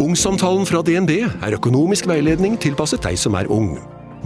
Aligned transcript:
Ungsamtalen 0.00 0.62
fra 0.64 0.80
DNB 0.80 1.10
er 1.28 1.54
økonomisk 1.58 2.06
veiledning 2.08 2.54
tilpasset 2.60 3.02
deg 3.04 3.18
som 3.20 3.34
er 3.36 3.50
ung. 3.52 3.74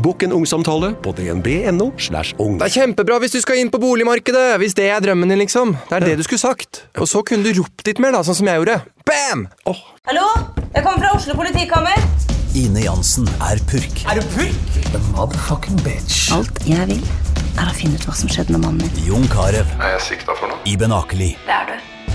Bokk 0.04 0.22
en 0.22 0.34
ungsamtale 0.36 0.92
på 1.02 1.10
dnb.no. 1.18 1.88
slash 1.98 2.36
ung. 2.38 2.60
Det 2.60 2.68
er 2.68 2.74
kjempebra 2.76 3.16
hvis 3.22 3.34
du 3.34 3.40
skal 3.42 3.58
inn 3.58 3.72
på 3.74 3.80
boligmarkedet, 3.82 4.54
hvis 4.62 4.76
det 4.78 4.86
er 4.90 5.02
drømmen 5.02 5.34
din, 5.34 5.40
liksom. 5.42 5.74
Det 5.90 5.96
er 5.98 6.06
det 6.06 6.12
du 6.20 6.22
skulle 6.26 6.42
sagt. 6.42 6.84
Og 6.94 7.10
så 7.10 7.24
kunne 7.26 7.42
du 7.42 7.58
ropt 7.58 7.82
litt 7.90 7.98
mer, 8.02 8.14
da, 8.14 8.22
sånn 8.26 8.38
som 8.38 8.50
jeg 8.50 8.62
gjorde. 8.62 8.76
Bam! 9.06 9.48
Oh. 9.70 9.80
Hallo? 10.06 10.28
Jeg 10.76 10.84
kommer 10.86 11.02
fra 11.02 11.10
Oslo 11.16 11.34
politikammer. 11.38 12.06
Ine 12.54 12.84
Jansen 12.86 13.26
er 13.42 13.58
purk. 13.70 14.04
Er 14.06 14.22
du 14.22 14.28
purk? 14.36 14.78
The 14.92 15.00
motherfucking 15.08 15.82
bitch. 15.82 16.28
Alt 16.34 16.62
jeg 16.70 16.86
vil, 16.92 17.02
er 17.58 17.66
å 17.66 17.74
finne 17.74 17.98
ut 17.98 18.06
hva 18.06 18.14
som 18.18 18.30
skjedde 18.30 18.54
med 18.54 18.62
mannen 18.68 18.86
min. 18.86 19.02
Jon 19.10 19.26
Carew. 19.34 19.66
Er 19.80 19.96
jeg 19.96 20.06
sikta 20.12 20.38
for 20.38 20.54
noe? 20.54 20.62
Iben 20.70 20.94
Akeli. 20.94 21.32
Det 21.48 21.58
er 21.58 21.74
du. 21.74 21.93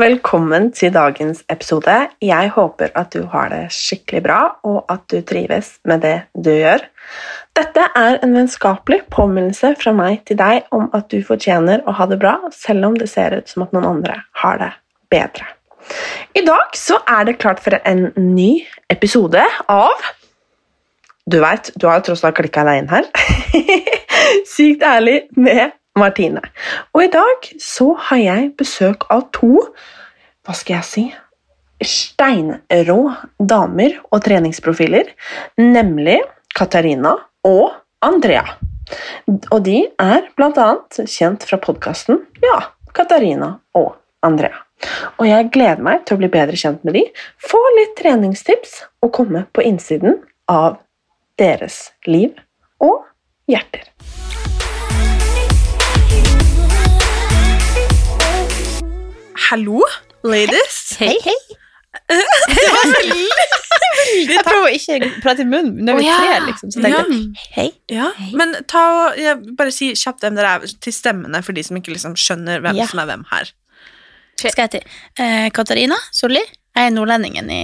Velkommen 0.00 0.70
til 0.72 0.92
dagens 0.94 1.42
episode. 1.52 1.92
Jeg 2.24 2.50
håper 2.54 2.92
at 2.96 3.12
du 3.12 3.26
har 3.28 3.50
det 3.52 3.66
skikkelig 3.74 4.22
bra, 4.24 4.38
og 4.64 4.86
at 4.88 5.02
du 5.12 5.18
trives 5.26 5.74
med 5.84 6.00
det 6.04 6.14
du 6.32 6.50
gjør. 6.54 6.86
Dette 7.58 7.84
er 7.98 8.16
en 8.24 8.32
vennskapelig 8.36 9.02
påminnelse 9.12 9.74
fra 9.80 9.92
meg 9.96 10.22
til 10.28 10.38
deg 10.40 10.70
om 10.76 10.86
at 10.96 11.10
du 11.12 11.18
fortjener 11.26 11.84
å 11.84 11.96
ha 11.98 12.06
det 12.08 12.20
bra, 12.22 12.38
selv 12.54 12.88
om 12.88 12.96
det 12.96 13.10
ser 13.12 13.36
ut 13.36 13.50
som 13.50 13.66
at 13.66 13.74
noen 13.76 13.88
andre 13.90 14.16
har 14.40 14.62
det 14.62 14.70
bedre. 15.12 15.50
I 16.38 16.44
dag 16.46 16.76
så 16.78 17.00
er 17.08 17.28
det 17.28 17.40
klart 17.42 17.60
for 17.60 17.76
en 17.84 18.08
ny 18.16 18.62
episode 18.92 19.44
av 19.68 20.08
Du 21.30 21.38
veit, 21.42 21.70
du 21.76 21.86
har 21.86 22.00
jo 22.00 22.08
tross 22.08 22.24
alt 22.24 22.38
klikka 22.40 22.64
deg 22.66 22.80
inn 22.80 22.90
her. 22.90 23.04
Sykt 24.54 24.82
ærlig 24.86 25.20
med 25.36 25.76
Martine. 25.98 26.42
Og 26.94 27.04
i 27.04 27.10
dag 27.12 27.50
så 27.62 27.92
har 28.08 28.22
jeg 28.22 28.52
besøk 28.60 29.08
av 29.10 29.28
to 29.36 29.56
Hva 30.46 30.54
skal 30.56 30.78
jeg 30.78 30.88
si 30.88 31.04
steinrå 31.80 32.98
damer 33.38 33.96
og 34.10 34.22
treningsprofiler, 34.24 35.08
nemlig 35.60 36.18
Katarina 36.56 37.14
og 37.46 37.70
Andrea. 38.04 38.44
Og 39.52 39.60
de 39.64 39.84
er 40.02 40.26
bl.a. 40.36 40.68
kjent 41.06 41.46
fra 41.46 41.60
podkasten 41.62 42.20
Ja, 42.44 42.58
Katarina 42.96 43.54
og 43.78 43.94
Andrea. 44.26 44.64
Og 45.20 45.28
jeg 45.28 45.50
gleder 45.54 45.82
meg 45.84 46.04
til 46.04 46.16
å 46.16 46.22
bli 46.22 46.30
bedre 46.32 46.58
kjent 46.58 46.84
med 46.84 46.96
de, 46.96 47.04
få 47.44 47.60
litt 47.78 47.96
treningstips 48.00 48.80
og 49.04 49.12
komme 49.16 49.44
på 49.54 49.64
innsiden 49.68 50.20
av 50.50 50.80
deres 51.40 51.90
liv 52.08 52.32
og 52.80 53.04
hjerter. 53.50 53.86
Hallo, 59.50 59.80
ladies. 60.22 60.76
Hei, 61.00 61.16
hei. 61.24 61.34
Jeg 64.30 64.42
prøver 64.46 64.66
å 64.68 64.70
ikke 64.70 65.08
prate 65.24 65.42
i 65.42 65.46
munnen 65.48 65.80
når 65.86 65.98
vi 65.98 66.06
er 66.06 66.20
tre, 66.22 66.36
liksom. 66.46 66.70
Så 66.70 66.82
tenkte 66.84 67.00
jeg 67.02 67.48
hei. 67.56 67.64
Ja, 67.90 68.12
men 68.38 68.52
ta 68.70 68.82
og 69.08 69.18
jeg, 69.18 69.40
bare 69.58 69.72
si 69.74 69.88
kjapt 69.98 70.22
hvem 70.22 70.36
dere 70.38 70.52
er 70.60 70.74
til 70.86 70.94
stemmene 70.94 71.40
for 71.42 71.56
de 71.56 71.64
som 71.66 71.78
ikke 71.80 71.92
liksom 71.96 72.14
skjønner 72.18 72.62
hvem 72.62 72.78
Ja. 72.78 72.86
som 72.92 73.02
er 73.02 73.08
hvem 73.10 73.24
her. 73.32 73.50
Skal 74.38 74.62
jeg 74.62 74.72
til? 74.76 74.84
Eh, 75.18 75.48
Katarina 75.54 75.98
Solli. 76.14 76.40
Jeg 76.78 76.92
er 76.92 76.94
nordlendingen 76.94 77.50
i, 77.50 77.60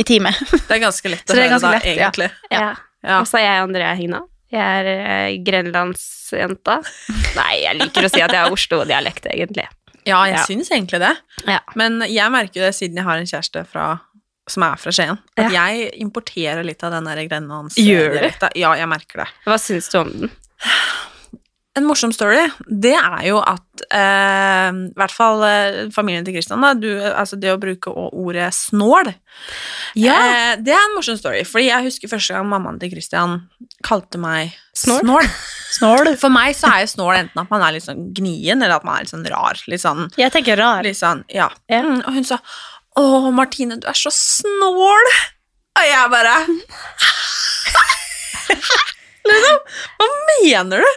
i 0.00 0.08
teamet. 0.08 0.40
Det 0.68 0.78
er 0.78 0.82
ganske 0.86 1.12
lett 1.12 1.26
Så 1.28 1.36
å 1.36 1.36
det 1.36 1.44
er 1.44 1.44
høre 1.44 1.52
ganske 1.58 1.68
da, 1.68 1.76
lett, 1.76 1.84
ja. 1.92 1.94
egentlig. 2.08 2.30
Ja. 2.48 2.64
Ja. 3.04 3.20
Og 3.20 3.28
så 3.28 3.42
er 3.42 3.46
jeg 3.50 3.66
Andrea 3.68 3.92
Hegna. 4.00 4.22
Jeg 4.52 4.64
er 4.80 4.90
eh, 4.96 5.36
grenlandsjenta. 5.44 6.80
Nei, 7.36 7.52
jeg 7.66 7.80
liker 7.84 8.08
å 8.08 8.12
si 8.16 8.24
at 8.24 8.32
jeg 8.32 8.40
har 8.46 8.56
Oslo-dialekt, 8.56 9.28
egentlig. 9.36 9.68
Ja, 10.06 10.22
jeg 10.26 10.36
Ja. 10.38 10.44
syns 10.46 10.70
egentlig 10.70 10.98
det. 11.00 11.16
Ja. 11.46 11.60
Men 11.78 12.00
jeg 12.08 12.30
merker 12.32 12.60
jo 12.60 12.66
det 12.66 12.74
siden 12.74 12.96
jeg 12.96 13.04
har 13.04 13.16
en 13.20 13.26
kjæreste 13.26 13.64
fra, 13.66 14.00
som 14.48 14.62
er 14.66 14.76
fra 14.76 14.90
Skien, 14.90 15.18
at 15.38 15.52
jeg 15.52 15.90
importerer 16.02 16.64
litt 16.64 16.82
av 16.82 16.90
den 16.92 17.04
der 17.04 17.16
Gjør 17.78 18.18
du? 18.18 18.48
Ja, 18.58 18.72
jeg 18.74 18.88
merker 18.88 19.24
det. 19.24 19.28
Hva 19.46 19.58
syns 19.58 19.88
du 19.92 19.98
om 20.02 20.10
den? 20.10 20.32
En 21.74 21.86
morsom 21.88 22.10
story, 22.12 22.42
det 22.68 22.92
er 22.98 23.22
jo 23.30 23.38
at 23.40 23.82
eh, 23.96 24.68
i 24.76 24.92
hvert 24.98 25.14
fall 25.16 25.40
eh, 25.46 25.76
familien 25.94 26.26
til 26.26 26.34
Kristian, 26.36 26.60
da, 26.60 26.74
du, 26.76 26.90
altså 27.00 27.38
det 27.40 27.48
å 27.48 27.56
bruke 27.62 27.88
ordet 28.12 28.50
snål, 28.52 29.08
eh, 29.08 30.50
det 30.60 30.74
er 30.74 30.82
en 30.82 30.92
morsom 30.98 31.16
story. 31.16 31.40
Fordi 31.48 31.70
jeg 31.70 31.86
husker 31.86 32.12
første 32.12 32.36
gang 32.36 32.50
mammaen 32.50 32.76
til 32.82 32.92
Kristian 32.92 33.38
kalte 33.88 34.20
meg 34.20 34.52
Snål? 34.76 35.00
snål. 35.00 35.30
Snål. 35.78 36.10
For 36.20 36.28
meg 36.34 36.52
så 36.58 36.68
er 36.68 36.82
jo 36.84 36.90
snål 36.92 37.14
enten 37.22 37.40
at 37.40 37.48
man 37.54 37.64
er 37.64 37.72
litt 37.78 37.86
sånn 37.86 38.04
gnien, 38.12 38.60
eller 38.60 38.76
at 38.76 38.84
man 38.84 38.98
er 38.98 39.06
litt 39.06 39.14
sånn 39.14 39.24
rar. 39.32 39.56
Litt 39.72 39.80
sånn, 39.80 40.10
Jeg 40.20 40.34
tenker 40.36 40.60
rar. 40.60 40.84
litt 40.84 41.00
sånn 41.00 41.24
ja. 41.32 41.48
Ja. 41.72 41.80
Mm, 41.80 42.02
og 42.04 42.12
hun 42.18 42.28
sa 42.28 42.36
'Å, 43.00 43.32
Martine, 43.32 43.78
du 43.80 43.86
er 43.88 43.96
så 43.96 44.12
snål'. 44.12 45.12
Og 45.80 45.84
jeg 45.88 46.10
bare 46.12 46.36
Liksom, 49.32 49.58
hva 49.96 50.08
mener 50.42 50.82
du? 50.84 50.90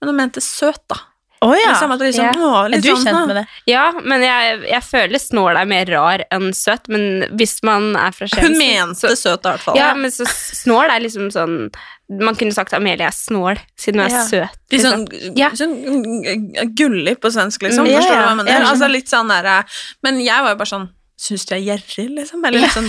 Men 0.00 0.08
hun 0.12 0.16
mente 0.16 0.40
søt, 0.44 0.80
da. 0.88 0.96
Å 1.44 1.50
ja. 1.52 1.72
Liksom 1.74 1.90
at 1.92 2.00
liksom, 2.00 2.24
Ja. 2.24 2.32
å, 2.40 2.72
Er 2.72 2.80
du 2.80 2.88
sånn, 2.88 3.04
kjent 3.04 3.26
med 3.28 3.36
det? 3.36 3.46
Ja, 3.68 3.92
men 3.92 4.22
jeg, 4.24 4.62
jeg 4.70 4.82
føler 4.86 5.20
snål 5.20 5.58
er 5.60 5.66
mer 5.68 5.84
rar 5.92 6.22
enn 6.32 6.54
søt, 6.56 6.88
men 6.88 7.26
hvis 7.36 7.58
man 7.62 7.90
er 8.00 8.12
fra 8.16 8.26
Skien 8.30 8.46
Hun 8.46 8.54
så- 8.54 8.62
mente 8.62 9.16
søt, 9.20 9.44
i 9.44 9.50
hvert 9.50 9.60
fall. 9.60 9.76
Ja, 9.76 9.90
men 9.94 10.10
så 10.10 10.24
snål 10.24 10.88
er 10.94 11.00
liksom 11.04 11.28
sånn 11.34 11.70
Man 12.08 12.34
kunne 12.36 12.52
sagt 12.52 12.72
Amelie 12.76 13.06
er 13.06 13.12
snål, 13.16 13.58
siden 13.80 14.00
hun 14.00 14.10
er 14.10 14.14
Ja. 14.14 14.24
søt. 14.28 14.56
Litt 14.70 14.80
liksom. 14.80 15.06
sånn, 15.06 15.36
Ja. 15.36 15.50
sånn 15.50 16.74
gullig 16.76 17.16
på 17.20 17.30
svensk, 17.32 17.60
liksom. 17.62 17.86
Mm, 17.86 17.92
ja, 17.92 18.00
Forstår 18.00 18.14
du 18.14 18.22
hva 18.22 18.28
jeg 18.28 18.36
mener? 18.36 18.52
Ja, 18.52 18.70
altså, 18.72 18.90
litt 18.90 19.08
sånn 19.08 19.28
der, 19.28 19.64
Men 20.02 20.20
jeg 20.20 20.42
var 20.42 20.50
jo 20.50 20.56
bare 20.56 20.66
sånn 20.72 20.88
Syns 21.16 21.44
du 21.46 21.54
jeg 21.54 21.68
er 21.68 21.78
gjerrig, 21.78 22.10
liksom? 22.18 22.44
Eller 22.44 22.58
litt 22.60 22.72
sånn 22.74 22.88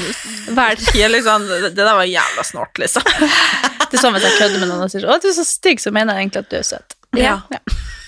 er 0.57 0.75
det? 0.75 1.11
liksom, 1.15 1.47
Det 1.47 1.75
der 1.75 1.93
var 1.93 2.03
jævla 2.09 2.43
snålt, 2.43 2.73
liksom. 2.81 3.03
Det 3.95 3.99
er 4.01 4.03
sånn 4.03 4.15
hvis 4.17 4.25
jeg 4.27 4.37
kødder 4.41 4.59
med 4.61 4.69
noen 4.73 4.83
og 4.85 4.91
sier 4.91 5.05
sånn, 5.05 5.15
å, 5.15 5.21
du 5.23 5.27
er 5.31 5.35
så 5.37 5.45
stygg, 5.47 5.79
så 5.83 5.91
mener 5.95 6.17
jeg 6.19 6.25
egentlig 6.27 6.41
at 6.43 6.49
du 6.51 6.55
er 6.59 6.65
søt. 6.67 6.95
Ja. 7.15 7.35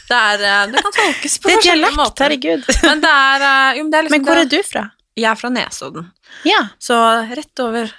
Det, 0.08 0.18
er, 0.18 0.44
eh, 0.44 0.66
det 0.74 0.82
kan 0.84 0.94
tolkes 0.96 1.38
på 1.40 1.48
Det 1.50 1.54
er 1.54 1.60
forskjellige 1.62 1.88
dialekt, 1.88 2.00
måter. 2.00 2.24
herregud. 2.28 2.68
Men 2.88 3.06
er, 3.12 3.46
eh, 3.48 3.78
jo, 3.80 3.84
men 3.88 3.92
det 3.94 4.02
liksom 4.08 4.16
Men 4.18 4.26
hvor 4.28 4.42
er 4.42 4.50
du 4.52 4.58
fra? 4.68 4.84
Jeg 5.18 5.30
er 5.32 5.40
fra 5.40 5.50
Nesodden. 5.56 6.10
Ja. 6.48 6.60
Så 6.80 6.98
rett 7.32 7.64
over 7.64 7.92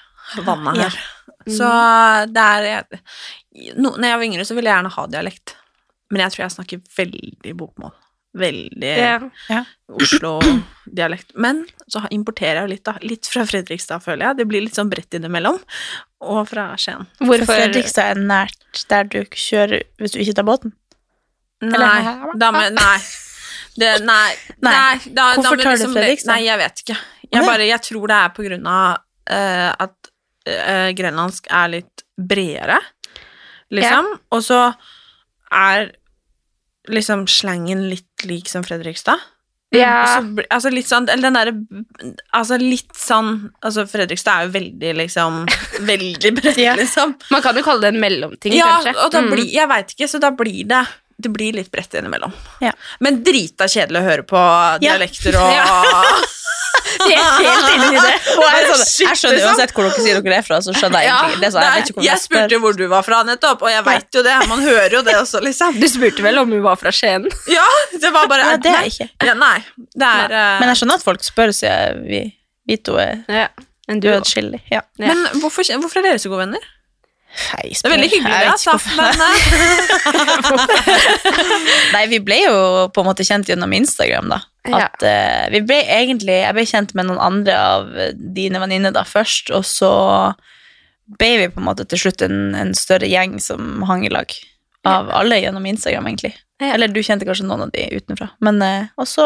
vannet 0.47 0.77
Ja. 0.85 0.89
her. 0.89 0.99
Så 1.49 1.69
det 2.29 2.45
er 2.45 2.85
no, 3.81 3.95
Når 3.97 4.05
jeg 4.11 4.19
var 4.21 4.25
yngre, 4.29 4.45
så 4.45 4.55
ville 4.57 4.69
jeg 4.69 4.77
gjerne 4.77 4.93
ha 4.99 5.07
dialekt. 5.09 5.55
Men 6.13 6.23
jeg 6.27 6.35
tror 6.35 6.45
jeg 6.45 6.55
snakker 6.59 6.83
veldig 6.99 7.55
bokmål. 7.57 7.93
Veldig 8.39 8.95
Ja. 8.99 9.63
Oslo-dialekt. 9.89 11.33
Men 11.35 11.63
så 11.91 12.03
importerer 12.15 12.63
jeg 12.63 12.73
litt, 12.75 12.85
da. 12.87 12.97
Litt 13.03 13.27
fra 13.31 13.45
Fredrikstad, 13.49 14.03
føler 14.05 14.29
jeg. 14.29 14.39
Det 14.43 14.47
blir 14.51 14.65
litt 14.65 14.77
sånn 14.79 14.91
bredt 14.93 15.17
innimellom. 15.17 15.59
Og 16.21 16.43
fra 16.51 16.71
Skien. 16.81 17.07
For 17.19 17.31
Hvorfor 17.31 17.55
Fredrikstad 17.55 18.13
er 18.17 18.21
nært 18.21 18.85
der 18.91 19.09
du 19.09 19.21
kjører 19.25 19.83
hvis 20.01 20.15
du 20.15 20.21
ikke 20.23 20.37
tar 20.41 20.49
båten. 20.49 20.75
Nei, 21.63 22.03
da 22.39 22.51
med, 22.55 22.77
nei. 22.77 22.99
Det, 23.79 23.93
nei, 24.07 24.35
Nei. 24.67 24.73
nei 24.73 25.15
da, 25.15 25.33
Hvorfor 25.35 25.57
da 25.59 25.63
tar 25.63 25.65
du 25.65 25.71
liksom- 25.77 25.97
Fredrikstad? 25.97 26.33
Nei, 26.35 26.43
jeg 26.47 26.59
vet 26.63 26.85
ikke. 26.85 26.99
Jeg, 27.29 27.45
bare, 27.45 27.67
jeg 27.69 27.83
tror 27.85 28.07
det 28.09 28.17
er 28.19 28.29
på 28.37 28.45
grunn 28.47 28.67
av 28.67 29.01
uh, 29.31 29.71
at 29.85 30.13
uh, 30.49 30.91
grenlandsk 30.97 31.49
er 31.53 31.73
litt 31.77 32.05
bredere, 32.19 32.79
liksom. 33.71 34.15
Og 34.33 34.43
så 34.47 34.61
er 35.55 35.91
liksom 36.89 37.27
slangen 37.29 37.85
litt 37.91 38.08
lik 38.25 38.49
som 38.49 38.63
Fredrikstad. 38.65 39.19
Ja. 39.71 39.91
Og 40.01 40.09
så 40.09 40.45
altså 40.49 40.71
litt 40.73 40.87
sånn, 40.89 41.09
eller 41.13 41.29
den 41.29 41.35
derre 41.37 42.15
Altså 42.33 42.57
litt 42.57 42.95
sånn 42.97 43.51
Altså 43.63 43.83
Fredrikstad 43.85 44.33
er 44.41 44.47
jo 44.47 44.53
veldig, 44.55 44.93
liksom 44.97 45.43
Veldig 45.91 46.31
bredt, 46.39 46.57
Ja. 46.57 46.73
liksom. 46.79 47.13
Man 47.31 47.43
kan 47.45 47.55
jo 47.55 47.63
kalle 47.67 47.83
det 47.85 47.91
en 47.93 48.01
mellomting, 48.01 48.55
Ja, 48.57 48.79
kanskje. 48.79 48.95
og 49.05 49.13
da 49.13 49.21
Mm. 49.21 49.31
blir, 49.35 49.45
jeg 49.53 49.69
veit 49.69 49.93
ikke, 49.93 50.09
så 50.09 50.19
da 50.25 50.31
blir 50.31 50.65
det 50.67 50.87
Det 51.21 51.33
blir 51.35 51.53
litt 51.53 51.71
bredt 51.71 51.93
innimellom. 51.99 52.33
Ja. 52.63 52.71
Men 53.01 53.23
drita 53.27 53.67
kjedelig 53.69 54.01
å 54.01 54.09
høre 54.09 54.23
på 54.23 54.39
Ja. 54.39 54.79
dialekter 54.97 55.35
og 55.43 55.51
Vi 57.09 57.15
er 57.15 57.27
helt 57.45 57.69
inne 57.75 57.89
i 57.95 58.01
det. 58.03 58.15
Jeg, 58.49 58.65
sånn, 58.69 58.83
jeg 59.07 59.19
skjønner 59.19 59.37
liksom. 59.37 59.51
uansett 59.53 59.73
hvor 59.75 59.87
dere 59.87 60.03
sier 60.05 60.21
dere 60.25 60.39
er 60.39 60.47
fra, 60.47 60.59
så 60.65 60.73
skjønner 60.75 61.05
jeg 61.05 61.13
egentlig 61.13 61.41
det. 61.43 61.51
jeg 61.63 61.75
vet 61.75 61.91
ikke 61.91 61.99
hvor 61.99 62.07
jeg 62.07 62.23
spurte 62.23 62.59
hvor 62.63 62.79
du 62.79 62.83
var 62.91 63.07
fra 63.07 63.21
nettopp, 63.29 63.63
og 63.67 63.71
jeg 63.71 63.85
veit 63.87 64.19
jo 64.19 64.23
det. 64.27 64.35
Man 64.51 64.65
hører 64.65 64.97
jo 64.99 65.03
det 65.07 65.15
også, 65.19 65.43
liksom. 65.45 65.79
Du 65.79 65.87
spurte 65.91 66.25
vel 66.27 66.41
om 66.43 66.53
hun 66.55 66.65
var 66.65 66.81
fra 66.81 66.93
Skien? 66.95 67.29
Ja, 67.59 67.67
det 67.93 68.11
var 68.15 68.29
bare 68.31 68.51
Ja, 68.53 68.57
det 68.63 68.75
er 68.75 68.89
ikke. 68.91 69.09
Ja, 69.31 69.37
nei, 69.39 69.57
det 69.77 70.09
er 70.09 70.35
nei. 70.35 70.57
Men 70.63 70.73
jeg 70.73 70.81
skjønner 70.83 71.01
at 71.01 71.07
folk 71.07 71.25
spør, 71.27 71.55
siden 71.57 72.05
vi, 72.09 72.23
vi 72.69 72.81
to 72.83 72.99
er 73.03 73.23
Ja. 73.29 73.49
Men 73.89 74.03
du 74.05 74.11
er. 74.13 74.21
Ja. 74.69 74.83
Men 75.01 75.23
hvorfor, 75.41 75.65
hvorfor 75.81 76.03
er 76.03 76.11
dere 76.11 76.21
så 76.21 76.29
gode 76.29 76.45
venner? 76.45 76.67
Det 77.39 77.87
er 77.87 77.93
veldig 77.93 78.11
hyggelig, 78.11 78.39
det, 78.41 78.49
altså. 78.53 78.75
Men 78.99 79.21
eh, 79.25 79.39
Nei, 81.95 82.05
vi 82.11 82.19
ble 82.25 82.39
jo 82.43 82.57
på 82.95 83.03
en 83.03 83.09
måte 83.09 83.27
kjent 83.27 83.49
gjennom 83.51 83.73
Instagram, 83.77 84.33
da. 84.33 84.41
Ja. 84.69 84.89
At 84.89 85.05
eh, 85.07 85.47
vi 85.55 85.63
ble 85.65 85.79
egentlig 85.81 86.35
Jeg 86.43 86.57
ble 86.57 86.65
kjent 86.69 86.91
med 86.99 87.09
noen 87.09 87.21
andre 87.23 87.55
av 87.57 87.95
eh, 87.97 88.13
dine 88.15 88.61
venninner 88.61 88.93
da 88.95 89.05
først, 89.09 89.53
og 89.55 89.65
så 89.69 89.93
ble 91.19 91.31
vi 91.41 91.49
på 91.53 91.63
en 91.63 91.69
måte 91.71 91.87
til 91.89 92.03
slutt 92.03 92.25
en, 92.27 92.53
en 92.59 92.75
større 92.77 93.09
gjeng 93.09 93.39
som 93.41 93.83
hang 93.89 94.05
i 94.05 94.13
lag. 94.13 94.35
Av 94.89 95.09
alle 95.13 95.41
gjennom 95.41 95.65
Instagram, 95.67 96.07
egentlig. 96.11 96.35
Ja. 96.61 96.75
Eller 96.75 96.89
du 96.93 97.01
kjente 97.05 97.27
kanskje 97.29 97.47
noen 97.49 97.67
av 97.67 97.73
de 97.73 97.87
utenfra. 97.93 98.31
Men 98.45 98.61
uh, 98.63 98.93
også 99.01 99.25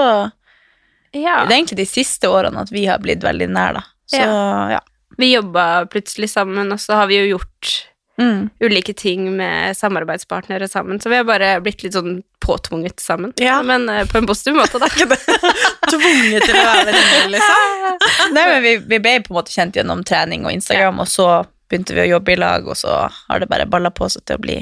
Ja. 1.12 1.42
Det 1.44 1.52
er 1.52 1.58
egentlig 1.58 1.82
de 1.82 1.88
siste 1.90 2.30
årene 2.30 2.62
at 2.64 2.70
vi 2.72 2.86
har 2.88 3.02
blitt 3.02 3.24
veldig 3.24 3.50
nær, 3.52 3.76
da. 3.78 3.82
Så 4.10 4.22
ja. 4.22 4.80
Vi 5.20 5.34
jobba 5.34 5.84
plutselig 5.92 6.30
sammen, 6.32 6.72
og 6.72 6.80
så 6.80 6.96
har 7.02 7.10
vi 7.10 7.18
jo 7.20 7.34
gjort 7.34 7.72
Mm. 8.20 8.50
ulike 8.60 8.92
ting 8.94 9.24
med 9.36 9.76
samarbeidspartnere 9.76 10.68
sammen, 10.68 11.00
så 11.00 11.08
vi 11.08 11.16
har 11.16 11.24
bare 11.24 11.54
blitt 11.64 11.82
litt 11.82 11.94
sånn 11.96 12.18
påtvunget 12.44 13.00
sammen. 13.00 13.32
Ja. 13.40 13.62
Men 13.64 13.88
uh, 13.88 14.02
på 14.06 14.18
en 14.20 14.26
positiv 14.28 14.58
måte, 14.58 14.78
da. 14.78 14.88
tvunget 15.92 16.44
til 16.44 16.58
å 16.58 16.66
være 16.66 16.92
venner, 16.92 17.30
liksom. 17.32 17.88
Nei, 18.36 18.44
men 18.50 18.62
vi, 18.62 18.76
vi 18.92 19.00
ble 19.00 19.16
på 19.24 19.32
en 19.32 19.38
måte 19.40 19.54
kjent 19.54 19.78
gjennom 19.80 20.04
trening 20.04 20.44
og 20.44 20.52
Instagram, 20.52 21.00
og 21.02 21.08
så 21.08 21.30
begynte 21.72 21.96
vi 21.96 22.04
å 22.04 22.10
jobbe 22.18 22.34
i 22.34 22.38
lag, 22.40 22.68
og 22.68 22.76
så 22.76 22.98
har 23.08 23.40
det 23.40 23.48
bare 23.48 23.66
balla 23.70 23.90
på 23.94 24.08
seg 24.12 24.26
til 24.28 24.36
å 24.36 24.44
bli 24.44 24.58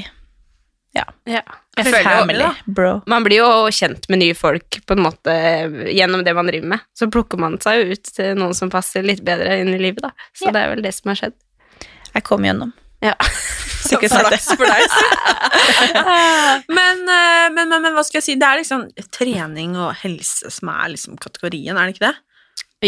Ja. 0.95 1.05
Jeg 1.27 1.87
føler 1.87 2.03
jo, 2.03 2.07
family, 2.21 2.47
bro. 2.67 2.91
Man 3.11 3.25
blir 3.25 3.41
jo 3.43 3.51
kjent 3.73 4.09
med 4.11 4.21
nye 4.23 4.35
folk 4.35 4.81
på 4.87 4.97
en 4.97 5.05
måte 5.05 5.35
gjennom 5.95 6.25
det 6.27 6.35
man 6.37 6.51
driver 6.51 6.73
med. 6.75 6.83
Så 6.99 7.07
plukker 7.11 7.39
man 7.41 7.59
seg 7.63 7.79
jo 7.79 7.95
ut 7.95 8.11
til 8.15 8.35
noen 8.39 8.55
som 8.59 8.73
passer 8.73 9.07
litt 9.07 9.23
bedre 9.27 9.61
inn 9.63 9.71
i 9.75 9.79
livet, 9.81 10.03
da. 10.07 10.11
Så 10.35 10.49
Ja. 10.51 10.53
det 10.55 10.63
er 10.65 10.75
vel 10.75 10.83
det 10.85 10.93
som 10.95 11.13
har 11.13 11.21
skjedd. 11.23 11.37
Jeg 12.15 12.25
kom 12.27 12.45
gjennom. 12.45 12.73
Ja. 13.05 13.15
Sikkert 13.91 14.13
flaks 14.13 14.51
for 14.53 14.69
deg. 14.69 14.97
men, 16.79 17.01
eh, 17.09 17.47
men, 17.55 17.71
men, 17.73 17.79
men 17.81 17.95
hva 17.97 18.05
skal 18.07 18.21
jeg 18.21 18.27
si, 18.27 18.37
det 18.41 18.47
er 18.47 18.61
liksom 18.61 18.87
trening 19.15 19.77
og 19.81 19.95
helse 20.03 20.53
som 20.53 20.71
er 20.73 20.93
liksom 20.95 21.17
kategorien, 21.21 21.77
er 21.77 21.89
det 21.89 21.97
ikke 21.97 22.11
det? 22.11 22.17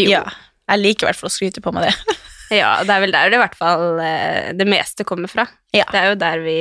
Jo. 0.03 0.09
Ja. 0.13 0.23
Jeg 0.71 0.79
liker 0.79 1.07
i 1.07 1.11
hvert 1.11 1.19
fall 1.19 1.31
å 1.31 1.33
skryte 1.33 1.63
på 1.63 1.73
meg 1.75 1.89
det. 1.89 1.97
Ja, 2.53 2.83
det 2.85 2.91
er 2.93 3.01
vel 3.01 3.13
der 3.15 3.31
det 3.31 3.37
i 3.39 3.41
hvert 3.41 3.55
fall 3.57 3.97
eh, 4.03 4.51
det 4.53 4.65
meste 4.69 5.05
kommer 5.07 5.31
fra. 5.31 5.47
Ja. 5.73 5.87
Det 5.89 5.97
er 5.97 6.11
jo 6.11 6.17
der 6.21 6.41
vi 6.43 6.57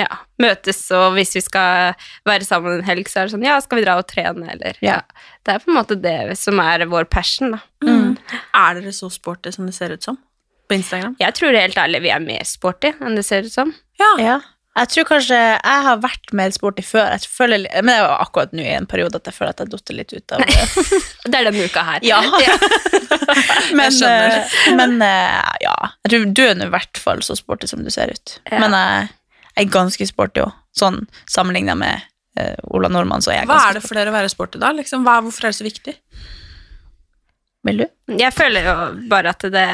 ja, 0.00 0.06
møtes, 0.40 0.78
og 0.96 1.10
hvis 1.18 1.34
vi 1.36 1.42
skal 1.44 1.98
være 2.24 2.46
sammen 2.46 2.78
en 2.78 2.86
helg, 2.86 3.10
så 3.10 3.20
er 3.20 3.28
det 3.28 3.34
sånn 3.34 3.44
Ja, 3.44 3.58
skal 3.60 3.82
vi 3.82 3.84
dra 3.84 3.98
og 4.00 4.06
trene, 4.08 4.54
eller 4.54 4.78
Ja. 4.80 5.02
Det 5.44 5.52
er 5.52 5.60
på 5.60 5.68
en 5.68 5.76
måte 5.76 5.98
det 6.00 6.38
som 6.40 6.62
er 6.64 6.86
vår 6.88 7.10
passion, 7.12 7.52
da. 7.58 7.60
Mm. 7.84 8.16
Er 8.56 8.80
dere 8.80 8.94
så 8.96 9.10
sporty 9.12 9.52
som 9.52 9.68
det 9.68 9.76
ser 9.76 9.92
ut 9.92 10.08
som 10.08 10.16
på 10.70 10.78
Instagram? 10.78 11.18
Jeg 11.20 11.36
tror 11.36 11.58
helt 11.58 11.78
ærlig 11.82 12.04
vi 12.06 12.14
er 12.14 12.24
mer 12.24 12.46
sporty 12.48 12.94
enn 13.02 13.18
det 13.18 13.26
ser 13.26 13.46
ut 13.48 13.54
som. 13.54 13.74
Ja. 14.00 14.38
Jeg 14.78 14.88
tror 14.92 15.06
kanskje 15.08 15.36
jeg 15.36 15.82
har 15.84 15.96
vært 16.00 16.30
mer 16.38 16.52
sporty 16.54 16.84
før. 16.86 17.08
Jeg 17.16 17.26
føler, 17.28 17.64
men 17.82 17.90
det 17.90 17.96
er 17.98 18.04
jo 18.04 18.12
akkurat 18.22 18.52
nå 18.54 18.62
i 18.62 18.74
en 18.76 18.86
periode 18.88 19.18
at 19.18 19.26
jeg 19.26 19.34
føler 19.34 19.50
at 19.56 19.62
jeg 19.64 19.72
datt 19.72 19.92
litt 19.96 20.14
ut 20.14 20.34
av 20.36 20.44
det. 20.46 20.86
Det 21.30 21.40
er 21.40 21.48
denne 21.50 21.66
uka 21.66 21.82
her. 21.88 22.06
Ja. 22.06 22.20
Men, 23.78 23.90
skjønner. 23.94 24.36
eh, 24.38 24.76
men 24.78 24.94
eh, 25.04 25.50
ja, 25.62 25.74
jeg 26.04 26.12
tror 26.12 26.24
du 26.34 26.42
er 26.46 26.62
i 26.64 26.68
hvert 26.72 26.98
fall 27.02 27.20
så 27.26 27.36
sporty 27.38 27.68
som 27.70 27.82
du 27.84 27.90
ser 27.92 28.12
ut. 28.14 28.36
Ja. 28.50 28.62
Men 28.62 28.74
jeg, 28.74 29.10
jeg 29.50 29.66
er 29.66 29.74
ganske 29.74 30.06
sporty 30.08 30.42
òg, 30.46 30.54
sånn 30.76 31.02
sammenligna 31.30 31.76
med 31.78 32.06
eh, 32.40 32.56
Ola 32.74 32.90
Nordmann. 32.90 33.22
Så 33.22 33.34
er 33.34 33.42
jeg 33.42 33.50
Hva 33.50 33.60
er 33.68 33.78
det 33.78 33.84
for 33.84 33.98
dere 33.98 34.10
å 34.14 34.16
være 34.16 34.32
sporty 34.32 34.62
da? 34.62 34.72
Liksom, 34.76 35.04
hva, 35.06 35.18
hvorfor 35.26 35.46
er 35.48 35.54
det 35.54 35.60
så 35.60 35.66
viktig? 35.66 35.96
Vil 37.66 37.82
du? 37.82 37.86
Jeg 38.16 38.32
føler 38.32 38.64
jo 38.64 38.74
bare 39.10 39.34
at 39.34 39.44
det, 39.52 39.64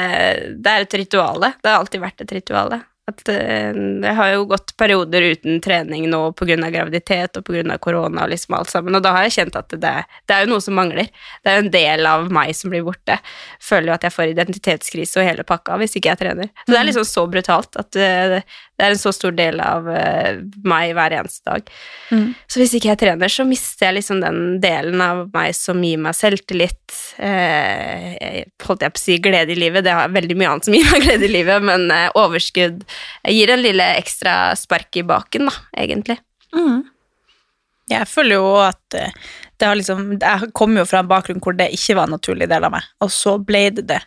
det 0.59 0.73
er 0.73 0.83
et 0.83 0.95
rituale. 1.01 1.53
Det 1.61 1.71
har 1.71 1.79
alltid 1.79 2.03
vært 2.03 2.23
et 2.25 2.33
rituale. 2.39 2.81
At 3.07 3.21
jeg 3.31 4.13
har 4.17 4.31
jo 4.33 4.43
gått 4.49 4.73
perioder 4.75 5.29
uten 5.31 5.61
trening 5.63 6.09
nå 6.11 6.19
pga. 6.35 6.57
graviditet 6.59 7.39
og 7.39 7.45
pga. 7.47 7.77
korona 7.79 8.25
og 8.25 8.33
liksom 8.33 8.57
alt 8.57 8.73
sammen, 8.73 8.97
og 8.99 9.05
da 9.05 9.13
har 9.15 9.27
jeg 9.27 9.37
kjent 9.37 9.55
at 9.55 9.71
det, 9.71 9.93
det 10.27 10.35
er 10.35 10.43
jo 10.43 10.51
noe 10.51 10.63
som 10.63 10.75
mangler. 10.75 11.07
Det 11.43 11.51
er 11.51 11.59
jo 11.59 11.65
en 11.65 11.71
del 11.71 12.09
av 12.09 12.27
meg 12.33 12.51
som 12.57 12.73
blir 12.73 12.83
borte. 12.83 13.15
Føler 13.63 13.91
jo 13.91 13.95
at 13.95 14.07
jeg 14.07 14.15
får 14.17 14.33
identitetskrise 14.33 15.21
og 15.21 15.29
hele 15.29 15.47
pakka 15.47 15.79
hvis 15.79 15.95
ikke 15.95 16.11
jeg 16.11 16.21
trener. 16.25 16.51
Så 16.65 16.73
det 16.73 16.81
er 16.81 16.89
liksom 16.89 17.07
så 17.07 17.25
brutalt 17.31 17.79
at 17.79 17.95
eh, 17.95 18.41
det 18.77 18.85
er 18.85 18.93
en 18.93 18.99
så 19.01 19.11
stor 19.15 19.33
del 19.33 19.57
av 19.63 19.87
eh, 19.89 20.37
meg 20.67 20.91
hver 20.93 21.15
eneste 21.17 21.49
dag. 21.49 21.69
Mm. 22.13 22.27
Så 22.45 22.61
hvis 22.61 22.75
ikke 22.77 22.91
jeg 22.91 22.99
trener, 23.01 23.31
så 23.33 23.45
mister 23.47 23.87
jeg 23.87 23.97
liksom 23.97 24.21
den 24.21 24.59
delen 24.61 25.01
av 25.01 25.23
meg 25.33 25.55
som 25.57 25.81
gir 25.81 25.97
meg 26.01 26.13
selvtillit, 26.17 26.97
eh, 27.17 28.43
holdt 28.67 28.85
jeg 28.85 28.93
på 28.93 29.01
å 29.01 29.03
si 29.03 29.17
glede 29.23 29.55
i 29.55 29.57
livet, 29.57 29.85
det 29.87 29.95
er 29.95 30.13
veldig 30.13 30.37
mye 30.37 30.51
annet 30.51 30.69
som 30.69 30.77
gir 30.77 30.85
meg 30.91 31.07
glede 31.07 31.25
i 31.25 31.31
livet, 31.33 31.65
men 31.65 31.89
eh, 31.93 32.11
overskudd 32.21 32.85
gir 33.27 33.51
en 33.53 33.63
lille 33.63 33.89
ekstra 33.97 34.55
spark 34.59 34.99
i 34.99 35.05
baken, 35.07 35.49
da, 35.51 35.55
egentlig. 35.77 36.19
Jeg 37.87 38.07
føler 38.11 38.35
jo 38.35 38.55
at 38.59 38.95
eh, 38.99 39.13
det 39.57 39.67
har 39.67 39.77
liksom 39.79 40.17
Jeg 40.19 40.49
kommer 40.57 40.81
jo 40.81 40.89
fra 40.89 40.99
en 41.01 41.07
bakgrunn 41.09 41.39
hvor 41.43 41.55
det 41.55 41.69
ikke 41.75 41.95
var 41.95 42.09
en 42.09 42.17
naturlig 42.17 42.49
del 42.51 42.67
av 42.67 42.73
meg, 42.75 42.89
og 43.03 43.13
så 43.13 43.37
ble 43.39 43.69
det 43.77 43.87
det 43.93 44.01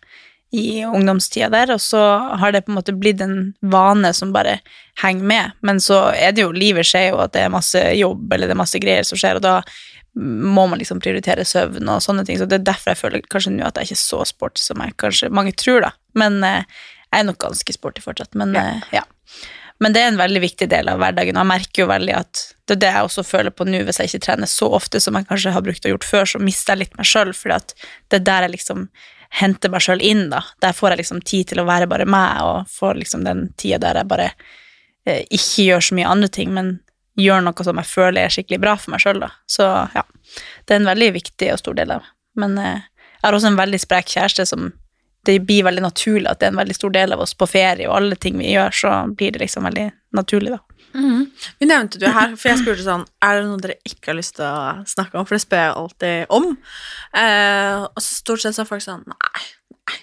i 0.51 0.83
ungdomstida 0.83 1.47
der, 1.53 1.71
og 1.77 1.81
så 1.83 2.01
har 2.41 2.53
det 2.53 2.65
på 2.67 2.73
en 2.73 2.79
måte 2.81 2.95
blitt 2.99 3.21
en 3.23 3.53
vane 3.71 4.11
som 4.17 4.33
bare 4.35 4.57
henger 4.99 5.29
med. 5.31 5.53
Men 5.63 5.79
så 5.79 6.09
er 6.11 6.35
det 6.35 6.43
jo 6.43 6.51
Livet 6.51 6.89
skjer 6.89 7.13
jo 7.13 7.21
at 7.23 7.37
det 7.37 7.45
er 7.45 7.53
masse 7.55 7.79
jobb, 7.95 8.25
eller 8.35 8.51
det 8.51 8.57
er 8.57 8.59
masse 8.59 8.81
greier 8.83 9.07
som 9.07 9.21
skjer, 9.21 9.39
og 9.39 9.45
da 9.47 9.61
må 10.19 10.65
man 10.67 10.81
liksom 10.81 10.99
prioritere 11.03 11.47
søvn 11.47 11.87
og 11.87 12.03
sånne 12.03 12.25
ting, 12.27 12.41
så 12.41 12.49
det 12.51 12.59
er 12.59 12.67
derfor 12.73 12.91
jeg 12.91 12.99
føler 12.99 13.29
kanskje 13.31 13.53
nå 13.55 13.69
at 13.69 13.79
jeg 13.79 13.93
ikke 13.93 13.99
er 14.01 14.03
så 14.03 14.25
sporty 14.27 14.65
som 14.65 14.83
jeg 14.83 14.97
kanskje 14.99 15.31
mange 15.31 15.55
tror, 15.55 15.85
da. 15.87 15.93
Men 16.19 16.43
eh, 16.43 16.81
jeg 17.11 17.23
er 17.23 17.27
nok 17.27 17.41
ganske 17.43 17.75
sporty 17.75 18.03
fortsatt. 18.05 18.37
Men 18.39 18.55
eh, 18.57 18.85
ja. 18.95 19.05
Men 19.81 19.95
det 19.97 20.03
er 20.03 20.11
en 20.11 20.21
veldig 20.21 20.43
viktig 20.43 20.67
del 20.69 20.91
av 20.93 20.99
hverdagen, 21.01 21.39
og 21.39 21.41
jeg 21.41 21.49
merker 21.49 21.83
jo 21.83 21.89
veldig 21.89 22.13
at 22.19 22.43
det 22.69 22.75
er 22.77 22.81
det 22.83 22.91
jeg 22.93 23.07
også 23.07 23.23
føler 23.25 23.55
på 23.57 23.65
nå, 23.65 23.79
hvis 23.87 23.99
jeg 23.99 24.11
ikke 24.11 24.27
trener 24.27 24.51
så 24.51 24.69
ofte 24.77 25.01
som 25.01 25.17
jeg 25.17 25.25
kanskje 25.31 25.55
har 25.55 25.65
brukt 25.65 25.89
å 25.89 25.93
gjort 25.95 26.05
før, 26.05 26.29
så 26.29 26.41
mister 26.43 26.75
jeg 26.75 26.83
litt 26.83 26.99
meg 27.01 27.09
sjøl, 27.09 27.33
at 27.57 27.73
det 28.13 28.21
er 28.21 28.27
der 28.29 28.47
jeg 28.47 28.55
liksom 28.59 28.85
henter 29.41 29.73
meg 29.73 29.85
sjøl 29.87 30.05
inn, 30.05 30.27
da. 30.33 30.43
Der 30.61 30.77
får 30.77 30.93
jeg 30.93 31.01
liksom 31.01 31.23
tid 31.25 31.49
til 31.53 31.63
å 31.63 31.67
være 31.69 31.89
bare 31.89 32.05
meg, 32.05 32.43
og 32.45 32.69
får 32.69 33.01
liksom 33.01 33.25
den 33.25 33.47
tida 33.61 33.81
der 33.81 34.03
jeg 34.03 34.11
bare 34.11 34.29
eh, 35.09 35.25
ikke 35.33 35.67
gjør 35.71 35.87
så 35.89 35.97
mye 35.97 36.13
andre 36.13 36.31
ting, 36.37 36.53
men 36.53 36.75
gjør 37.21 37.41
noe 37.47 37.67
som 37.67 37.81
jeg 37.81 37.89
føler 37.89 38.27
er 38.27 38.37
skikkelig 38.37 38.61
bra 38.61 38.77
for 38.77 38.93
meg 38.93 39.05
sjøl, 39.07 39.25
da. 39.25 39.33
Så 39.49 39.65
ja, 39.97 40.05
det 40.67 40.77
er 40.77 40.83
en 40.83 40.93
veldig 40.93 41.11
viktig 41.17 41.55
og 41.55 41.63
stor 41.63 41.81
del 41.81 41.97
av 41.97 42.05
meg. 42.05 42.15
Men 42.41 42.61
eh, 42.61 42.85
jeg 43.17 43.25
har 43.25 43.37
også 43.37 43.51
en 43.55 43.59
veldig 43.65 43.81
sprek 43.81 44.13
kjæreste 44.13 44.47
som 44.53 44.71
det 45.29 45.37
blir 45.45 45.67
veldig 45.67 45.85
naturlig 45.85 46.31
at 46.31 46.41
det 46.41 46.49
er 46.49 46.55
en 46.55 46.61
veldig 46.63 46.77
stor 46.77 46.93
del 46.95 47.15
av 47.15 47.23
oss 47.25 47.35
på 47.37 47.49
ferie, 47.51 47.89
og 47.89 47.97
alle 47.99 48.17
ting 48.17 48.39
vi 48.41 48.55
gjør, 48.55 48.77
så 48.77 48.93
blir 49.13 49.35
det 49.35 49.43
liksom 49.45 49.69
veldig 49.69 49.87
naturlig, 50.17 50.57
da. 50.57 50.63
Vi 51.61 51.69
nevnte 51.69 52.01
jo 52.03 52.11
her, 52.11 52.33
for 52.35 52.51
jeg 52.51 52.59
spurte 52.65 52.83
sånn 52.83 53.05
Er 53.23 53.37
det 53.39 53.45
noe 53.47 53.61
dere 53.63 53.77
ikke 53.87 54.11
har 54.11 54.17
lyst 54.19 54.35
til 54.41 54.43
å 54.43 54.83
snakke 54.91 55.21
om? 55.21 55.27
For 55.29 55.37
det 55.37 55.45
spør 55.45 55.61
jeg 55.63 55.77
alltid 55.79 56.33
om. 56.35 56.49
Eh, 57.15 57.85
og 57.85 58.03
så 58.03 58.17
stort 58.17 58.43
sett 58.43 58.57
så 58.57 58.65
er 58.65 58.71
folk 58.73 58.83
sånn 58.83 59.05
nei, 59.07 59.45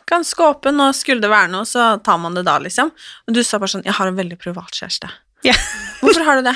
ganske 0.08 0.48
åpen, 0.48 0.80
og 0.84 0.96
skulle 0.96 1.24
det 1.24 1.32
være 1.32 1.52
noe, 1.52 1.68
så 1.68 1.90
tar 2.04 2.22
man 2.24 2.38
det 2.38 2.46
da, 2.48 2.58
liksom. 2.64 2.94
Og 3.28 3.36
du 3.36 3.44
sa 3.44 3.60
bare 3.60 3.76
sånn 3.76 3.86
Jeg 3.88 3.98
har 4.00 4.12
en 4.12 4.20
veldig 4.20 4.40
privat 4.40 4.80
kjæreste. 4.80 5.12
Yeah. 5.46 5.60
Hvorfor 6.02 6.24
har 6.26 6.40
du 6.40 6.48
det? 6.48 6.56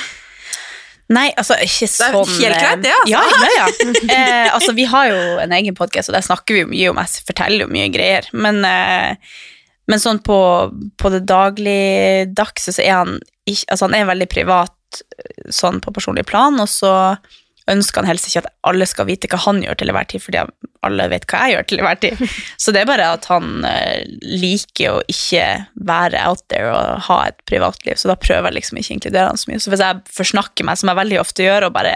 Nei, 1.12 1.28
altså 1.36 1.58
ikke 1.60 1.88
sånn 1.90 2.14
Det 2.14 2.20
er 2.22 2.28
sånn 2.30 2.44
helt 2.44 2.60
greit, 2.62 2.84
det, 2.86 2.92
altså. 2.96 3.12
Ja, 3.12 3.24
ja, 3.28 3.50
ja. 3.58 3.94
Eh, 4.16 4.48
altså, 4.54 4.76
vi 4.78 4.86
har 4.88 5.10
jo 5.10 5.22
en 5.44 5.56
egen 5.58 5.76
podkast, 5.78 6.12
og 6.12 6.16
der 6.16 6.26
snakker 6.26 6.56
vi 6.56 6.64
jo 6.64 6.70
mye 6.72 6.92
om 6.92 7.02
Jeg 7.02 7.26
forteller 7.28 7.66
jo 7.66 7.72
mye 7.72 7.90
greier. 7.94 8.28
Men, 8.32 8.62
eh, 8.68 9.34
men 9.92 10.04
sånn 10.04 10.22
på, 10.24 10.38
på 11.02 11.12
det 11.14 11.24
dagligdagse 11.30 12.76
så 12.78 12.86
er 12.86 12.96
han 13.02 13.18
ikke 13.50 13.74
Altså, 13.74 13.88
han 13.88 13.98
er 13.98 14.12
veldig 14.12 14.30
privat 14.30 15.02
sånn 15.52 15.80
på 15.82 15.94
personlig 15.96 16.26
plan, 16.30 16.60
og 16.62 16.70
så 16.70 16.92
ønsker 17.72 18.02
han 18.02 18.10
helst 18.10 18.28
ikke 18.30 18.44
at 18.44 18.52
alle 18.68 18.88
skal 18.90 19.08
vite 19.10 19.30
hva 19.32 19.40
han 19.46 19.62
gjør 19.64 19.80
til 19.80 19.92
enhver 19.92 20.10
tid, 20.12 20.24
fordi 20.24 20.44
alle 20.86 21.08
vet 21.12 21.26
hva 21.30 21.42
jeg 21.46 21.56
gjør 21.56 21.68
til 21.70 21.82
enhver 21.82 22.02
tid. 22.02 22.22
Så 22.64 22.74
det 22.74 22.84
er 22.84 22.90
bare 22.90 23.08
at 23.16 23.28
han 23.32 23.66
eh, 23.68 24.04
liker 24.22 24.98
å 24.98 25.00
ikke 25.12 25.46
være 25.88 26.22
out 26.28 26.44
there 26.54 26.72
og 26.74 27.08
ha 27.08 27.20
et 27.30 27.40
privatliv, 27.50 27.98
så 28.00 28.12
da 28.12 28.18
prøver 28.20 28.50
jeg 28.50 28.58
liksom 28.60 28.80
ikke 28.80 28.94
å 28.94 28.96
inkludere 28.98 29.32
han 29.32 29.40
så 29.40 29.50
mye. 29.50 29.62
Så 29.62 29.72
hvis 29.74 29.84
jeg 29.84 30.14
forsnakker 30.14 30.68
meg, 30.68 30.80
som 30.80 30.92
jeg 30.92 31.00
veldig 31.02 31.20
ofte 31.22 31.46
gjør, 31.46 31.68
og 31.68 31.76
bare 31.76 31.96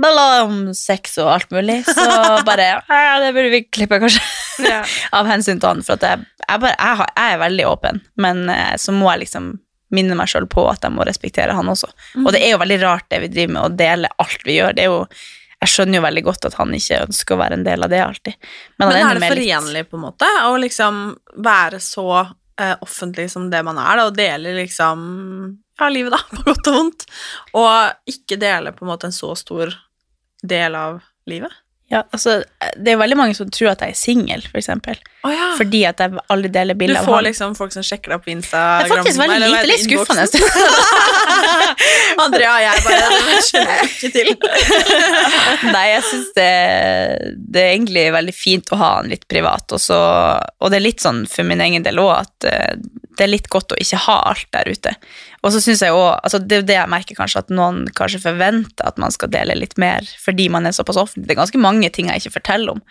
bla 0.00 0.26
om 0.44 0.56
sex 0.76 1.18
og 1.22 1.30
alt 1.36 1.52
mulig, 1.54 1.80
så 1.86 2.06
bare 2.48 2.70
«Ja, 2.88 3.18
Det 3.22 3.34
burde 3.36 3.52
vi 3.52 3.64
klippe, 3.68 4.00
kanskje. 4.02 4.22
Av 5.18 5.28
hensyn 5.28 5.60
til 5.60 5.70
han, 5.70 5.84
for 5.86 6.00
jeg, 6.00 6.24
jeg, 6.44 6.62
bare, 6.62 6.74
jeg, 6.74 6.98
har, 7.00 7.12
jeg 7.16 7.36
er 7.36 7.44
veldig 7.44 7.68
åpen, 7.70 8.02
men 8.20 8.48
eh, 8.52 8.74
så 8.80 8.94
må 8.94 9.10
jeg 9.12 9.26
liksom 9.26 9.54
minne 9.94 10.16
meg 10.18 10.30
sjøl 10.30 10.48
på 10.50 10.66
at 10.70 10.84
jeg 10.84 10.94
må 10.94 11.06
respektere 11.06 11.56
han 11.56 11.70
også. 11.70 11.90
Og 12.24 12.30
det 12.34 12.42
er 12.44 12.54
jo 12.54 12.60
veldig 12.62 12.80
rart 12.82 13.08
det 13.12 13.22
vi 13.24 13.32
driver 13.32 13.56
med, 13.56 13.62
å 13.64 13.80
dele 13.84 14.12
alt 14.24 14.46
vi 14.46 14.58
gjør. 14.58 14.76
Det 14.76 14.84
er 14.84 14.92
jo, 14.92 15.00
jeg 15.64 15.72
skjønner 15.72 16.00
jo 16.00 16.04
veldig 16.06 16.24
godt 16.28 16.48
at 16.50 16.58
han 16.60 16.76
ikke 16.76 17.02
ønsker 17.06 17.36
å 17.36 17.40
være 17.40 17.58
en 17.58 17.66
del 17.66 17.86
av 17.86 17.92
det 17.92 18.00
alltid. 18.04 18.38
Men, 18.76 18.88
Men 18.88 19.00
er 19.00 19.20
det 19.20 19.32
forenlig, 19.32 19.84
på 19.90 20.00
en 20.00 20.06
måte, 20.06 20.30
å 20.48 20.54
liksom 20.60 21.02
være 21.46 21.80
så 21.82 22.08
eh, 22.20 22.76
offentlig 22.84 23.30
som 23.32 23.48
det 23.52 23.62
man 23.66 23.80
er, 23.80 24.00
da, 24.00 24.08
og 24.10 24.18
dele 24.18 24.56
liksom 24.58 25.04
ja, 25.80 25.90
livet, 25.90 26.14
da, 26.14 26.20
på 26.36 26.46
godt 26.50 26.70
og 26.70 26.78
vondt, 26.78 27.08
og 27.58 28.14
ikke 28.14 28.40
dele 28.40 28.74
på 28.76 28.86
en 28.86 28.92
måte 28.94 29.10
en 29.10 29.16
så 29.16 29.32
stor 29.38 29.74
del 30.44 30.78
av 30.78 31.02
livet? 31.30 31.60
Ja, 31.92 32.00
altså, 32.16 32.38
det 32.80 32.94
er 32.94 32.96
veldig 32.96 33.16
mange 33.18 33.34
som 33.36 33.50
tror 33.52 33.74
at 33.74 33.82
jeg 33.84 33.92
er 33.92 33.98
singel, 33.98 34.40
for 34.48 34.56
eksempel. 34.56 34.96
Å 35.24 35.30
ja. 35.30 35.48
Fordi 35.58 35.82
at 35.86 36.00
jeg 36.00 36.16
aldri 36.32 36.50
deler 36.52 36.78
bilder 36.80 36.96
av 36.96 37.04
ham. 37.04 37.10
Du 37.10 37.12
får 37.12 37.24
liksom 37.26 37.56
folk 37.58 37.74
som 37.76 37.84
sjekker 37.84 38.14
deg 38.14 38.22
på 38.24 38.30
Det 38.30 38.36
Instagram. 38.38 38.80
er 38.80 38.92
faktisk 38.94 39.20
veldig 39.20 39.50
lite, 39.52 39.68
litt 39.68 39.84
skuffende. 39.84 40.24
Andrea 42.24 42.54
og 42.54 42.64
jeg 42.64 42.84
bare 42.86 43.20
det 43.28 43.38
skjønner 43.50 43.84
ikke 43.88 44.10
til. 44.16 44.32
Nei, 45.74 45.84
jeg 45.92 46.02
syns 46.08 46.32
det, 46.38 46.50
det 47.52 47.62
er 47.62 47.72
egentlig 47.76 48.06
veldig 48.16 48.36
fint 48.36 48.72
å 48.74 48.80
ha 48.80 48.90
han 48.98 49.12
litt 49.12 49.28
privat, 49.30 49.76
og, 49.76 49.82
så, 49.82 50.00
og 50.40 50.72
det 50.72 50.80
er 50.80 50.86
litt 50.88 51.04
sånn 51.04 51.24
for 51.30 51.46
min 51.48 51.62
egen 51.64 51.84
del 51.84 52.00
òg 52.02 52.14
at 52.16 52.48
eh, 52.50 52.74
det 53.14 53.24
er 53.26 53.32
litt 53.32 53.48
godt 53.52 53.74
å 53.74 53.78
ikke 53.80 54.00
ha 54.06 54.18
alt 54.30 54.46
der 54.54 54.70
ute. 54.70 54.92
Og 55.42 55.52
så 55.54 55.62
synes 55.62 55.82
jeg 55.84 55.94
også, 55.94 56.20
altså 56.26 56.40
Det 56.42 56.58
er 56.58 56.68
det 56.68 56.78
jeg 56.78 56.92
merker 56.92 57.18
kanskje, 57.18 57.44
at 57.44 57.52
noen 57.54 57.84
kanskje 57.96 58.22
forventer 58.24 58.86
at 58.88 59.00
man 59.00 59.14
skal 59.14 59.32
dele 59.32 59.56
litt 59.58 59.76
mer 59.80 60.06
fordi 60.20 60.48
man 60.52 60.66
er 60.66 60.76
såpass 60.76 61.00
offentlig. 61.00 61.28
Det 61.28 61.36
er 61.36 61.42
ganske 61.42 61.62
mange 61.62 61.90
ting 61.94 62.10
jeg 62.10 62.24
ikke 62.24 62.38
forteller 62.40 62.76
om. 62.76 62.82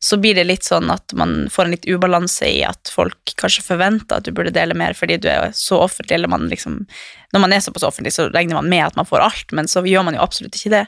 Så 0.00 0.16
blir 0.16 0.34
det 0.34 0.46
litt 0.48 0.64
sånn 0.64 0.88
at 0.88 1.12
man 1.12 1.50
får 1.52 1.66
en 1.66 1.74
litt 1.74 1.88
ubalanse 1.88 2.48
i 2.48 2.62
at 2.64 2.88
folk 2.88 3.34
kanskje 3.40 3.66
forventer 3.66 4.16
at 4.16 4.24
du 4.24 4.32
burde 4.32 4.52
dele 4.56 4.76
mer 4.76 4.96
fordi 4.96 5.18
du 5.20 5.28
er 5.28 5.50
så 5.56 5.82
offentlig, 5.84 6.16
eller 6.16 6.32
man 6.32 6.48
liksom 6.48 6.86
Når 7.32 7.40
man 7.40 7.52
er 7.52 7.60
såpass 7.60 7.84
offentlig, 7.86 8.12
så 8.16 8.30
regner 8.32 8.56
man 8.56 8.68
med 8.68 8.86
at 8.86 8.96
man 8.96 9.06
får 9.06 9.22
alt, 9.22 9.52
men 9.52 9.68
så 9.68 9.84
gjør 9.86 10.08
man 10.08 10.16
jo 10.16 10.24
absolutt 10.24 10.56
ikke 10.56 10.72
det. 10.72 10.86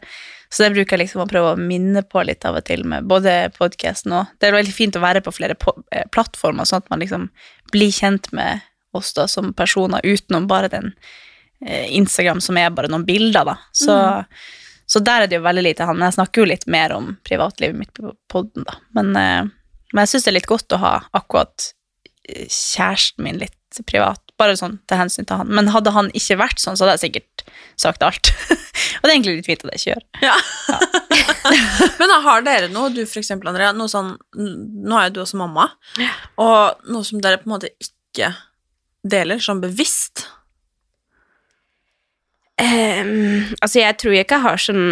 Så 0.52 0.64
det 0.64 0.72
bruker 0.74 0.96
jeg 0.96 1.06
liksom 1.06 1.22
å 1.22 1.28
prøve 1.30 1.52
å 1.52 1.60
minne 1.60 2.02
på 2.04 2.24
litt 2.26 2.44
av 2.44 2.58
og 2.58 2.66
til 2.68 2.82
med 2.88 3.06
både 3.08 3.52
podkasten 3.54 4.12
og 4.16 4.32
Det 4.40 4.48
er 4.48 4.56
veldig 4.56 4.74
fint 4.74 4.96
å 4.98 5.04
være 5.04 5.22
på 5.24 5.32
flere 5.32 5.56
eh, 5.92 6.08
plattformer, 6.12 6.68
sånn 6.68 6.82
at 6.82 6.90
man 6.92 7.00
liksom 7.00 7.30
blir 7.72 7.92
kjent 7.94 8.28
med 8.36 8.64
oss 8.96 9.12
da 9.16 9.28
som 9.28 9.52
personer 9.56 10.00
utenom 10.04 10.48
bare 10.50 10.70
den 10.72 10.92
eh, 11.66 11.92
Instagram 11.96 12.40
som 12.40 12.58
er 12.60 12.72
bare 12.74 12.90
noen 12.92 13.06
bilder, 13.08 13.52
da. 13.52 13.56
Så, 13.72 13.96
så 14.86 15.02
der 15.04 15.24
er 15.24 15.30
det 15.30 15.38
jo 15.38 15.46
veldig 15.46 15.66
lite 15.68 15.88
han. 15.88 16.02
Jeg 16.04 16.18
snakker 16.18 16.42
jo 16.42 16.50
litt 16.50 16.66
mer 16.70 16.94
om 16.96 17.14
privatlivet 17.26 17.78
mitt 17.78 17.94
på 17.96 18.14
podden, 18.32 18.66
da. 18.68 18.78
Men, 18.96 19.14
eh, 19.16 19.42
men 19.92 20.04
jeg 20.04 20.14
syns 20.14 20.28
det 20.28 20.34
er 20.34 20.38
litt 20.40 20.50
godt 20.50 20.76
å 20.76 20.82
ha 20.82 20.94
akkurat 21.16 21.72
eh, 22.28 22.46
kjæresten 22.48 23.26
min 23.26 23.40
litt 23.42 23.58
privat, 23.88 24.20
bare 24.36 24.56
sånn 24.58 24.76
til 24.90 25.00
hensyn 25.00 25.28
til 25.28 25.40
han. 25.40 25.52
Men 25.54 25.70
hadde 25.72 25.94
han 25.94 26.10
ikke 26.18 26.36
vært 26.40 26.60
sånn, 26.60 26.76
så 26.76 26.84
hadde 26.84 26.98
jeg 26.98 27.06
sikkert 27.06 27.44
sagt 27.80 28.04
alt. 28.04 28.32
og 28.50 29.06
det 29.06 29.08
er 29.08 29.14
egentlig 29.14 29.38
litt 29.38 29.48
fint 29.48 29.64
at 29.64 29.72
jeg 29.72 29.80
ikke 29.80 29.92
gjør. 29.94 30.04
Ja. 30.28 30.36
Men 31.98 32.12
da 32.12 32.18
har 32.26 32.44
dere 32.46 32.70
noe, 32.72 32.92
du 32.92 33.02
for 33.06 33.22
eksempel, 33.22 33.50
Andrea, 33.50 33.72
noe 33.76 33.90
sånn 33.90 34.14
Nå 34.36 34.98
er 34.98 35.08
jo 35.08 35.16
du 35.16 35.20
også 35.24 35.40
mamma, 35.40 35.68
og 36.40 36.88
noe 36.92 37.06
som 37.06 37.22
dere 37.22 37.40
på 37.40 37.48
en 37.48 37.54
måte 37.56 37.72
ikke 37.82 38.32
deler 39.02 39.42
sånn 39.42 39.62
bevisst. 39.62 40.26
Um, 42.62 43.48
altså, 43.60 43.80
jeg 43.80 43.96
tror 43.98 44.14
jeg 44.14 44.26
ikke 44.26 44.42
har 44.44 44.60
sånn 44.60 44.84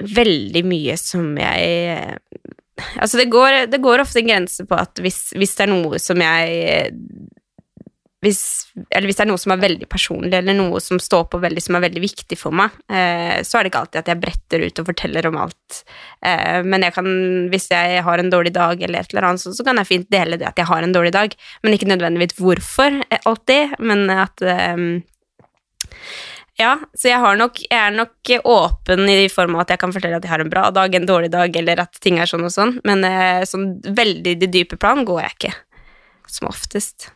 veldig 0.00 0.62
mye 0.66 0.96
som 0.98 1.34
jeg 1.38 2.16
Altså, 2.96 3.18
det 3.20 3.26
går, 3.28 3.66
det 3.68 3.82
går 3.84 4.00
ofte 4.00 4.22
en 4.22 4.30
grense 4.30 4.64
på 4.64 4.72
at 4.72 5.02
hvis, 5.04 5.34
hvis 5.36 5.50
det 5.58 5.66
er 5.66 5.68
noe 5.68 5.98
som 6.00 6.22
jeg 6.24 6.94
hvis, 8.20 8.40
hvis 8.76 9.16
det 9.16 9.22
er 9.24 9.28
noe 9.30 9.40
som 9.40 9.54
er 9.54 9.62
veldig 9.62 9.86
personlig, 9.88 10.34
eller 10.36 10.56
noe 10.56 10.80
som 10.84 10.98
står 11.00 11.22
på 11.32 11.38
veldig, 11.40 11.62
som 11.64 11.78
er 11.78 11.86
veldig 11.86 12.02
viktig 12.02 12.36
for 12.36 12.52
meg, 12.52 12.74
eh, 12.92 13.38
så 13.46 13.56
er 13.56 13.64
det 13.64 13.70
ikke 13.70 13.80
alltid 13.80 14.00
at 14.02 14.10
jeg 14.12 14.20
bretter 14.20 14.64
ut 14.66 14.80
og 14.82 14.88
forteller 14.90 15.28
om 15.30 15.38
alt. 15.40 15.78
Eh, 16.28 16.58
men 16.66 16.84
jeg 16.84 16.92
kan, 16.98 17.06
hvis 17.52 17.70
jeg 17.72 18.02
har 18.04 18.20
en 18.20 18.32
dårlig 18.32 18.52
dag, 18.52 18.82
eller 18.84 19.00
et 19.00 19.14
eller 19.14 19.30
annet, 19.30 19.40
så, 19.40 19.54
så 19.56 19.64
kan 19.64 19.80
jeg 19.80 19.88
fint 19.88 20.10
dele 20.12 20.36
det 20.40 20.50
at 20.50 20.60
jeg 20.60 20.68
har 20.68 20.84
en 20.84 20.92
dårlig 20.92 21.14
dag, 21.16 21.36
men 21.64 21.76
ikke 21.76 21.88
nødvendigvis 21.88 22.36
hvorfor 22.36 22.98
alltid, 23.22 23.72
men 23.88 24.04
at 24.12 24.44
eh, 24.44 24.82
ja, 26.60 26.74
så 26.92 27.08
jeg, 27.08 27.38
nok, 27.40 27.62
jeg 27.64 27.78
er 27.78 27.94
nok 27.94 28.32
åpen 28.44 29.08
i 29.08 29.30
form 29.32 29.56
av 29.56 29.62
at 29.62 29.72
jeg 29.72 29.80
kan 29.80 29.94
fortelle 29.96 30.18
at 30.20 30.26
jeg 30.28 30.34
har 30.34 30.44
en 30.44 30.52
bra 30.52 30.66
dag, 30.76 30.92
en 30.92 31.08
dårlig 31.08 31.30
dag, 31.32 31.56
eller 31.56 31.80
at 31.86 31.96
ting 32.04 32.20
er 32.20 32.28
sånn 32.28 32.44
og 32.44 32.52
sånn, 32.52 32.76
men 32.84 33.00
sånn 33.48 33.70
veldig 33.96 34.36
i 34.36 34.40
det 34.42 34.50
dype 34.52 34.76
plan 34.76 35.00
går 35.08 35.22
jeg 35.22 35.38
ikke, 35.38 35.54
som 36.28 36.50
oftest. 36.52 37.08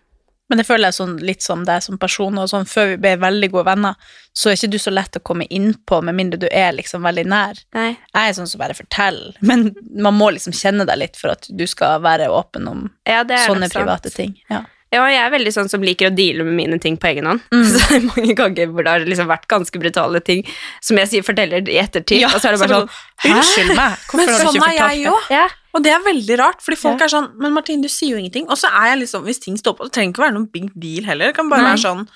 Men 0.51 0.61
det 0.61 0.67
føler 0.69 0.91
jeg 0.91 0.97
sånn, 0.99 1.15
litt 1.25 1.41
som 1.43 1.63
deg 1.65 1.81
som 1.83 1.97
person, 1.99 2.37
og 2.39 2.51
sånn 2.51 2.67
før 2.69 2.91
vi 2.93 2.97
ble 3.01 3.15
veldig 3.23 3.49
gode 3.55 3.65
venner, 3.71 3.95
så 4.37 4.51
er 4.51 4.59
ikke 4.59 4.69
du 4.75 4.77
så 4.83 4.93
lett 4.93 5.17
å 5.17 5.23
komme 5.25 5.47
innpå, 5.49 6.03
med 6.05 6.15
mindre 6.19 6.41
du 6.43 6.49
er 6.53 6.75
liksom 6.77 7.01
veldig 7.07 7.25
nær. 7.33 7.63
Nei. 7.73 7.95
Jeg 8.13 8.29
er 8.29 8.37
sånn 8.37 8.51
som 8.51 8.61
bare 8.61 8.77
forteller, 8.77 9.39
men 9.41 9.71
man 9.97 10.19
må 10.19 10.29
liksom 10.37 10.53
kjenne 10.53 10.85
deg 10.85 11.01
litt 11.01 11.17
for 11.17 11.33
at 11.33 11.49
du 11.49 11.65
skal 11.71 12.03
være 12.05 12.29
åpen 12.29 12.69
om 12.69 12.85
Ja, 13.09 13.23
sånne 13.25 13.71
private 13.73 14.11
sant. 14.13 14.21
ting. 14.21 14.37
Ja. 14.53 14.63
Ja, 14.95 15.01
jeg 15.11 15.19
er 15.25 15.31
veldig 15.33 15.51
sånn 15.57 15.69
som 15.73 15.83
liker 15.83 16.07
å 16.07 16.15
deale 16.15 16.45
med 16.47 16.55
mine 16.55 16.77
ting 16.79 16.95
på 17.01 17.09
egen 17.11 17.27
hånd. 17.27 17.41
Mm. 17.51 17.65
Så 17.73 17.81
det 17.81 17.97
er 17.97 18.05
mange 18.13 18.35
ganger 18.39 18.69
hvor 18.71 18.85
det 18.87 18.93
har 18.93 19.09
liksom 19.09 19.27
vært 19.33 19.49
ganske 19.51 19.81
brutale 19.83 20.21
ting 20.23 20.45
som 20.85 21.01
jeg 21.01 21.09
sier 21.11 21.25
forteller 21.27 21.65
i 21.67 21.81
ettertid, 21.83 22.21
Ja, 22.21 22.29
og 22.31 22.39
så 22.39 22.53
er 22.53 22.55
det 22.55 22.61
bare 22.63 22.69
så 22.69 22.85
sånn 22.85 22.93
bare, 22.93 23.33
Unnskyld 23.41 23.75
meg, 23.81 23.97
hvorfor 24.07 24.21
Men 24.21 24.29
har 24.29 24.39
du 24.39 24.45
sånn 24.45 24.55
ikke 24.61 24.69
er 24.69 24.77
fortalt 24.77 24.93
jeg 24.93 25.05
det? 25.09 25.15
òg. 25.17 25.61
Og 25.75 25.83
det 25.83 25.91
er 25.93 26.05
veldig 26.05 26.39
rart, 26.39 26.61
fordi 26.63 26.79
folk 26.79 27.01
Ja. 27.01 27.07
er 27.07 27.11
sånn 27.11 27.33
Men 27.39 27.53
Martin, 27.53 27.81
du 27.83 27.89
sier 27.89 28.15
jo 28.15 28.21
ingenting. 28.23 28.47
Og 28.49 28.57
så 28.61 28.69
er 28.71 28.93
jeg 28.95 29.01
liksom 29.05 29.25
Hvis 29.27 29.41
ting 29.43 29.57
står 29.59 29.75
på, 29.77 29.85
det 29.89 29.93
trenger 29.97 30.13
ikke 30.15 30.25
være 30.29 30.35
noen 30.37 30.51
big 30.53 30.71
deal 30.79 31.05
heller. 31.05 31.27
Det 31.33 31.37
kan 31.37 31.49
bare 31.51 31.63
Nei. 31.67 31.75
være 31.75 31.83
sånn 31.85 32.09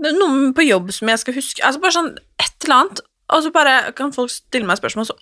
det 0.00 0.12
er 0.12 0.18
Noe 0.18 0.52
på 0.54 0.62
jobb 0.66 0.92
som 0.94 1.08
jeg 1.08 1.18
skal 1.18 1.34
huske 1.34 1.62
Altså 1.64 1.80
bare 1.82 1.94
sånn 1.96 2.12
et 2.38 2.64
eller 2.64 2.76
annet. 2.82 3.00
Og 3.30 3.42
så 3.44 3.52
bare 3.52 3.92
kan 3.94 4.12
folk 4.12 4.30
stille 4.30 4.66
meg 4.66 4.78
spørsmål, 4.78 5.06
så 5.06 5.16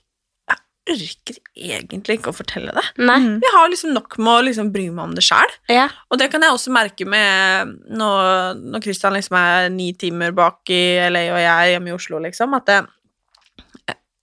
jeg 0.86 1.00
orker 1.26 1.38
egentlig 1.58 2.20
ikke 2.20 2.30
å 2.30 2.36
fortelle 2.36 2.70
det. 2.72 2.84
Nei. 3.02 3.18
Jeg 3.42 3.50
har 3.52 3.68
liksom 3.68 3.92
nok 3.92 4.16
med 4.18 4.28
å 4.30 4.44
liksom 4.46 4.68
bry 4.72 4.84
meg 4.94 5.02
om 5.08 5.14
det 5.16 5.24
sjæl. 5.26 5.50
Ja. 5.68 5.88
Og 6.12 6.18
det 6.20 6.30
kan 6.30 6.40
jeg 6.46 6.52
også 6.54 6.70
merke 6.70 7.04
med 7.04 7.72
når, 7.90 8.54
når 8.62 8.82
Christian 8.84 9.12
liksom 9.16 9.34
er 9.36 9.68
ni 9.74 9.88
timer 9.98 10.30
bak 10.36 10.60
i 10.70 11.10
LA, 11.10 11.24
og 11.34 11.40
jeg 11.42 11.50
er 11.50 11.72
hjemme 11.74 11.90
i 11.90 11.96
Oslo, 11.96 12.20
liksom, 12.22 12.54
at 12.54 12.66
det, 12.70 12.78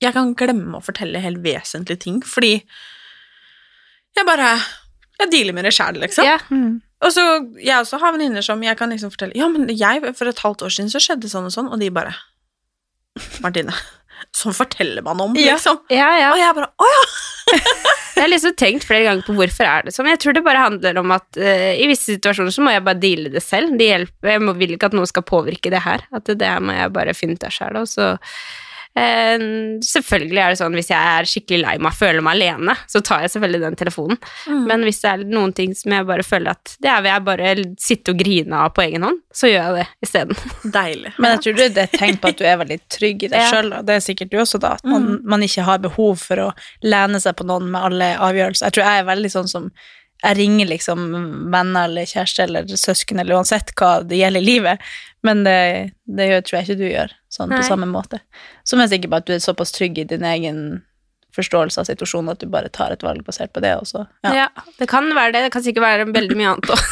jeg 0.03 0.13
kan 0.15 0.33
glemme 0.39 0.79
å 0.79 0.83
fortelle 0.85 1.19
helt 1.23 1.43
vesentlige 1.43 1.99
ting, 1.99 2.21
fordi 2.23 2.61
jeg 4.17 4.27
bare 4.27 4.55
Jeg 5.21 5.31
dealer 5.31 5.55
med 5.55 5.67
det 5.67 5.73
sjæl, 5.75 5.99
liksom. 6.01 6.27
Ja. 6.27 6.37
Og 7.03 7.11
så 7.15 7.23
jeg 7.59 7.75
også 7.77 7.99
har 8.01 8.15
venninner 8.15 8.45
som 8.45 8.61
jeg 8.63 8.77
kan 8.79 8.93
liksom 8.93 9.11
fortelle 9.13 9.37
Ja, 9.37 9.49
men 9.51 9.67
jeg, 9.71 10.03
for 10.17 10.29
et 10.29 10.45
halvt 10.45 10.65
år 10.65 10.73
siden 10.73 10.93
så 10.93 11.01
skjedde 11.03 11.31
sånn 11.31 11.49
og 11.49 11.55
sånn, 11.55 11.71
og 11.71 11.81
de 11.81 11.91
bare 11.93 12.15
Martine, 13.43 13.75
sånn 14.33 14.55
forteller 14.57 15.03
man 15.05 15.19
om, 15.21 15.35
liksom. 15.37 15.83
Ja, 15.93 16.09
ja. 16.17 16.31
Og 16.33 16.41
jeg 16.41 16.57
bare 16.57 16.71
Å 16.73 16.93
ja! 16.95 17.03
Jeg 18.13 18.21
har 18.21 18.29
liksom 18.29 18.53
tenkt 18.55 18.85
flere 18.85 19.07
ganger 19.07 19.25
på 19.25 19.33
hvorfor 19.35 19.67
er 19.67 19.85
det 19.87 19.91
sånn. 19.95 20.07
Jeg 20.11 20.19
tror 20.21 20.35
det 20.37 20.43
bare 20.45 20.61
handler 20.61 20.99
om 21.01 21.11
at 21.15 21.25
uh, 21.41 21.71
i 21.73 21.87
visse 21.89 22.13
situasjoner 22.13 22.53
så 22.53 22.61
må 22.63 22.71
jeg 22.71 22.83
bare 22.85 23.01
deale 23.01 23.31
det 23.33 23.41
selv. 23.43 23.73
Det 23.79 23.87
hjelper. 23.89 24.29
Jeg 24.35 24.43
må, 24.45 24.53
vil 24.59 24.75
ikke 24.75 24.91
at 24.91 24.95
noen 24.95 25.09
skal 25.09 25.25
påvirke 25.27 25.71
det 25.73 25.81
her. 25.83 26.05
At 26.13 26.29
det, 26.29 26.37
det 26.43 26.51
her 26.51 26.61
må 26.63 26.75
jeg 26.77 26.93
bare 26.93 27.15
finne 27.17 27.35
ut 27.35 27.43
av 27.43 27.55
sjæl, 27.55 27.79
Og 27.81 27.89
så 27.89 28.11
Selvfølgelig 28.95 30.41
er 30.43 30.53
det 30.53 30.59
sånn 30.59 30.75
hvis 30.77 30.89
jeg 30.91 31.13
er 31.17 31.27
skikkelig 31.29 31.59
lei 31.63 31.73
meg, 31.81 31.95
føler 31.97 32.23
meg 32.25 32.37
alene, 32.37 32.75
så 32.89 33.01
tar 33.05 33.23
jeg 33.25 33.33
selvfølgelig 33.33 33.61
den 33.65 33.77
telefonen. 33.79 34.19
Men 34.67 34.85
hvis 34.85 35.01
det 35.03 35.11
er 35.11 35.23
noen 35.29 35.53
ting 35.57 35.73
som 35.77 35.95
jeg 35.95 36.07
bare 36.09 36.25
føler 36.27 36.53
at 36.53 36.75
det 36.83 36.91
er 36.91 37.01
vil 37.03 37.11
jeg 37.13 37.25
bare 37.27 37.53
sitte 37.81 38.13
og 38.13 38.21
grine 38.21 38.59
av 38.65 38.73
på 38.77 38.85
egen 38.85 39.07
hånd, 39.07 39.19
så 39.33 39.49
gjør 39.49 39.63
jeg 39.63 39.79
det 39.79 40.07
isteden. 40.07 40.37
Deilig. 40.75 41.13
Men 41.17 41.35
jeg 41.35 41.43
tror 41.47 41.57
det 41.59 41.67
er 41.71 41.87
et 41.87 41.97
tegn 42.03 42.19
på 42.21 42.31
at 42.33 42.39
du 42.39 42.45
er 42.47 42.61
veldig 42.61 42.79
trygg 42.97 43.27
i 43.27 43.31
deg 43.33 43.39
Ja. 43.43 43.49
selv, 43.51 43.79
og 43.79 43.87
Det 43.89 43.97
er 43.97 44.05
sikkert 44.05 44.31
du 44.31 44.37
også, 44.43 44.59
da. 44.63 44.75
At 44.77 44.85
man, 44.87 45.17
man 45.27 45.43
ikke 45.43 45.65
har 45.67 45.81
behov 45.83 46.21
for 46.21 46.45
å 46.45 46.51
lene 46.85 47.19
seg 47.23 47.35
på 47.39 47.47
noen 47.49 47.71
med 47.73 47.81
alle 47.89 48.13
avgjørelser. 48.23 48.69
Jeg 48.69 48.77
tror 48.77 48.87
jeg 48.87 49.01
er 49.03 49.09
veldig 49.09 49.31
sånn 49.33 49.49
som 49.51 49.67
jeg 50.23 50.37
ringer 50.39 50.69
liksom 50.69 51.01
venner 51.51 51.89
eller 51.89 52.07
kjæreste 52.07 52.45
eller 52.45 52.69
søsken 52.79 53.19
eller 53.19 53.35
uansett 53.35 53.73
hva 53.79 53.97
det 54.07 54.21
gjelder 54.21 54.43
i 54.43 54.47
livet, 54.47 54.93
men 55.23 55.43
det, 55.43 55.57
det 56.07 56.29
tror 56.47 56.59
jeg 56.59 56.67
ikke 56.67 56.79
du 56.79 56.87
gjør 56.87 57.13
sånn 57.33 57.51
på 57.51 57.63
samme 57.67 57.89
måte. 57.89 58.21
Som 58.67 58.79
er 58.79 58.91
sikker 58.91 59.11
på 59.11 59.19
at 59.19 59.27
du 59.27 59.35
er 59.35 59.43
såpass 59.43 59.75
trygg 59.75 59.99
i 59.99 60.07
din 60.07 60.23
egen 60.27 60.61
forståelse 61.33 61.81
av 61.81 61.87
situasjonen 61.87 62.33
at 62.35 62.41
du 62.43 62.47
bare 62.51 62.69
tar 62.73 62.93
et 62.93 63.03
valg 63.05 63.23
basert 63.25 63.53
på 63.55 63.61
det 63.63 63.71
også. 63.79 64.03
Ja. 64.25 64.33
Ja, 64.43 64.65
det 64.79 64.87
kan 64.91 65.07
være 65.15 65.33
det. 65.33 65.41
Det 65.47 65.53
kan 65.55 65.63
sikkert 65.65 65.85
være 65.85 66.05
veldig 66.13 66.37
mye 66.37 66.51
annet 66.51 66.73
òg. 66.73 66.83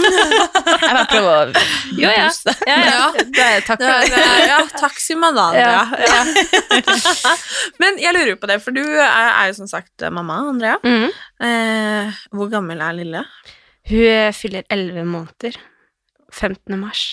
Jeg 0.86 0.96
bare 0.96 1.04
prøver 1.10 1.28
å 1.30 1.64
Jo, 2.02 2.10
ja. 2.10 2.26
ja, 2.66 2.78
ja. 2.82 3.04
Det 3.16 3.44
er, 3.44 3.62
takk 3.66 3.82
for 3.82 4.10
det. 4.10 4.24
ja, 4.50 4.58
takk, 4.76 4.98
da. 5.36 5.46
Ja. 5.56 6.24
Men 7.82 8.00
jeg 8.02 8.14
lurer 8.16 8.32
jo 8.34 8.40
på 8.40 8.50
det, 8.50 8.58
for 8.64 8.74
du 8.76 8.82
er, 8.82 9.06
er 9.06 9.50
jo 9.50 9.56
som 9.60 9.70
sagt 9.70 10.04
mamma, 10.12 10.40
Andrea. 10.50 10.76
Mm. 10.82 11.06
Eh, 11.46 12.20
hvor 12.34 12.50
gammel 12.52 12.82
er 12.82 12.98
lille? 12.98 13.22
Hun 13.86 14.34
fyller 14.36 14.66
elleve 14.72 15.06
måneder. 15.06 15.56
15. 16.34 16.76
mars. 16.80 17.06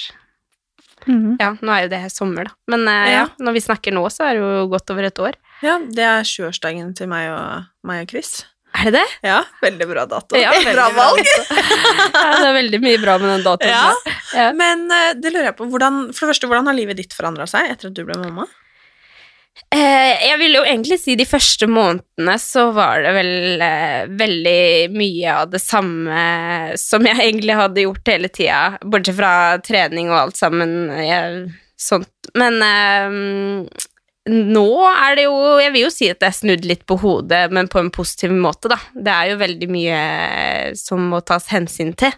Mm. 1.08 1.36
Ja, 1.39 1.53
nå 1.60 1.74
er 1.74 1.86
jo 1.86 1.92
det 1.94 2.01
sommer, 2.13 2.50
da. 2.50 2.56
Men 2.74 2.88
eh, 2.89 3.10
ja. 3.13 3.24
Ja. 3.24 3.25
når 3.46 3.58
vi 3.58 3.63
snakker 3.65 3.96
nå, 3.96 4.03
så 4.13 4.27
er 4.27 4.38
det 4.38 4.44
jo 4.46 4.68
godt 4.74 4.94
over 4.94 5.10
et 5.10 5.24
år. 5.24 5.38
Ja, 5.63 5.77
det 5.79 6.03
er 6.03 6.25
20-årsdagen 6.27 6.91
til 6.98 7.08
meg 7.12 7.29
og, 7.32 7.70
meg 7.88 8.03
og 8.03 8.12
Chris. 8.12 8.41
Er 8.74 8.89
det 8.89 8.98
det? 8.98 9.05
Ja, 9.29 9.43
veldig 9.62 9.86
bra 9.88 10.03
dato. 10.10 10.38
Ja, 10.39 10.50
veldig 10.55 10.74
bra 10.74 10.88
valg. 10.96 11.22
ja, 11.53 12.32
det 12.41 12.48
er 12.50 12.55
veldig 12.58 12.79
mye 12.82 13.00
bra 13.03 13.20
med 13.22 13.29
den 13.36 13.46
datoen. 13.46 13.70
Ja. 13.70 14.17
Ja. 14.34 14.50
Men 14.58 14.88
eh, 14.89 15.13
det 15.22 15.29
lurer 15.29 15.51
jeg 15.51 15.58
på, 15.60 15.70
hvordan, 15.70 16.08
for 16.10 16.25
det 16.25 16.34
første, 16.34 16.50
hvordan 16.50 16.72
har 16.72 16.77
livet 16.77 16.98
ditt 17.00 17.13
forandra 17.13 17.46
seg 17.50 17.70
etter 17.70 17.91
at 17.91 17.98
du 18.00 18.01
ble 18.08 18.17
mamma? 18.17 18.48
Eh, 19.74 20.25
jeg 20.25 20.39
vil 20.41 20.58
jo 20.58 20.63
egentlig 20.65 20.98
si 21.01 21.13
de 21.17 21.27
første 21.29 21.67
månedene 21.70 22.36
så 22.41 22.67
var 22.74 23.05
det 23.05 23.13
vel 23.13 23.62
eh, 23.62 24.10
veldig 24.10 24.89
mye 24.93 25.36
av 25.38 25.53
det 25.53 25.62
samme 25.62 26.24
som 26.82 27.05
jeg 27.05 27.22
egentlig 27.22 27.58
hadde 27.58 27.86
gjort 27.86 28.10
hele 28.10 28.34
tida, 28.34 28.63
bortsett 28.82 29.17
fra 29.22 29.34
trening 29.65 30.10
og 30.10 30.20
alt 30.24 30.41
sammen. 30.41 30.75
Jeg, 30.98 31.46
sånt. 31.77 32.10
Men 32.38 32.58
eh, 32.65 33.86
nå 34.30 34.68
er 34.88 35.18
det 35.18 35.25
jo 35.25 35.36
Jeg 35.60 35.72
vil 35.74 35.84
jo 35.84 35.89
si 35.92 36.08
at 36.08 36.22
det 36.22 36.30
er 36.30 36.36
snudd 36.38 36.68
litt 36.68 36.86
på 36.88 36.96
hodet, 37.01 37.42
men 37.51 37.68
på 37.72 37.82
en 37.82 37.92
positiv 37.92 38.32
måte, 38.32 38.72
da. 38.72 38.77
Det 38.96 39.12
er 39.12 39.32
jo 39.34 39.39
veldig 39.42 39.70
mye 39.74 39.98
som 40.80 41.10
må 41.12 41.20
tas 41.27 41.50
hensyn 41.51 41.92
til, 42.00 42.13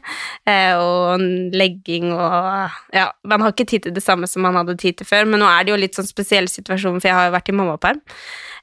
eh, 0.45 0.77
og 0.77 1.23
legging 1.55 2.11
og 2.13 2.69
Ja, 2.93 3.09
man 3.25 3.41
har 3.41 3.55
ikke 3.55 3.65
tid 3.65 3.87
til 3.87 3.95
det 3.95 4.05
samme 4.05 4.29
som 4.29 4.45
man 4.45 4.57
hadde 4.59 4.77
tid 4.77 4.99
til 4.99 5.09
før, 5.09 5.25
men 5.25 5.41
nå 5.41 5.49
er 5.49 5.65
det 5.65 5.73
jo 5.73 5.81
litt 5.81 5.97
sånn 5.97 6.09
spesiell 6.09 6.49
situasjon, 6.51 7.01
for 7.01 7.09
jeg 7.09 7.17
har 7.17 7.31
jo 7.31 7.37
vært 7.37 7.49
i 7.49 7.57
mammaperm. 7.57 8.01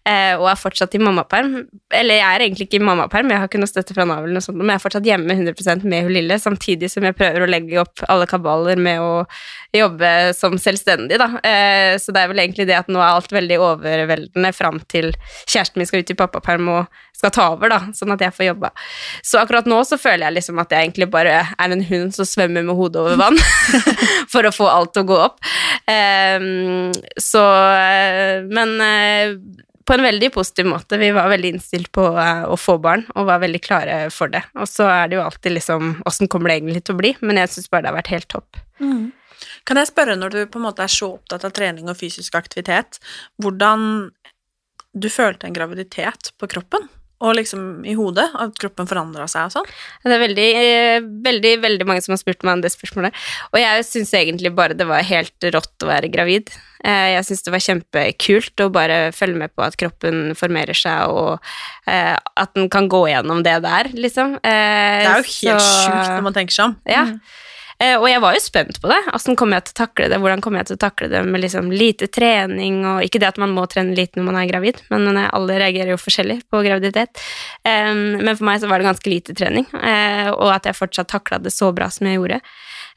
Eh, 0.08 0.34
Og 0.38 0.48
er 0.50 0.58
fortsatt 0.58 0.94
i 0.96 1.00
mammaperm. 1.02 1.52
Eller 1.92 2.18
jeg 2.18 2.26
er 2.26 2.44
egentlig 2.46 2.66
ikke 2.68 2.80
i 2.80 2.84
mammaperm, 2.84 3.30
jeg 3.30 3.38
har 3.42 3.48
ikke 3.50 3.60
noe 3.62 3.70
støtte 3.70 3.94
fra 3.94 4.06
Nav, 4.08 4.24
eller 4.24 4.40
sånt, 4.44 4.56
men 4.58 4.72
jeg 4.72 4.80
er 4.80 4.84
fortsatt 4.86 5.06
hjemme 5.06 5.36
100% 5.36 5.84
med 5.84 6.06
hun 6.06 6.14
lille, 6.16 6.38
samtidig 6.40 6.90
som 6.90 7.04
jeg 7.04 7.16
prøver 7.18 7.44
å 7.44 7.50
legge 7.50 7.80
opp 7.82 8.02
alle 8.08 8.26
kabaler 8.30 8.80
med 8.80 9.00
å 9.02 9.12
jobbe 9.76 10.10
som 10.36 10.56
selvstendig, 10.60 11.18
da. 11.20 11.28
Eh, 11.44 11.98
Så 12.02 12.12
det 12.12 12.22
er 12.22 12.28
vel 12.32 12.42
egentlig 12.42 12.66
det 12.66 12.78
at 12.78 12.88
nå 12.92 12.98
er 13.00 13.12
alt 13.12 13.32
veldig 13.32 13.58
overveldende 13.60 14.52
fram 14.56 14.80
til 14.88 15.12
kjæresten 15.46 15.78
min 15.80 15.86
skal 15.86 16.02
ut 16.02 16.10
i 16.10 16.18
pappaperm 16.18 16.68
og 16.72 16.86
skal 17.16 17.30
ta 17.30 17.46
over, 17.52 17.68
da, 17.70 17.78
sånn 17.94 18.12
at 18.14 18.20
jeg 18.24 18.34
får 18.34 18.46
jobba. 18.48 18.70
Så 19.22 19.38
akkurat 19.38 19.68
nå 19.68 19.78
så 19.86 19.98
føler 20.00 20.26
jeg 20.26 20.38
liksom 20.40 20.58
at 20.58 20.72
jeg 20.72 20.88
egentlig 20.88 21.10
bare 21.12 21.36
er 21.44 21.74
en 21.76 21.84
hund 21.92 22.14
som 22.16 22.26
svømmer 22.26 22.64
med 22.66 22.74
hodet 22.76 23.02
over 23.04 23.20
vann 23.20 23.38
for 24.32 24.48
å 24.48 24.52
få 24.54 24.66
alt 24.72 24.94
til 24.96 25.04
å 25.04 25.10
gå 25.12 25.18
opp. 25.28 25.38
Ehm, 25.86 26.92
Så 27.20 27.42
eh, 27.42 28.42
Men 28.48 28.80
eh, 28.80 29.36
på 29.86 29.96
en 29.96 30.04
veldig 30.04 30.30
positiv 30.34 30.68
måte. 30.70 30.98
Vi 31.00 31.10
var 31.14 31.30
veldig 31.32 31.54
innstilt 31.54 31.90
på 31.94 32.04
eh, 32.18 32.44
å 32.46 32.58
få 32.60 32.78
barn, 32.82 33.04
og 33.16 33.28
var 33.30 33.42
veldig 33.42 33.62
klare 33.64 33.98
for 34.14 34.32
det. 34.32 34.44
Og 34.58 34.68
så 34.70 34.86
er 34.90 35.10
det 35.10 35.18
jo 35.18 35.24
alltid 35.24 35.56
liksom 35.56 35.94
Åssen 36.08 36.30
kommer 36.30 36.50
det 36.50 36.60
egentlig 36.60 36.84
til 36.86 36.96
å 36.96 37.00
bli? 37.02 37.12
Men 37.22 37.40
jeg 37.42 37.52
syns 37.54 37.70
bare 37.72 37.86
det 37.86 37.92
har 37.92 37.98
vært 38.00 38.14
helt 38.14 38.30
topp. 38.32 38.62
Kan 39.68 39.78
jeg 39.78 39.90
spørre, 39.90 40.16
når 40.18 40.34
du 40.34 40.40
på 40.50 40.58
en 40.58 40.66
måte 40.66 40.84
er 40.84 40.90
så 40.90 41.12
opptatt 41.16 41.44
av 41.46 41.54
trening 41.54 41.90
og 41.90 41.98
fysisk 41.98 42.34
aktivitet, 42.38 42.98
hvordan 43.42 44.10
du 44.92 45.08
følte 45.10 45.48
en 45.48 45.56
graviditet 45.56 46.32
på 46.38 46.48
kroppen? 46.50 46.88
Og 47.22 47.36
liksom 47.38 47.84
i 47.86 47.94
hodet, 47.94 48.26
at 48.34 48.56
kroppen 48.58 48.88
forandra 48.90 49.28
seg 49.30 49.46
og 49.46 49.54
sånn? 49.54 49.68
Det 50.02 50.16
er 50.16 50.22
veldig, 50.24 50.46
eh, 50.58 51.04
veldig, 51.22 51.52
veldig 51.62 51.86
mange 51.86 52.02
som 52.02 52.16
har 52.16 52.18
spurt 52.18 52.42
meg 52.42 52.58
om 52.58 52.64
det 52.64 52.72
spørsmålet. 52.74 53.14
Og 53.52 53.60
jeg 53.62 53.86
syns 53.86 54.10
egentlig 54.18 54.50
bare 54.58 54.74
det 54.74 54.88
var 54.90 55.06
helt 55.06 55.46
rått 55.54 55.86
å 55.86 55.90
være 55.90 56.10
gravid. 56.10 56.50
Eh, 56.84 57.12
Jeg 57.14 57.24
syns 57.28 57.44
det 57.46 57.52
var 57.54 57.62
kjempekult 57.62 58.64
å 58.64 58.72
bare 58.74 58.98
følge 59.14 59.38
med 59.38 59.54
på 59.54 59.62
at 59.62 59.76
kroppen 59.78 60.34
formerer 60.34 60.74
seg, 60.74 61.06
og 61.14 61.38
eh, 61.86 62.16
at 62.18 62.54
den 62.58 62.68
kan 62.68 62.88
gå 62.90 63.04
gjennom 63.06 63.44
det 63.46 63.60
der, 63.62 63.92
liksom. 63.94 64.34
Det 64.42 64.50
er 64.50 65.22
jo 65.22 65.30
helt 65.46 65.62
sjukt 65.62 66.10
når 66.16 66.26
man 66.26 66.34
tenker 66.34 66.58
seg 66.58 66.64
om. 66.72 66.76
Ja. 66.90 67.06
Eh, 67.06 67.41
Og 67.82 68.04
jeg 68.06 68.20
var 68.22 68.36
jo 68.36 68.40
spent 68.42 68.76
på 68.82 68.86
det. 68.90 68.98
Hvordan 69.08 69.36
kommer 69.38 69.58
jeg 69.58 69.64
til 69.66 69.74
å 69.74 69.78
takle 69.80 70.08
det? 70.12 70.18
Hvordan 70.22 70.42
kommer 70.44 70.60
jeg 70.60 70.68
til 70.68 70.76
å 70.76 70.82
takle 70.84 71.08
det 71.10 71.22
med 71.26 71.42
liksom 71.42 71.70
lite 71.72 72.06
trening 72.12 72.76
og 72.86 73.02
Ikke 73.02 73.18
det 73.22 73.30
at 73.32 73.40
man 73.42 73.54
må 73.56 73.64
trene 73.70 73.96
lite 73.96 74.20
når 74.20 74.28
man 74.28 74.38
er 74.38 74.50
gravid, 74.50 74.78
men 74.92 75.16
eh, 75.16 75.30
alle 75.34 75.58
reagerer 75.58 75.94
jo 75.94 75.98
forskjellig 75.98 76.42
på 76.52 76.62
graviditet. 76.62 77.22
Men 77.64 78.36
for 78.36 78.46
meg 78.46 78.60
så 78.62 78.70
var 78.70 78.78
det 78.78 78.88
ganske 78.90 79.10
lite 79.10 79.34
trening, 79.38 79.66
eh, 79.78 80.30
og 80.30 80.52
at 80.54 80.68
jeg 80.68 80.78
fortsatt 80.78 81.10
takla 81.10 81.40
det 81.42 81.54
så 81.54 81.72
bra 81.74 81.90
som 81.92 82.06
jeg 82.08 82.20
gjorde. 82.20 82.40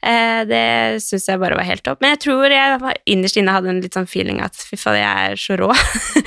Eh, 0.02 0.42
Det 0.48 1.00
syns 1.02 1.28
jeg 1.28 1.40
bare 1.40 1.56
var 1.58 1.66
helt 1.68 1.84
topp. 1.86 2.00
Men 2.02 2.14
jeg 2.14 2.20
tror 2.26 2.52
jeg 2.52 2.96
innerst 3.06 3.38
inne 3.40 3.54
hadde 3.54 3.70
en 3.72 3.80
litt 3.80 3.96
sånn 3.96 4.08
feeling 4.10 4.40
at 4.44 4.54
fy 4.56 4.76
faen, 4.80 4.98
jeg 5.00 5.30
er 5.32 5.40
så 5.40 5.56
rå. 5.60 5.70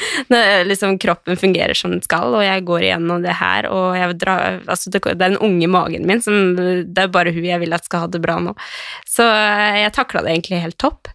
Liksom 0.69 0.97
kroppen 1.01 1.37
fungerer 1.39 1.77
som 1.77 1.93
den 1.93 2.01
skal, 2.05 2.33
og 2.35 2.43
jeg 2.43 2.65
går 2.67 2.87
igjennom 2.87 3.23
det 3.23 3.35
her, 3.39 3.69
og 3.71 3.95
jeg 3.97 4.17
dra, 4.21 4.35
Altså, 4.67 4.91
det 4.91 5.01
er 5.05 5.19
den 5.21 5.37
unge 5.37 5.69
magen 5.71 6.05
min 6.09 6.21
som 6.21 6.55
Det 6.57 6.97
er 7.05 7.13
bare 7.13 7.33
hun 7.35 7.45
jeg 7.45 7.59
vil 7.61 7.73
at 7.77 7.85
skal 7.87 8.05
ha 8.05 8.11
det 8.11 8.21
bra 8.23 8.39
nå. 8.43 8.55
Så 9.07 9.25
eh, 9.27 9.83
jeg 9.85 9.95
takla 9.95 10.23
det 10.25 10.35
egentlig 10.35 10.63
helt 10.65 10.79
topp. 10.81 11.09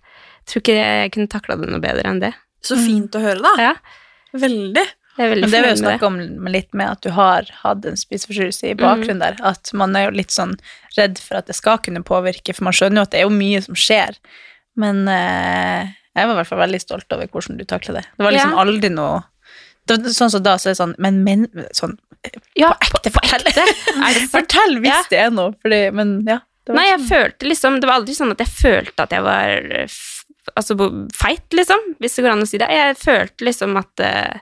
Tror 0.49 0.61
ikke 0.61 0.77
jeg 0.77 1.13
kunne 1.15 1.31
takla 1.33 1.57
det 1.57 1.71
noe 1.71 1.81
bedre 1.83 2.09
enn 2.11 2.21
det. 2.23 2.35
Så 2.64 2.77
fint 2.81 3.12
å 3.17 3.21
høre, 3.21 3.40
da. 3.45 3.53
Ja, 3.61 3.75
Veldig. 4.35 4.83
Jeg 5.16 5.27
er 5.27 5.31
veldig 5.35 5.44
Men 5.46 5.50
det 5.55 5.61
vil 5.62 5.70
jo 5.70 5.81
snakke 5.83 6.07
om 6.09 6.16
litt 6.50 6.72
med 6.74 6.90
at 6.90 7.00
du 7.07 7.11
har 7.14 7.50
hatt 7.62 7.85
en 7.87 7.96
spiseforstyrrelse 8.00 8.70
i 8.72 8.74
bakgrunnen 8.79 9.20
der. 9.22 9.37
At 9.46 9.70
man 9.72 9.94
er 9.96 10.09
jo 10.09 10.16
litt 10.18 10.35
sånn 10.35 10.57
redd 10.98 11.18
for 11.22 11.38
at 11.38 11.46
det 11.50 11.55
skal 11.59 11.79
kunne 11.79 12.03
påvirke, 12.07 12.55
for 12.55 12.64
man 12.64 12.74
skjønner 12.77 13.03
jo 13.03 13.07
at 13.09 13.12
det 13.14 13.20
er 13.20 13.29
jo 13.29 13.35
mye 13.35 13.61
som 13.62 13.74
skjer. 13.79 14.16
Men 14.77 15.05
eh, 15.09 15.92
jeg 16.14 16.27
var 16.27 16.35
i 16.35 16.38
hvert 16.40 16.50
fall 16.50 16.62
veldig 16.64 16.81
stolt 16.83 17.14
over 17.14 17.31
hvordan 17.31 17.61
du 17.61 17.64
takla 17.64 18.00
det. 18.00 18.05
Det 18.16 18.27
var 18.27 18.35
liksom 18.35 18.57
Ja. 18.57 18.64
aldri 18.64 18.90
noe 18.90 19.22
det 19.87 19.98
Sånn 20.16 20.31
som 20.33 20.40
da, 20.42 20.55
så 20.57 20.70
er 20.70 20.72
det 20.72 20.79
sånn 20.81 20.94
Men, 20.98 21.18
men 21.27 21.42
sånn 21.77 21.98
Ja, 22.57 22.70
På 22.88 22.96
ekte, 22.96 23.11
fortell! 23.12 23.44
fortell 24.33 24.79
hvis 24.81 24.88
Ja. 24.88 25.03
det 25.11 25.18
er 25.27 25.31
noe, 25.35 25.53
fordi 25.61 25.81
Men 25.92 26.14
ja. 26.24 26.38
Det 26.64 26.72
var 26.72 26.79
Nei, 26.81 26.87
jeg 26.88 27.00
sånn. 27.03 27.09
følte 27.11 27.50
liksom 27.50 27.77
Det 27.83 27.90
var 27.90 27.98
aldri 28.00 28.14
sånn 28.16 28.33
at 28.33 28.40
jeg 28.40 28.48
følte 28.48 29.05
at 29.05 29.12
jeg 29.12 29.22
var 29.27 29.68
eh, 29.83 29.98
altså, 30.57 30.77
feit, 31.12 31.44
liksom, 31.53 31.85
hvis 32.00 32.16
det 32.16 32.24
går 32.24 32.33
an 32.33 32.42
å 32.44 32.48
si 32.48 32.59
det. 32.61 32.68
Jeg 32.72 32.96
følte 33.00 33.44
liksom 33.48 33.77
at 33.81 34.00
eh, 34.05 34.40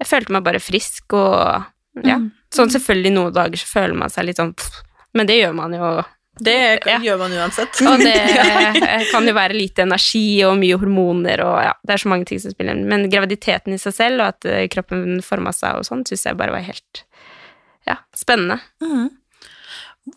Jeg 0.00 0.08
følte 0.10 0.34
meg 0.36 0.44
bare 0.46 0.60
frisk 0.62 1.16
og 1.16 1.64
Ja. 2.04 2.18
Mm. 2.20 2.30
Sånn 2.52 2.68
selvfølgelig 2.72 3.12
noen 3.14 3.32
dager 3.32 3.56
så 3.56 3.66
føler 3.70 3.96
man 3.96 4.12
seg 4.12 4.26
litt 4.28 4.36
sånn 4.40 4.52
pff, 4.54 4.82
Men 5.16 5.26
det 5.26 5.38
gjør 5.40 5.54
man 5.56 5.72
jo. 5.72 5.86
Det 6.38 6.82
Ja. 6.84 6.98
gjør 7.00 7.18
man 7.22 7.32
uansett. 7.32 7.78
Og 7.88 7.98
det 7.98 8.12
kan 9.12 9.24
jo 9.26 9.32
være 9.32 9.56
lite 9.56 9.82
energi 9.86 10.44
og 10.44 10.58
mye 10.60 10.76
hormoner 10.76 11.40
og 11.40 11.56
ja, 11.64 11.72
det 11.82 11.94
er 11.94 12.02
så 12.02 12.10
mange 12.12 12.26
ting 12.28 12.38
som 12.42 12.52
spiller 12.52 12.76
inn. 12.76 12.84
Men 12.88 13.08
graviditeten 13.08 13.72
i 13.72 13.78
seg 13.80 13.94
selv 13.96 14.20
og 14.20 14.26
at 14.34 14.44
eh, 14.44 14.66
kroppen 14.68 15.22
forma 15.24 15.52
seg 15.56 15.78
og 15.80 15.86
sånn, 15.88 16.04
syns 16.04 16.26
jeg 16.28 16.36
bare 16.36 16.52
var 16.52 16.66
helt 16.68 17.04
ja, 17.88 17.96
spennende. 18.14 18.60
Mm. 18.84 19.08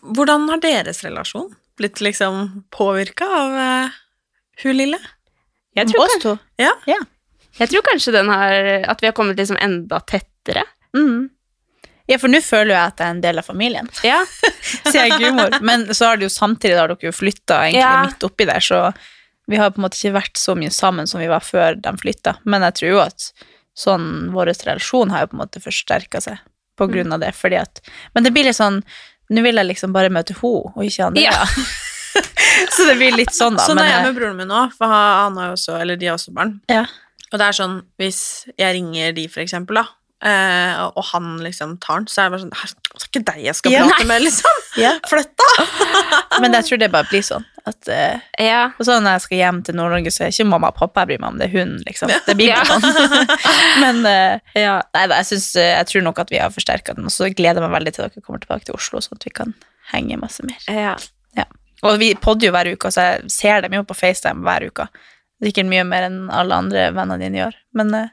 Hvordan 0.04 0.50
har 0.52 0.60
deres 0.62 1.00
relasjon 1.06 1.54
blitt 1.80 2.02
liksom 2.04 2.65
påvirka 2.76 3.24
av 3.26 3.56
uh, 3.56 3.96
hun 4.65 4.76
lille? 4.76 5.00
Jeg 5.78 5.88
tror, 5.94 6.04
Oss 6.04 6.20
to. 6.22 6.34
Ja. 6.60 6.74
Jeg 7.58 7.70
tror 7.72 7.82
kanskje 7.90 8.12
den 8.14 8.30
har 8.30 8.54
At 8.88 9.02
vi 9.02 9.08
har 9.08 9.14
kommet 9.14 9.38
liksom 9.38 9.58
enda 9.60 10.00
tettere. 10.00 10.64
Mm. 10.96 11.30
Ja, 12.08 12.18
for 12.18 12.28
nå 12.32 12.40
føler 12.42 12.74
jeg 12.74 12.82
at 12.88 12.98
jeg 13.02 13.06
er 13.08 13.12
en 13.16 13.22
del 13.22 13.38
av 13.38 13.46
familien. 13.46 13.90
Ja. 14.04 14.24
sier 14.90 15.06
jeg 15.08 15.20
gudmor 15.22 15.60
Men 15.62 15.88
så 15.94 16.06
har 16.10 16.18
det 16.18 16.26
jo 16.26 16.34
samtidig 16.34 16.76
da 16.78 16.88
dere 16.90 17.10
jo 17.10 17.12
flytta 17.14 17.60
egentlig 17.68 17.82
Ja. 17.84 18.06
midt 18.08 18.24
oppi 18.26 18.46
der, 18.50 18.60
så 18.66 18.94
vi 19.50 19.58
har 19.58 19.72
på 19.74 19.80
en 19.82 19.86
måte 19.88 19.98
ikke 19.98 20.14
vært 20.20 20.38
så 20.38 20.54
mye 20.58 20.70
sammen 20.74 21.08
som 21.10 21.20
vi 21.22 21.28
var 21.28 21.42
før 21.42 21.74
de 21.82 21.90
flytta. 21.98 22.36
Men 22.46 22.62
jeg 22.68 22.74
tror 22.80 22.90
jo 22.92 23.00
at 23.02 23.32
sånn 23.78 24.30
vår 24.34 24.52
relasjon 24.54 25.10
har 25.10 25.24
jo 25.26 25.32
på 25.32 25.38
en 25.38 25.42
måte 25.46 25.62
forsterka 25.64 26.22
seg 26.22 26.38
på 26.78 26.86
Mm. 26.88 26.92
grunn 26.94 27.14
av 27.14 27.20
det, 27.20 27.32
fordi 27.36 27.58
at 27.60 27.82
Men 28.16 28.24
det 28.24 28.32
blir 28.32 28.46
litt 28.46 28.56
sånn 28.56 28.84
Nå 29.30 29.42
vil 29.44 29.56
jeg 29.62 29.66
liksom 29.68 29.92
bare 29.94 30.10
møte 30.10 30.34
henne, 30.34 30.74
og 30.76 30.82
ikke 30.86 31.06
andre. 31.06 31.22
Ja. 31.22 31.46
så 32.74 32.86
det 32.88 32.96
blir 32.98 33.12
litt 33.14 33.30
sånn, 33.36 33.56
da. 33.58 33.66
Sånn 33.68 33.78
er 33.78 33.90
jeg 33.92 34.06
med 34.08 34.16
broren 34.18 34.38
min 34.40 34.50
òg, 34.50 34.72
for 34.78 34.90
han 34.90 35.38
har 35.38 35.52
jo 35.52 35.58
også, 35.58 35.76
eller 35.82 35.96
de 36.02 36.08
har 36.10 36.16
også 36.18 36.34
barn. 36.34 36.56
Ja. 36.72 36.86
Og 37.32 37.39
det 37.39 37.46
er 37.46 37.58
sånn, 37.60 37.80
hvis 38.02 38.20
jeg 38.58 38.76
ringer 38.80 39.12
de, 39.13 39.28
for 39.30 39.44
eksempel, 39.44 39.78
da, 39.82 39.86
eh, 40.26 40.80
og 40.89 41.04
han 41.12 41.38
liksom 41.46 41.78
tar 41.80 42.00
den, 42.02 42.08
så 42.10 42.24
er 42.24 42.30
det 42.30 42.32
bare 42.34 42.42
sånn 42.48 42.56
"Her, 42.58 42.70
Det 42.89 43.04
er 43.06 43.08
ikke 43.12 43.26
deg 43.28 43.44
jeg 43.46 43.56
skal 43.56 43.72
Ja. 43.72 43.84
prate 43.88 44.06
med, 44.10 44.22
liksom! 44.26 44.58
ja. 44.86 44.94
Flytt, 45.08 45.36
da! 45.38 45.65
men 46.42 46.52
jeg 46.58 46.65
tror 46.65 46.80
det 46.82 46.92
bare 46.92 47.08
blir 47.12 47.22
sånn. 47.24 47.46
At, 47.70 47.88
eh, 47.88 48.20
ja. 48.39 48.72
og 48.80 48.86
så 48.88 48.96
når 49.00 49.12
jeg 49.20 49.22
skal 49.22 49.38
hjem 49.38 49.60
til 49.63 49.76
Nord-Norge, 49.78 50.10
så 50.12 50.24
er 50.24 50.32
det 50.32 50.39
ikke 50.39 50.50
mamma 50.50 50.72
og 50.74 50.76
pappa 50.80 51.02
jeg 51.06 51.08
bryr 51.12 51.22
meg 51.22 51.30
om, 51.30 51.38
det 51.38 51.48
er 51.50 51.54
hun, 51.60 51.76
liksom. 51.86 52.10
Det 52.26 52.36
blir 52.39 52.48
Ja. 52.50 52.63
bare 52.65 52.82
sånn. 52.82 53.38
men 53.84 54.06
eh, 54.10 54.39
ja. 54.58 54.82
Nei 54.96 55.06
jeg, 55.08 55.26
synes, 55.30 55.56
eh, 55.56 55.76
jeg 55.78 55.86
tror 55.92 56.02
nok 56.10 56.20
at 56.26 56.30
vi 56.34 56.39
har 56.42 56.50
forsterka 56.50 56.96
den, 56.98 57.06
og 57.06 57.12
så 57.13 57.30
gleder 57.30 57.62
jeg 57.62 57.70
meg 57.70 57.78
veldig 57.78 57.94
til 57.94 58.08
dere 58.10 58.22
kommer 58.26 58.39
tilbake 58.42 58.65
til 58.65 58.76
Oslo, 58.76 59.00
sånn 59.06 59.20
at 59.22 59.24
vi 59.30 59.30
kan 59.38 59.54
henge 59.94 60.18
masse 60.20 60.42
mer. 60.44 60.58
ja. 60.74 60.96
Og 61.82 61.96
vi 61.98 62.10
podder 62.20 62.50
jo 62.50 62.52
hver 62.52 62.68
uke, 62.76 62.89
så 62.92 63.00
jeg 63.06 63.30
ser 63.32 63.62
dem 63.63 63.72
jo 63.72 63.84
på 63.88 63.96
FaceTime 63.96 64.44
hver 64.44 64.65
uke. 64.68 64.89
Sikkert 65.43 65.69
mye 65.71 65.86
mer 65.88 66.10
enn 66.10 66.21
alle 66.36 66.56
andre 66.56 66.89
vennene 66.91 67.19
dine 67.21 67.39
gjør, 67.43 67.60
men 67.80 67.93
eh, 67.95 68.10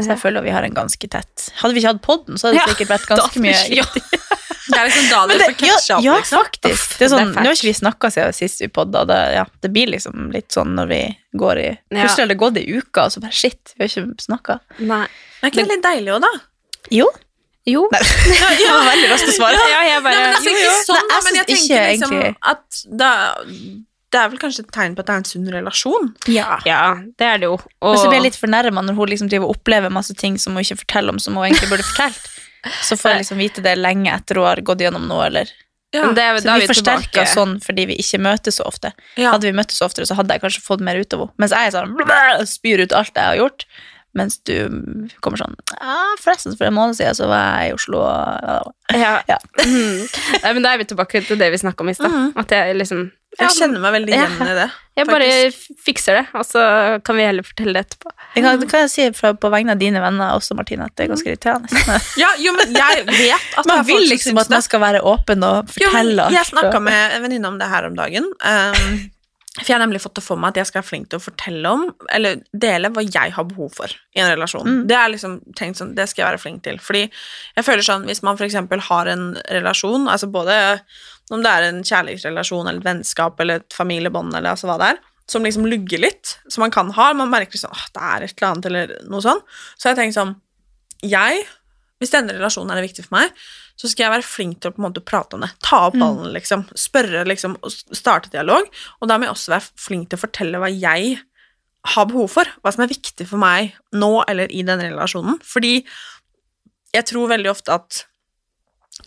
så 0.00 0.14
jeg 0.14 0.20
føler 0.22 0.44
vi 0.46 0.52
har 0.54 0.64
en 0.64 0.72
ganske 0.74 1.08
tett 1.12 1.50
Hadde 1.60 1.76
vi 1.76 1.82
ikke 1.82 1.90
hatt 1.92 1.98
podden, 2.04 2.38
så 2.40 2.48
hadde 2.48 2.62
det 2.62 2.72
sikkert 2.72 2.92
vært 2.94 3.08
ganske 3.12 3.42
mye 3.44 3.58
ja, 3.76 3.84
Det 3.92 4.78
er 4.78 4.86
liksom 4.88 5.08
da 5.10 5.18
men 5.28 5.36
dere 5.36 5.48
får 5.52 5.66
ja, 5.68 5.74
catcha 5.76 5.98
opp, 5.98 6.04
ja, 6.06 6.14
liksom. 6.22 6.46
faktisk. 6.46 6.94
Det 6.96 7.04
er 7.04 7.10
sånn, 7.12 7.26
det 7.34 7.36
er 7.36 7.44
nå 7.44 7.50
har 7.50 7.58
ikke 7.58 7.68
vi 7.68 7.74
snakka 7.76 8.10
siden 8.14 8.36
sist 8.38 8.62
vi 8.64 8.68
podda. 8.72 9.02
Det, 9.10 9.18
ja, 9.36 9.42
det 9.66 9.70
blir 9.74 9.90
liksom 9.92 10.30
litt 10.32 10.54
sånn 10.54 10.72
når 10.78 10.88
vi 10.94 11.00
går 11.42 11.60
i 11.60 11.66
Plutselig 11.90 12.24
har 12.24 12.30
det 12.32 12.38
gått 12.40 12.60
ei 12.62 12.64
uke, 12.78 13.04
og 13.04 13.12
så 13.12 13.20
bare 13.24 13.36
shit, 13.36 13.74
vi 13.76 13.84
har 13.84 13.92
ikke 13.92 14.24
snakka. 14.24 14.58
Nei. 14.80 15.02
Er 15.42 15.52
ikke 15.52 15.66
det 15.66 15.76
litt 15.76 15.84
deilig 15.84 16.14
òg, 16.16 16.24
da? 16.24 16.32
Jo. 16.94 17.08
Jo. 17.68 17.84
Det 17.92 18.66
var 18.66 18.86
veldig 18.88 19.10
raskt 19.12 19.28
å 19.30 19.34
svare. 19.36 19.58
Ja, 19.70 19.82
jeg 19.86 20.02
bare 20.06 20.14
Nei, 20.16 20.22
men 20.24 20.36
altså, 20.38 20.50
jo, 20.50 20.56
ikke 20.56 20.64
jo. 20.64 20.78
sånn, 20.88 21.02
Nei, 21.02 21.18
jeg 21.18 21.26
men 21.26 21.36
jeg 21.36 21.48
tenker 21.50 21.66
ikke 21.66 21.82
liksom 21.90 22.16
egentlig- 22.16 22.36
at 22.54 22.80
da, 23.02 23.10
det 24.12 24.20
er 24.20 24.28
vel 24.32 24.38
kanskje 24.42 24.64
et 24.66 24.70
tegn 24.76 24.94
på 24.96 25.00
at 25.00 25.08
det 25.08 25.14
er 25.14 25.20
en 25.22 25.28
sunn 25.28 25.48
relasjon. 25.54 26.10
Ja. 26.28 26.58
Ja, 26.68 26.82
det 27.18 27.26
er 27.26 27.38
det 27.42 27.48
jo. 27.48 27.54
Og 27.80 27.94
Men 27.94 27.98
så 28.02 28.08
blir 28.10 28.18
jeg 28.20 28.26
litt 28.30 28.38
fornærma 28.40 28.84
når 28.84 28.94
hun 28.98 29.08
liksom 29.12 29.30
driver 29.32 29.48
og 29.48 29.56
opplever 29.56 29.90
masse 29.94 30.14
ting 30.14 30.36
som 30.38 30.52
hun 30.58 30.62
ikke 30.66 30.76
forteller 30.84 31.14
om, 31.16 31.18
som 31.22 31.34
hun 31.38 31.46
egentlig 31.48 31.70
burde 31.72 31.86
fortalt. 31.88 32.20
Så 32.86 32.94
får 33.00 33.10
jeg 33.16 33.22
liksom 33.24 33.40
vite 33.42 33.62
det 33.64 33.72
lenge 33.80 34.12
etter 34.14 34.38
hun 34.38 34.46
har 34.46 34.60
gått 34.62 34.84
gjennom 34.84 35.08
noe, 35.10 35.24
eller 35.26 35.48
ja, 35.92 36.06
det, 36.14 36.22
er- 36.22 36.38
Så 36.40 36.52
vi 36.54 36.60
vi 36.62 36.68
forsterker 36.70 37.26
sånn 37.28 37.56
fordi 37.64 37.86
vi 37.90 37.96
ikke 38.00 38.20
møtes 38.22 38.56
så 38.60 38.64
ofte. 38.68 38.92
Ja. 39.20 39.32
Hadde 39.34 39.48
vi 39.50 39.56
møttes 39.56 39.80
oftere, 39.84 40.06
så 40.08 40.14
hadde 40.16 40.32
jeg 40.36 40.40
kanskje 40.44 40.62
fått 40.64 40.80
mer 40.84 40.96
ut 41.00 41.12
av 41.16 41.24
henne. 41.24 41.32
Mens 41.42 41.52
jeg 41.56 41.66
er 41.66 41.74
sånn 41.74 42.46
spyr 42.48 42.84
ut 42.86 42.92
alt 42.96 43.12
jeg 43.16 43.24
har 43.24 43.36
gjort. 43.40 43.66
Mens 44.14 44.36
du 44.44 44.68
kommer 45.24 45.40
sånn 45.40 45.54
Ja, 45.80 45.96
forresten, 46.20 46.52
for 46.58 46.66
en 46.68 46.74
måned 46.76 46.98
siden 46.98 47.16
så 47.16 47.26
var 47.30 47.62
jeg 47.62 47.70
i 47.70 47.74
Oslo 47.78 48.02
og 48.04 48.72
Ja. 48.92 49.22
Ja. 49.28 49.38
Mm. 49.64 50.04
Nei, 50.44 50.52
men 50.52 50.62
da 50.62 50.74
er 50.74 50.78
vi 50.82 50.84
tilbake 50.84 51.24
til 51.26 51.38
det 51.40 51.48
vi 51.50 51.56
snakka 51.62 51.80
om 51.80 51.88
i 51.88 51.94
stad. 51.96 52.12
Mm. 52.12 52.32
At 52.36 52.50
jeg 52.52 52.76
liksom 52.76 53.10
Jeg 53.40 53.54
kjenner 53.56 53.80
meg 53.80 53.94
veldig 53.96 54.12
igjen 54.12 54.40
i 54.44 54.54
det. 54.58 54.70
Jeg 54.92 55.08
bare 55.08 55.26
faktisk. 55.26 55.78
fikser 55.86 56.18
det, 56.18 56.24
og 56.36 56.42
så 56.44 56.62
kan 57.06 57.16
vi 57.16 57.24
heller 57.24 57.46
fortelle 57.46 57.72
det 57.78 57.86
etterpå. 57.86 58.10
Jeg 58.34 58.44
kan, 58.44 58.64
kan 58.68 58.82
jeg 58.84 58.90
si 58.92 59.06
fra, 59.16 59.30
på 59.40 59.50
vegne 59.54 59.72
av 59.72 59.80
dine 59.80 60.02
venner 60.04 60.34
også, 60.36 60.56
Martine, 60.58 60.84
at 60.84 60.96
det 61.00 61.06
er 61.06 61.12
ganske 61.14 61.32
irriterende. 61.32 61.84
Ja, 62.20 62.28
jo, 62.40 62.52
men 62.58 62.76
jeg 62.76 63.06
vet 63.08 63.56
at 63.56 63.68
Man 63.70 63.86
vil 63.88 64.04
liksom 64.10 64.36
at 64.42 64.52
man 64.52 64.64
skal 64.64 64.82
være 64.84 65.00
åpen 65.08 65.46
og 65.48 65.72
fortelle. 65.72 66.28
Jo, 66.28 66.36
jeg 66.36 66.50
snakka 66.50 66.82
med 66.84 67.16
en 67.16 67.24
venninne 67.24 67.48
om 67.48 67.56
det 67.60 67.70
her 67.72 67.88
om 67.88 67.96
dagen. 67.96 68.28
Um, 68.44 68.92
for 69.52 69.68
jeg 69.68 69.74
har 69.74 69.82
nemlig 69.82 70.00
fått 70.00 70.16
det 70.16 70.24
for 70.24 70.40
meg 70.40 70.54
at 70.54 70.62
jeg 70.62 70.70
skal 70.70 70.80
være 70.80 70.88
flink 70.88 71.08
til 71.12 71.20
å 71.20 71.22
fortelle 71.26 71.70
om, 71.76 71.82
eller 72.16 72.40
dele, 72.56 72.88
hva 72.94 73.02
jeg 73.04 73.34
har 73.36 73.44
behov 73.50 73.74
for 73.76 73.92
i 74.16 74.22
en 74.22 74.30
relasjon. 74.30 74.64
Mm. 74.64 74.78
Det 74.88 74.96
er 74.96 75.10
liksom 75.12 75.34
tenkt 75.58 75.80
sånn, 75.80 75.90
det 75.98 76.06
skal 76.08 76.22
jeg 76.22 76.28
være 76.30 76.40
flink 76.40 76.62
til. 76.64 76.78
Fordi 76.80 77.02
jeg 77.04 77.66
føler 77.66 77.84
sånn, 77.84 78.06
hvis 78.08 78.22
man 78.24 78.40
eksempel 78.40 78.80
har 78.88 79.10
en 79.12 79.26
relasjon, 79.52 80.08
altså 80.08 80.30
både 80.32 80.56
om 81.32 81.44
det 81.44 81.52
er 81.52 81.68
en 81.68 81.82
kjærlighetsrelasjon 81.84 82.64
eller 82.64 82.80
et 82.80 82.88
vennskap 82.88 83.40
eller 83.44 83.60
et 83.60 83.76
familiebånd 83.76 84.32
eller 84.32 84.54
altså 84.54 84.70
hva 84.70 84.78
det 84.80 84.88
er, 84.94 85.02
som 85.30 85.44
liksom 85.44 85.68
lugger 85.68 86.00
litt, 86.00 86.36
som 86.48 86.64
man 86.64 86.72
kan 86.72 86.88
ha, 86.96 87.10
man 87.16 87.30
merker 87.32 87.60
sånn, 87.60 87.76
åh, 87.76 87.84
det 87.92 88.08
er 88.08 88.24
et 88.24 88.34
eller 88.38 88.48
annet 88.48 88.70
eller 88.70 88.94
noe 89.12 89.24
sånn, 89.24 89.40
så 89.76 89.90
jeg 89.90 90.00
tenkt 90.00 90.16
sånn, 90.16 90.34
jeg, 91.04 91.44
hvis 92.00 92.12
denne 92.14 92.34
relasjonen 92.36 92.72
er 92.74 92.84
viktig 92.84 93.04
for 93.06 93.20
meg, 93.20 93.44
så 93.82 93.90
skal 93.90 94.04
jeg 94.04 94.14
være 94.14 94.26
flink 94.26 94.60
til 94.62 94.70
å 94.70 94.76
på 94.76 94.78
en 94.78 94.84
måte 94.86 95.02
prate 95.02 95.34
om 95.34 95.42
det. 95.42 95.48
Ta 95.66 95.80
opp 95.88 95.96
ballen, 95.98 96.28
liksom. 96.36 96.62
Spørre, 96.78 97.24
liksom, 97.26 97.56
og 97.66 97.72
starte 97.98 98.30
dialog. 98.30 98.68
Og 99.02 99.10
da 99.10 99.16
må 99.18 99.26
jeg 99.26 99.34
også 99.34 99.56
være 99.56 99.82
flink 99.88 100.06
til 100.06 100.20
å 100.20 100.22
fortelle 100.22 100.60
hva 100.62 100.70
jeg 100.70 101.16
har 101.96 102.06
behov 102.06 102.30
for. 102.30 102.52
Hva 102.62 102.70
som 102.70 102.84
er 102.84 102.92
viktig 102.92 103.26
for 103.26 103.42
meg 103.42 103.74
nå 103.98 104.12
eller 104.30 104.54
i 104.54 104.62
denne 104.62 104.86
relasjonen. 104.86 105.40
Fordi 105.42 105.80
jeg 106.94 107.08
tror 107.10 107.32
veldig 107.34 107.50
ofte 107.50 107.74
at 107.74 108.04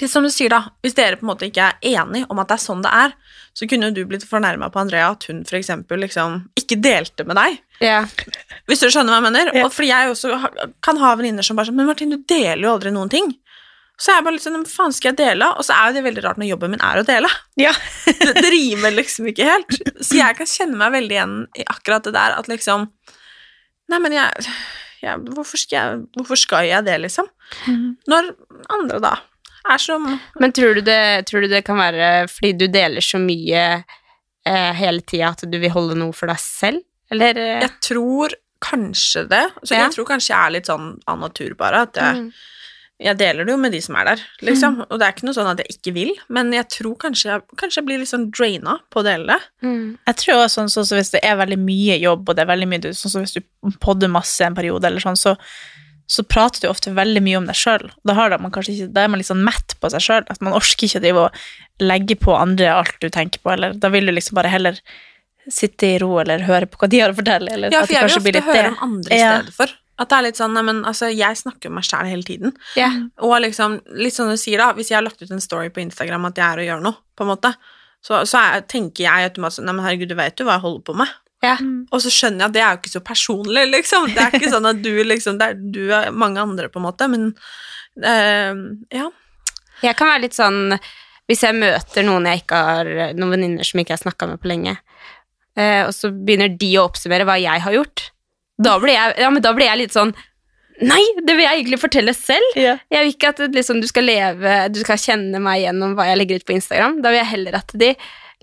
Litt 0.02 0.12
som 0.12 0.26
du 0.26 0.32
sier, 0.34 0.50
da. 0.52 0.74
Hvis 0.84 0.96
dere 0.98 1.16
på 1.16 1.24
en 1.24 1.30
måte 1.30 1.46
ikke 1.48 1.70
er 1.70 2.00
enige 2.02 2.26
om 2.34 2.40
at 2.42 2.50
det 2.50 2.56
er 2.58 2.64
sånn 2.64 2.82
det 2.84 2.90
er, 2.92 3.14
så 3.56 3.68
kunne 3.70 3.92
du 3.96 4.02
blitt 4.10 4.26
fornærma 4.28 4.68
på 4.74 4.82
Andrea 4.82 5.12
at 5.14 5.28
hun 5.30 5.44
eksempel 5.46 6.02
liksom 6.04 6.42
ikke 6.60 6.80
delte 6.84 7.24
med 7.24 7.38
deg. 7.40 7.60
Yeah. 7.80 8.10
Hvis 8.68 8.82
du 8.82 8.90
skjønner 8.90 9.14
hva 9.14 9.22
jeg 9.22 9.28
mener? 9.30 9.52
Yeah. 9.54 9.68
Og 9.68 9.72
fordi 9.72 9.92
jeg 9.94 10.12
også 10.12 10.40
kan 10.84 11.00
ha 11.00 11.14
venninner 11.16 11.46
som 11.46 11.56
bare 11.56 11.70
sånn 11.70 11.78
Men 11.80 11.88
Martin, 11.88 12.12
du 12.12 12.26
deler 12.28 12.66
jo 12.66 12.74
aldri 12.74 12.92
noen 12.96 13.14
ting. 13.14 13.32
Så 13.97 14.12
er 14.12 14.17
jeg 14.17 14.25
bare 14.25 14.36
litt 14.36 14.43
sånn 14.43 14.65
faen 14.67 14.91
skal 14.95 15.13
jeg 15.13 15.17
dele? 15.21 15.47
Og 15.55 15.63
så 15.63 15.75
er 15.75 15.88
jo 15.89 15.95
det 15.97 16.03
veldig 16.03 16.23
rart 16.25 16.39
når 16.41 16.49
jobben 16.49 16.73
min 16.75 16.81
er 16.84 16.99
å 16.99 17.05
dele. 17.08 17.29
Ja. 17.60 17.71
Det, 18.25 18.34
det 18.41 18.49
rimer 18.51 18.91
liksom 18.95 19.27
ikke 19.31 19.45
helt. 19.47 19.77
Så 20.03 20.17
jeg 20.17 20.36
kan 20.38 20.49
kjenne 20.49 20.77
meg 20.79 20.91
veldig 20.95 21.15
igjen 21.15 21.36
i 21.62 21.63
akkurat 21.71 22.03
det 22.08 22.13
der 22.15 22.36
at 22.39 22.47
liksom 22.51 22.89
Nei, 23.91 23.99
men 24.01 24.15
jeg, 24.15 24.47
jeg 25.03 25.19
hvorfor, 25.36 25.62
skal 25.62 25.75
jeg 25.77 25.97
hvorfor 26.17 26.39
skal 26.41 26.65
jeg 26.65 26.86
det, 26.88 26.95
liksom? 27.03 27.27
Når 28.10 28.31
andre 28.73 28.97
da 29.03 29.12
er 29.69 29.81
som 29.81 30.08
Men 30.41 30.53
tror 30.58 30.73
du, 30.77 30.81
det, 30.86 30.97
tror 31.29 31.45
du 31.45 31.49
det 31.51 31.62
kan 31.67 31.77
være 31.77 32.10
fordi 32.31 32.51
du 32.58 32.65
deler 32.73 33.05
så 33.05 33.21
mye 33.21 33.62
eh, 34.45 34.71
hele 34.79 35.01
tida 35.05 35.31
at 35.36 35.45
du 35.49 35.58
vil 35.62 35.73
holde 35.73 35.97
noe 36.01 36.13
for 36.17 36.29
deg 36.34 36.41
selv? 36.41 36.81
Eller 37.13 37.38
Jeg 37.38 37.71
tror 37.86 38.34
kanskje 38.65 39.27
det. 39.29 39.43
Så 39.62 39.75
Ja. 39.75 39.84
jeg 39.86 39.93
tror 39.95 40.08
kanskje 40.10 40.31
jeg 40.34 40.41
er 40.41 40.53
litt 40.58 40.69
sånn 40.69 40.95
av 41.05 41.19
natur, 41.21 41.53
bare. 41.60 41.84
At 41.86 42.01
jeg, 42.01 42.23
Mm. 42.25 42.31
Jeg 43.01 43.17
deler 43.19 43.43
det 43.43 43.51
jo 43.51 43.60
med 43.60 43.73
de 43.75 43.79
som 43.84 43.95
er 43.99 44.08
der, 44.08 44.21
liksom. 44.47 44.77
Og 44.88 44.99
det 44.99 45.03
er 45.08 45.13
ikke 45.15 45.25
noe 45.27 45.36
sånn 45.36 45.49
at 45.51 45.60
jeg 45.60 45.73
ikke 45.75 45.93
vil, 45.97 46.12
men 46.31 46.53
jeg 46.55 46.67
tror 46.71 46.93
kanskje 47.01 47.27
jeg, 47.34 47.41
kanskje 47.60 47.81
jeg 47.81 47.88
blir 47.89 47.99
litt 47.99 48.12
sånn 48.12 48.29
draina 48.31 48.77
på 48.93 49.01
å 49.01 49.03
dele 49.03 49.36
det. 49.36 49.67
mm. 49.67 49.88
Jeg 50.08 50.19
tror 50.21 50.43
også 50.45 50.62
sånn, 50.62 50.71
sånn 50.71 50.88
som 50.88 50.99
hvis 51.01 51.12
det 51.12 51.21
er 51.27 51.36
veldig 51.41 51.58
mye 51.60 51.97
jobb, 51.99 52.29
og 52.29 52.38
det 52.38 52.45
er 52.45 52.51
veldig 52.53 52.69
mye 52.71 52.93
sånn 52.95 53.12
som 53.17 53.25
hvis 53.25 53.36
du 53.36 53.41
podder 53.84 54.12
masse 54.13 54.47
en 54.47 54.55
periode, 54.55 54.88
eller 54.88 55.03
sånn, 55.03 55.19
så, 55.19 55.36
så 56.08 56.23
prater 56.23 56.63
du 56.63 56.69
ofte 56.71 56.93
veldig 56.95 57.23
mye 57.25 57.41
om 57.41 57.49
deg 57.51 57.60
sjøl. 57.60 57.89
Da, 58.08 58.15
har 58.15 58.31
da 58.31 58.39
kanskje 58.39 58.88
da 58.88 59.03
er 59.03 59.12
man 59.12 59.19
litt 59.19 59.27
sånn 59.31 59.43
mett 59.43 59.75
på 59.81 59.91
seg 59.91 60.05
sjøl, 60.08 60.23
at 60.31 60.39
man 60.45 60.55
orker 60.55 60.88
ikke 60.88 61.01
å 61.01 61.05
drive 61.10 61.25
og 61.27 61.84
legge 61.84 62.15
på 62.15 62.31
andre 62.38 62.71
alt 62.77 62.95
du 63.03 63.10
tenker 63.12 63.43
på, 63.43 63.51
eller 63.58 63.75
da 63.75 63.91
vil 63.91 64.08
du 64.08 64.15
liksom 64.15 64.39
bare 64.39 64.53
heller 64.53 64.79
sitte 65.51 65.86
i 65.86 65.97
ro 66.01 66.15
eller 66.21 66.45
høre 66.47 66.65
på 66.65 66.79
hva 66.79 66.88
de 66.89 67.01
har 67.03 67.12
å 67.12 67.17
fortelle, 67.17 67.51
eller 67.51 67.73
Ja, 67.73 67.84
at 67.84 67.89
for 67.89 67.93
det 67.93 67.99
jeg 68.15 68.23
vil 68.23 68.39
ofte 68.39 68.53
høre 68.53 68.69
om 68.71 68.77
andre 68.88 69.12
i 69.13 69.19
Ja. 69.19 69.34
stedet 69.41 69.53
for. 69.60 69.75
At 69.95 70.12
det 70.12 70.17
er 70.17 70.25
litt 70.25 70.39
sånn, 70.39 70.55
nei, 70.58 70.63
men 70.67 70.81
altså, 70.88 71.08
jeg 71.13 71.39
snakker 71.39 71.71
om 71.71 71.77
meg 71.79 71.86
sjæl 71.88 72.10
hele 72.10 72.27
tiden. 72.27 72.55
Yeah. 72.75 72.97
Og 73.23 73.38
liksom, 73.45 73.77
litt 73.95 74.15
sånn 74.17 74.34
du 74.34 74.39
sier 74.39 74.60
da, 74.60 74.73
hvis 74.75 74.91
jeg 74.91 74.99
har 74.99 75.05
lagt 75.05 75.21
ut 75.23 75.31
en 75.31 75.43
story 75.43 75.71
på 75.71 75.84
Instagram 75.86 76.27
at 76.27 76.41
jeg 76.41 76.45
er 76.47 76.63
og 76.63 76.69
gjør 76.69 76.81
noe, 76.84 76.99
på 77.15 77.23
en 77.23 77.31
måte, 77.31 77.53
så, 78.03 78.19
så 78.27 78.41
er, 78.41 78.65
tenker 78.69 79.08
jeg 79.08 79.29
automatisk 79.29 79.63
nei, 79.63 79.73
men 79.77 79.86
herregud, 79.88 80.12
du 80.12 80.17
vet 80.19 80.41
jo 80.41 80.47
hva 80.47 80.60
jeg 80.60 80.65
holder 80.65 80.84
på 80.89 80.97
med. 80.99 81.13
Ja. 81.45 81.55
Og 81.93 82.01
så 82.03 82.12
skjønner 82.13 82.45
jeg 82.45 82.49
at 82.49 82.55
det 82.55 82.63
er 82.63 82.73
jo 82.73 82.81
ikke 82.81 82.93
så 82.93 83.03
personlig, 83.05 83.63
liksom. 83.71 84.10
Det 84.13 84.23
er 84.23 84.36
ikke 84.38 84.51
sånn 84.51 84.69
at 84.69 84.81
du 84.84 84.91
liksom, 85.05 85.39
det 85.39 85.51
er 85.51 85.62
du 85.75 85.84
og 85.88 86.17
mange 86.17 86.43
andre, 86.43 86.69
på 86.71 86.81
en 86.81 86.88
måte, 86.88 87.08
men 87.12 87.29
eh, 88.01 88.51
ja. 88.95 89.10
Jeg 89.84 89.97
kan 89.99 90.08
være 90.08 90.23
litt 90.23 90.36
sånn 90.38 90.77
Hvis 91.27 91.41
jeg 91.43 91.58
møter 91.60 92.05
noen 92.08 92.29
jeg 92.29 92.45
ikke 92.45 92.60
har 92.63 92.88
Noen 93.17 93.34
venninner 93.34 93.67
som 93.67 93.81
ikke 93.81 93.91
jeg 93.91 93.97
har 93.97 94.05
snakka 94.05 94.29
med 94.29 94.39
på 94.39 94.47
lenge, 94.47 94.77
eh, 95.60 95.81
og 95.84 95.91
så 95.95 96.13
begynner 96.15 96.53
de 96.55 96.69
å 96.79 96.86
oppsummere 96.88 97.27
hva 97.27 97.36
jeg 97.41 97.63
har 97.65 97.75
gjort, 97.75 98.05
da 98.62 98.78
blir 98.80 98.96
jeg, 98.96 99.15
ja, 99.22 99.30
men 99.34 99.44
da 99.44 99.54
blir 99.56 99.70
jeg 99.72 99.86
litt 99.86 99.96
sånn 99.96 100.15
Nei, 100.84 101.00
det 101.24 101.38
vil 101.38 101.46
jeg 101.46 101.62
egentlig 101.62 101.78
fortelle 101.80 102.12
selv. 102.12 102.58
Yeah. 102.60 102.82
Jeg 102.91 103.06
vil 103.06 103.13
ikke 103.13 103.30
at 103.32 103.38
liksom, 103.56 103.78
du 103.80 103.88
skal 103.88 104.04
leve 104.10 104.56
Du 104.76 104.82
skal 104.84 105.00
kjenne 105.00 105.39
meg 105.39 105.62
gjennom 105.62 105.94
hva 105.96 106.10
jeg 106.10 106.20
legger 106.20 106.41
ut 106.41 106.48
på 106.50 106.56
Instagram. 106.58 106.98
Da 107.00 107.13
vil 107.13 107.22
jeg 107.22 107.30
heller 107.32 107.56
at 107.62 107.72
de 107.80 107.94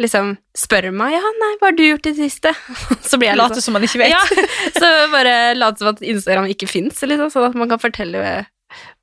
liksom 0.00 0.30
spør 0.56 0.88
meg 0.96 1.12
Ja, 1.12 1.32
nei, 1.42 1.50
hva 1.60 1.68
har 1.68 1.76
du 1.76 1.84
gjort 1.84 2.08
i 2.08 2.14
det 2.14 2.30
siste? 2.30 2.54
Så 3.08 3.18
blir 3.20 3.28
jeg 3.28 3.40
Late 3.40 3.58
liksom 3.58 3.66
som 3.66 3.76
man 3.76 3.84
ikke 3.84 4.00
vet. 4.00 4.14
Ja, 4.14 4.22
så 4.80 4.90
bare 5.12 5.34
late 5.58 5.82
som 5.82 5.92
at 5.92 6.00
Instagram 6.00 6.48
ikke 6.54 6.70
fins, 6.70 7.04
liksom, 7.04 7.28
sånn 7.34 7.50
at 7.50 7.58
man 7.58 7.68
kan 7.68 7.82
fortelle 7.82 8.24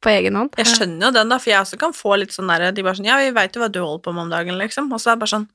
på 0.01 0.09
egen 0.09 0.37
hånd. 0.39 0.55
Jeg 0.57 0.71
skjønner 0.71 1.09
jo 1.09 1.13
den, 1.13 1.29
da, 1.29 1.37
for 1.37 1.51
jeg 1.51 1.61
også 1.61 1.77
kan 1.81 1.93
få 1.93 2.15
litt 2.17 2.33
sånn 2.33 2.49
der 2.49 2.71
De 2.73 2.85
bare 2.85 2.97
sånn 2.97 3.09
Ja, 3.09 3.19
vi 3.21 3.29
veit 3.35 3.53
jo 3.53 3.61
hva 3.61 3.69
du 3.69 3.81
holder 3.83 4.01
på 4.07 4.13
med 4.15 4.25
om 4.25 4.33
dagen, 4.33 4.57
liksom. 4.57 4.89
Og 4.89 5.01
så 5.01 5.11
er 5.11 5.19
det 5.19 5.23
bare 5.27 5.35
sånn 5.35 5.47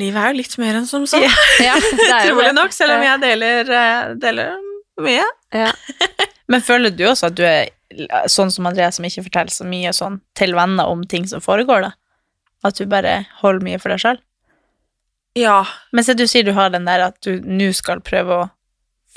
Livet 0.00 0.18
er 0.20 0.32
jo 0.32 0.38
litt 0.40 0.56
mer 0.58 0.78
enn 0.80 0.86
som 0.90 1.04
så. 1.06 1.20
Ja, 1.22 1.30
ja, 1.62 1.74
det. 1.78 2.52
nok, 2.56 2.72
selv 2.74 2.96
om 2.96 3.04
jeg 3.06 3.20
deler, 3.22 3.70
eh, 3.70 4.14
deler 4.18 4.56
mye. 5.04 5.26
Ja. 5.54 5.70
Men 6.50 6.60
føler 6.64 6.90
du 6.94 7.04
også 7.08 7.30
at 7.30 7.36
du 7.38 7.44
er 7.46 7.70
sånn 8.30 8.50
som 8.50 8.66
Andrea, 8.66 8.90
som 8.92 9.04
ikke 9.06 9.22
forteller 9.28 9.54
så 9.54 9.64
mye 9.68 9.92
sånn 9.94 10.18
til 10.36 10.54
venner 10.58 10.90
om 10.90 11.04
ting 11.08 11.28
som 11.30 11.40
foregår, 11.44 11.86
da? 11.86 11.92
At 12.66 12.78
du 12.80 12.86
bare 12.90 13.20
holder 13.42 13.62
mye 13.64 13.78
for 13.78 13.94
deg 13.94 14.02
sjøl? 14.02 14.18
Ja. 15.38 15.60
Men 15.94 16.04
se, 16.06 16.14
du 16.18 16.26
sier 16.30 16.44
du 16.46 16.52
har 16.56 16.70
den 16.74 16.86
der 16.88 17.06
at 17.10 17.16
du 17.26 17.38
nå 17.46 17.70
skal 17.76 18.02
prøve 18.04 18.36
å 18.42 18.50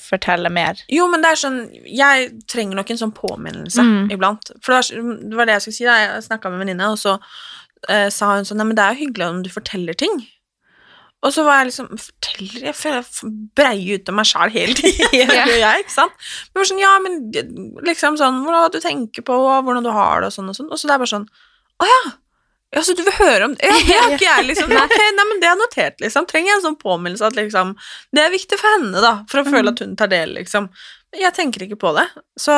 fortelle 0.07 0.49
mer. 0.53 0.77
Jo, 0.93 1.07
men 1.09 1.23
det 1.25 1.31
er 1.33 1.39
sånn 1.41 1.55
Jeg 1.89 2.27
trenger 2.49 2.77
nok 2.77 2.91
en 2.93 2.99
sånn 3.01 3.13
påminnelse 3.17 3.81
Mm. 3.81 4.11
iblant. 4.13 4.51
For 4.61 4.77
det 4.77 4.77
var, 4.93 5.13
det 5.31 5.37
var 5.39 5.45
det 5.49 5.55
jeg 5.57 5.61
skulle 5.65 5.77
si. 5.79 5.87
da 5.89 5.95
Jeg 6.03 6.23
snakka 6.27 6.49
med 6.51 6.59
en 6.59 6.65
venninne, 6.67 6.89
og 6.93 6.99
så 7.01 7.17
eh, 7.89 8.09
sa 8.13 8.35
hun 8.35 8.45
sånn 8.45 8.61
Nei, 8.61 8.67
men 8.69 8.77
det 8.77 8.83
er 8.85 8.93
jo 8.93 9.01
hyggelig 9.05 9.27
om 9.31 9.41
du 9.43 9.49
forteller 9.49 9.97
ting. 9.97 10.19
Og 11.27 11.33
så 11.35 11.43
var 11.43 11.59
jeg 11.61 11.71
liksom 11.71 11.89
Forteller 11.99 12.69
Jeg 12.69 12.77
føler 12.77 13.01
jeg 13.01 13.31
breier 13.57 13.99
ut 13.99 14.11
av 14.11 14.17
meg 14.19 14.29
sjæl 14.29 14.53
hele 14.53 14.77
tiden. 14.77 15.11
Det 15.37 15.57
jeg, 15.59 15.83
ikke 15.83 15.95
sant? 15.95 16.15
Men 16.15 16.53
det 16.53 16.61
var 16.61 16.69
sånn, 16.71 16.83
ja, 16.83 16.93
men 17.03 17.17
liksom 17.87 18.21
sånn 18.21 18.39
Hvordan 18.45 18.71
du 18.73 18.79
tenker 18.83 19.27
på, 19.27 19.41
hvordan 19.67 19.85
du 19.85 19.91
har 19.93 20.23
det, 20.23 20.31
og 20.31 20.37
sånn 20.37 20.53
og 20.53 20.57
sånn. 20.57 20.71
Og 20.71 20.79
så 20.79 20.89
det 20.89 20.95
er 20.95 21.03
bare 21.03 21.13
sånn 21.15 21.27
Å 21.83 21.91
ja! 21.91 21.99
Ja, 22.75 22.81
så 22.83 22.91
du 22.97 22.99
vil 22.99 23.15
høre 23.15 23.45
om 23.45 23.53
det? 23.55 23.63
Ja, 23.63 23.75
det 23.79 23.95
har 23.95 24.13
ikke 24.17 24.25
jeg, 24.25 24.45
liksom. 24.49 24.73
Ok, 24.75 24.95
nei, 25.15 25.25
men 25.29 25.37
det 25.39 25.47
er 25.47 25.55
notert, 25.55 26.01
liksom. 26.03 26.25
Trenger 26.27 26.51
jeg 26.51 26.57
en 26.57 26.65
sånn 26.65 26.75
påminnelse 26.81 27.29
at 27.29 27.37
liksom 27.39 27.71
Det 28.11 28.25
er 28.25 28.33
viktig 28.33 28.59
for 28.59 28.75
henne, 28.75 29.03
da, 29.03 29.13
for 29.31 29.39
å 29.39 29.47
føle 29.47 29.71
at 29.71 29.79
hun 29.79 29.95
tar 29.99 30.11
del, 30.11 30.33
liksom. 30.35 30.67
Jeg 31.15 31.31
tenker 31.37 31.63
ikke 31.63 31.79
på 31.79 31.93
det. 31.95 32.03
Så 32.35 32.51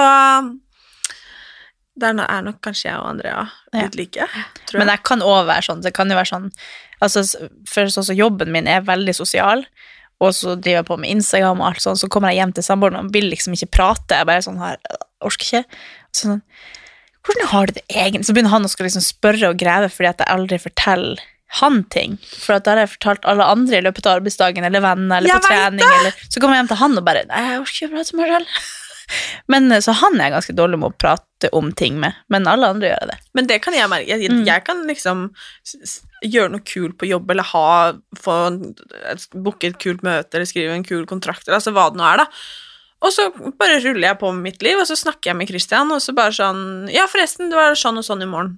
der 1.99 2.21
er 2.23 2.43
nok 2.45 2.58
kanskje 2.63 2.88
jeg 2.88 2.97
og 2.97 3.10
Andrea 3.12 3.43
litt 3.75 3.97
like, 3.99 4.25
jeg. 4.25 4.45
Men 4.79 4.89
jeg 4.89 5.03
kan 5.05 5.21
òg 5.25 5.43
være 5.49 5.67
sånn. 5.67 5.84
Det 5.86 5.93
kan 5.95 6.10
jo 6.10 6.17
være 6.17 6.32
sånn 6.32 6.49
altså, 7.01 7.23
For 7.69 7.89
sånn 7.93 8.07
som 8.12 8.17
jobben 8.17 8.51
min 8.51 8.67
er 8.67 8.81
veldig 8.88 9.15
sosial, 9.17 9.65
og 10.19 10.33
så 10.35 10.55
driver 10.59 10.81
jeg 10.81 10.88
på 10.89 10.97
med 10.99 11.13
Instagram 11.15 11.62
og 11.62 11.69
alt 11.69 11.83
sånn, 11.85 11.95
så 11.99 12.09
kommer 12.12 12.33
jeg 12.33 12.41
hjem 12.41 12.51
til 12.57 12.65
samboeren 12.65 12.99
og 13.05 13.13
vil 13.15 13.29
liksom 13.31 13.53
ikke 13.55 13.71
prate. 13.71 14.17
Jeg 14.19 14.27
bare 14.27 14.43
sånn 14.43 14.59
her 14.59 14.77
Orker 15.23 15.45
ikke. 15.45 15.79
Sånn 16.15 16.41
Hvordan 17.27 17.49
har 17.51 17.67
du 17.67 17.73
det 17.75 17.83
egentlig? 17.91 18.25
Så 18.27 18.33
begynner 18.35 18.53
han 18.53 18.65
å 18.65 18.71
liksom 18.71 19.03
spørre 19.03 19.49
og 19.51 19.57
grave 19.59 19.89
fordi 19.91 20.07
at 20.09 20.21
jeg 20.23 20.31
aldri 20.31 20.59
forteller 20.63 21.19
han 21.59 21.79
ting. 21.91 22.17
For 22.21 22.59
da 22.62 22.75
har 22.75 22.83
jeg 22.83 22.91
fortalt 22.93 23.25
alle 23.27 23.47
andre 23.49 23.79
i 23.79 23.81
løpet 23.81 24.05
av 24.05 24.19
arbeidsdagen, 24.19 24.63
eller 24.67 24.83
venner, 24.85 25.17
eller 25.17 25.31
Jeg 25.31 25.41
på 25.41 25.49
trening, 25.49 25.95
eller 25.99 26.19
Så 26.29 26.39
kommer 26.39 26.55
jeg 26.55 26.63
hjem 26.63 26.69
til 26.71 26.81
han 26.83 26.97
og 27.01 27.05
bare 27.07 27.23
Nei, 27.31 27.41
jeg 27.47 27.63
orker 27.63 27.79
ikke 27.79 27.89
å 27.89 27.95
prate 27.95 28.19
med 28.19 28.33
meg. 28.35 28.53
Men 29.51 29.71
eh, 29.73 29.81
Så 29.81 29.95
han 29.97 30.19
er 30.21 30.35
ganske 30.35 30.53
dårlig 30.53 30.79
med 30.79 30.91
å 30.91 30.97
prate 31.01 31.49
om 31.57 31.71
ting 31.73 31.97
med, 31.99 32.13
men 32.29 32.45
alle 32.51 32.67
andre 32.69 32.91
gjør 32.91 33.07
det. 33.09 33.17
Men 33.33 33.47
det 33.49 33.62
kan 33.63 33.73
jeg 33.73 33.89
merke. 33.89 34.12
Jeg, 34.12 34.29
Mm. 34.29 34.43
jeg 34.45 34.63
kan 34.67 34.83
liksom 34.85 35.29
gjøre 36.25 36.53
noe 36.53 36.65
kult 36.67 36.97
på 36.99 37.10
jobb, 37.10 37.29
eller 37.32 37.47
ha 37.53 37.67
booke 39.34 39.69
et 39.69 39.79
kult 39.82 40.03
møte, 40.05 40.34
eller 40.36 40.49
skrive 40.49 40.75
en 40.75 40.88
kul 40.88 41.05
kontrakt, 41.10 41.47
eller 41.47 41.60
altså 41.60 41.75
hva 41.75 41.89
det 41.91 42.01
nå 42.01 42.08
er, 42.08 42.23
da. 42.23 42.27
Og 42.99 43.13
så 43.15 43.29
bare 43.32 43.79
ruller 43.79 44.10
jeg 44.10 44.19
på 44.19 44.32
med 44.36 44.49
mitt 44.49 44.63
liv, 44.65 44.79
og 44.79 44.88
så 44.89 44.97
snakker 44.99 45.32
jeg 45.32 45.39
med 45.39 45.51
Christian, 45.51 45.91
og 45.95 46.01
så 46.03 46.15
bare 46.15 46.36
sånn 46.36 46.89
Ja, 46.91 47.08
forresten, 47.08 47.51
det 47.51 47.60
var 47.60 47.77
sånn 47.79 48.01
og 48.01 48.08
sånn 48.08 48.25
i 48.25 48.29
morgen. 48.29 48.58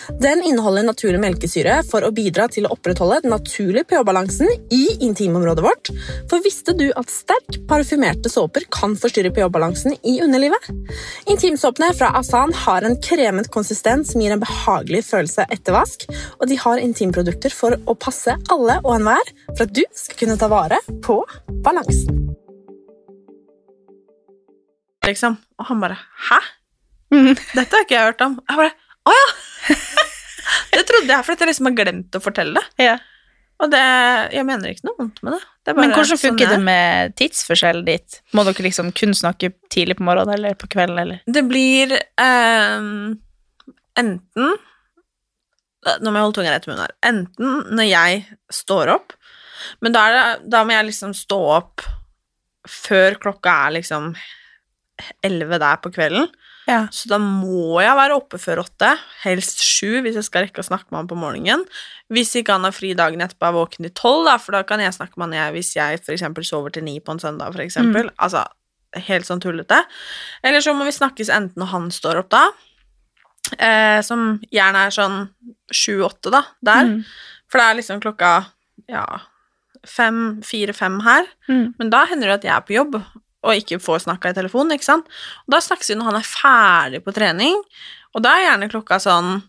Den 0.19 0.41
inneholder 0.43 0.83
naturlig 0.83 1.19
melkesyre 1.21 1.77
for 1.87 2.03
å 2.03 2.11
bidra 2.13 2.47
til 2.51 2.65
å 2.67 2.73
opprettholde 2.75 3.21
den 3.23 3.31
naturlige 3.33 3.87
pH-balansen 3.91 4.49
i 4.73 4.81
intimområdet 5.05 5.63
vårt. 5.63 5.91
For 6.29 6.43
visste 6.43 6.75
du 6.77 6.87
at 6.99 7.13
sterk 7.13 7.61
parfymerte 7.69 8.29
såper 8.31 8.65
kan 8.73 8.97
forstyrre 8.99 9.31
pH-balansen 9.33 9.95
i 10.03 10.17
underlivet? 10.25 10.67
Intimsåpene 11.31 11.93
fra 11.97 12.11
Asan 12.19 12.53
har 12.65 12.87
en 12.87 12.97
kremet 13.01 13.51
konsistens 13.53 14.11
som 14.11 14.21
gir 14.21 14.35
en 14.35 14.43
behagelig 14.43 15.05
følelse 15.07 15.47
etter 15.47 15.77
vask, 15.77 16.07
og 16.39 16.49
de 16.51 16.59
har 16.59 16.83
intimprodukter 16.83 17.55
for 17.55 17.77
å 17.85 17.95
passe 17.95 18.35
alle 18.51 18.81
og 18.83 18.97
enhver 18.97 19.33
for 19.53 19.67
at 19.67 19.75
du 19.77 19.85
skal 19.95 20.23
kunne 20.25 20.39
ta 20.41 20.51
vare 20.51 20.81
på 21.05 21.21
balansen. 21.63 22.27
Liksom. 25.05 25.39
Og 25.57 25.65
han 25.65 25.79
bare 25.81 25.97
Hæ? 26.29 26.37
Dette 27.11 27.73
har 27.73 27.85
ikke 27.85 27.95
jeg 27.97 28.11
hørt 28.11 28.21
om. 28.25 28.37
Jeg 28.47 28.59
bare 28.59 28.75
Å 29.09 29.15
ja! 29.15 29.29
det 30.75 30.83
trodde 30.89 31.11
jeg, 31.11 31.25
for 31.25 31.35
at 31.35 31.43
jeg 31.43 31.51
liksom 31.51 31.69
har 31.69 31.77
glemt 31.77 32.17
å 32.17 32.23
fortelle 32.23 32.61
det. 32.61 32.85
Ja. 32.89 32.97
Og 33.61 33.69
det, 33.69 33.81
jeg 34.33 34.45
mener 34.47 34.73
ikke 34.73 34.87
noe 34.87 34.97
vondt 34.97 35.19
med 35.21 35.35
det. 35.35 35.41
det 35.67 35.75
Men 35.77 35.93
hvordan 35.93 36.17
sånn 36.17 36.39
det 36.39 36.47
er. 36.49 36.63
med 36.65 37.13
tidsforskjellen 37.19 37.85
ditt? 37.85 38.17
Må 38.33 38.45
dere 38.47 38.65
liksom 38.65 38.89
kun 38.97 39.13
snakke 39.17 39.51
tidlig 39.73 39.99
på 39.99 40.07
morgenen 40.07 40.33
eller 40.39 40.57
på 40.57 40.69
kvelden, 40.71 40.97
eller? 41.03 41.21
Det 41.29 41.43
blir 41.45 41.93
eh, 41.93 42.89
enten 44.01 44.59
Nå 45.81 46.11
må 46.11 46.19
jeg 46.19 46.25
holde 46.27 46.37
tunga 46.37 46.51
rett 46.53 46.65
i 46.67 46.69
munnen 46.69 46.83
her. 46.83 46.91
Enten 47.09 47.63
når 47.73 47.87
jeg 47.89 48.17
står 48.53 48.91
opp, 48.93 49.15
men 49.81 49.93
da, 49.95 50.03
det, 50.13 50.25
da 50.53 50.61
må 50.65 50.75
jeg 50.75 50.91
liksom 50.91 51.15
stå 51.17 51.39
opp 51.55 51.81
før 52.69 53.17
klokka 53.21 53.55
er 53.65 53.73
liksom 53.79 54.11
elleve 55.25 55.57
der 55.61 55.79
på 55.81 55.89
kvelden. 55.93 56.29
Ja. 56.71 56.81
Så 56.95 57.09
da 57.11 57.17
må 57.21 57.81
jeg 57.83 57.97
være 57.97 58.15
oppe 58.15 58.39
før 58.41 58.63
åtte, 58.63 58.93
helst 59.25 59.59
sju 59.65 59.99
hvis 60.05 60.17
jeg 60.19 60.27
skal 60.27 60.45
rekke 60.45 60.63
å 60.63 60.67
snakke 60.67 60.87
med 60.89 61.01
han 61.01 61.09
på 61.09 61.19
morgenen. 61.19 61.65
Hvis 62.11 62.33
ikke 62.39 62.55
han 62.55 62.67
har 62.67 62.75
fri 62.75 62.93
dagen 62.97 63.23
etterpå, 63.23 63.49
er 63.49 63.57
våken 63.57 63.87
til 63.87 63.93
tolv, 63.97 64.25
da, 64.29 64.37
for 64.41 64.55
da 64.55 64.63
kan 64.67 64.83
jeg 64.83 64.95
snakke 64.95 65.19
med 65.19 65.35
han 65.35 65.55
hvis 65.55 65.73
jeg 65.75 66.01
for 66.05 66.15
eksempel 66.15 66.47
sover 66.47 66.73
til 66.75 66.85
ni 66.87 66.97
på 67.03 67.15
en 67.15 67.21
søndag, 67.23 67.53
for 67.55 67.63
eksempel. 67.63 68.11
Altså, 68.21 68.45
helt 69.07 69.27
sånn 69.27 69.43
tullete. 69.43 69.81
Eller 70.43 70.63
så 70.63 70.75
må 70.75 70.87
vi 70.87 70.95
snakkes 70.95 71.31
enten 71.33 71.63
når 71.63 71.71
han 71.73 71.89
står 71.95 72.23
opp 72.23 72.31
da, 72.33 72.45
eh, 73.57 73.99
som 74.05 74.39
gjerne 74.51 74.87
er 74.87 74.95
sånn 74.95 75.19
sju-åtte 75.71 76.33
da, 76.33 76.45
der. 76.63 76.87
Mm. 76.87 77.03
For 77.51 77.59
det 77.59 77.67
er 77.67 77.79
liksom 77.81 78.01
klokka, 78.03 78.31
ja, 78.91 79.05
fem, 79.87 80.41
fire-fem 80.45 80.99
her. 81.05 81.27
Mm. 81.49 81.73
Men 81.79 81.93
da 81.93 82.05
hender 82.09 82.31
det 82.31 82.39
at 82.41 82.47
jeg 82.47 82.55
er 82.55 82.65
på 82.67 82.77
jobb 82.77 82.99
og 83.43 83.55
ikke 83.57 83.79
får 83.81 84.03
snakka 84.05 84.29
i 84.29 84.33
telefonen, 84.37 84.71
ikke 84.77 84.85
sant? 84.85 85.05
Og 85.47 85.55
da 85.55 85.57
snakkes 85.63 85.89
vi 85.89 85.95
når 85.95 86.11
han 86.11 86.19
er 86.19 86.27
ferdig 86.29 87.03
på 87.03 87.13
trening, 87.15 87.57
og 88.13 88.21
da 88.23 88.35
er 88.37 88.45
gjerne 88.49 88.69
klokka 88.69 88.99
sånn 89.01 89.41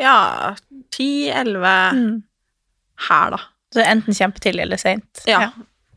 ja, 0.00 0.54
ti-elleve 0.90 1.92
Mm. 1.92 2.22
her, 3.08 3.30
da. 3.30 3.40
Så 3.72 3.82
enten 3.84 4.14
kjempetidlig 4.16 4.62
eller 4.62 4.76
seint. 4.80 5.22
Ja. 5.26 5.50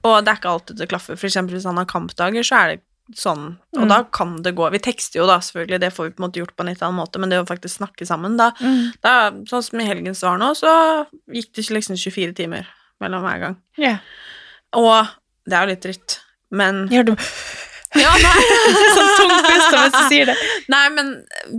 Og 0.04 0.24
det 0.26 0.32
er 0.34 0.38
ikke 0.42 0.52
alltid 0.52 0.78
det 0.78 0.89
klaffer. 0.89 1.16
For 1.18 1.28
eksempel 1.28 1.56
hvis 1.56 1.66
han 1.66 1.78
har 1.80 1.86
kampdager, 1.86 2.44
så 2.44 2.56
er 2.60 2.68
det 2.76 2.82
sånn, 3.16 3.58
og 3.76 3.82
Mm. 3.84 3.89
da 3.89 4.04
kan 4.04 4.42
det 4.44 4.56
gå. 4.56 4.70
Vi 4.72 4.80
tekster 4.80 5.20
jo 5.20 5.28
da, 5.28 5.39
selvfølgelig, 5.39 5.80
det 5.80 5.94
får 5.94 6.04
vi 6.06 6.12
på 6.12 6.24
en 6.24 6.30
måte 6.30 6.39
gjort 6.39 6.56
på 6.56 6.62
en 6.62 6.68
litt 6.68 6.82
annen 6.82 7.00
måte, 7.00 7.20
men 7.20 7.30
det 7.30 7.39
å 7.39 7.48
faktisk 7.48 7.78
snakke 7.80 8.06
sammen, 8.08 8.38
da, 8.38 8.52
Mm. 8.52 8.94
da 9.02 9.32
Sånn 9.32 9.63
som 9.63 9.80
i 9.80 9.86
helgens 9.86 10.22
var 10.22 10.38
nå, 10.38 10.52
så 10.56 11.06
gikk 11.30 11.54
det 11.54 11.70
liksom 11.70 11.98
24 11.98 12.34
timer 12.34 12.66
mellom 13.02 13.24
hver 13.24 13.39
gang. 13.39 13.58
Ja. 13.78 13.98
Og 14.74 15.08
det 15.46 15.54
er 15.54 15.62
jo 15.66 15.68
litt 15.68 15.82
dritt, 15.82 16.20
men 16.54 16.84
Gjør 16.94 17.08
du 17.12 17.13
Ja, 17.98 18.13
nei. 18.18 18.44
sånn 18.96 19.12
tungt 19.20 19.44
pust 19.50 19.76
mens 19.76 19.94
du 19.98 20.00
sier 20.10 20.30
det? 20.32 20.38
Nei, 20.74 20.86
men 20.96 21.12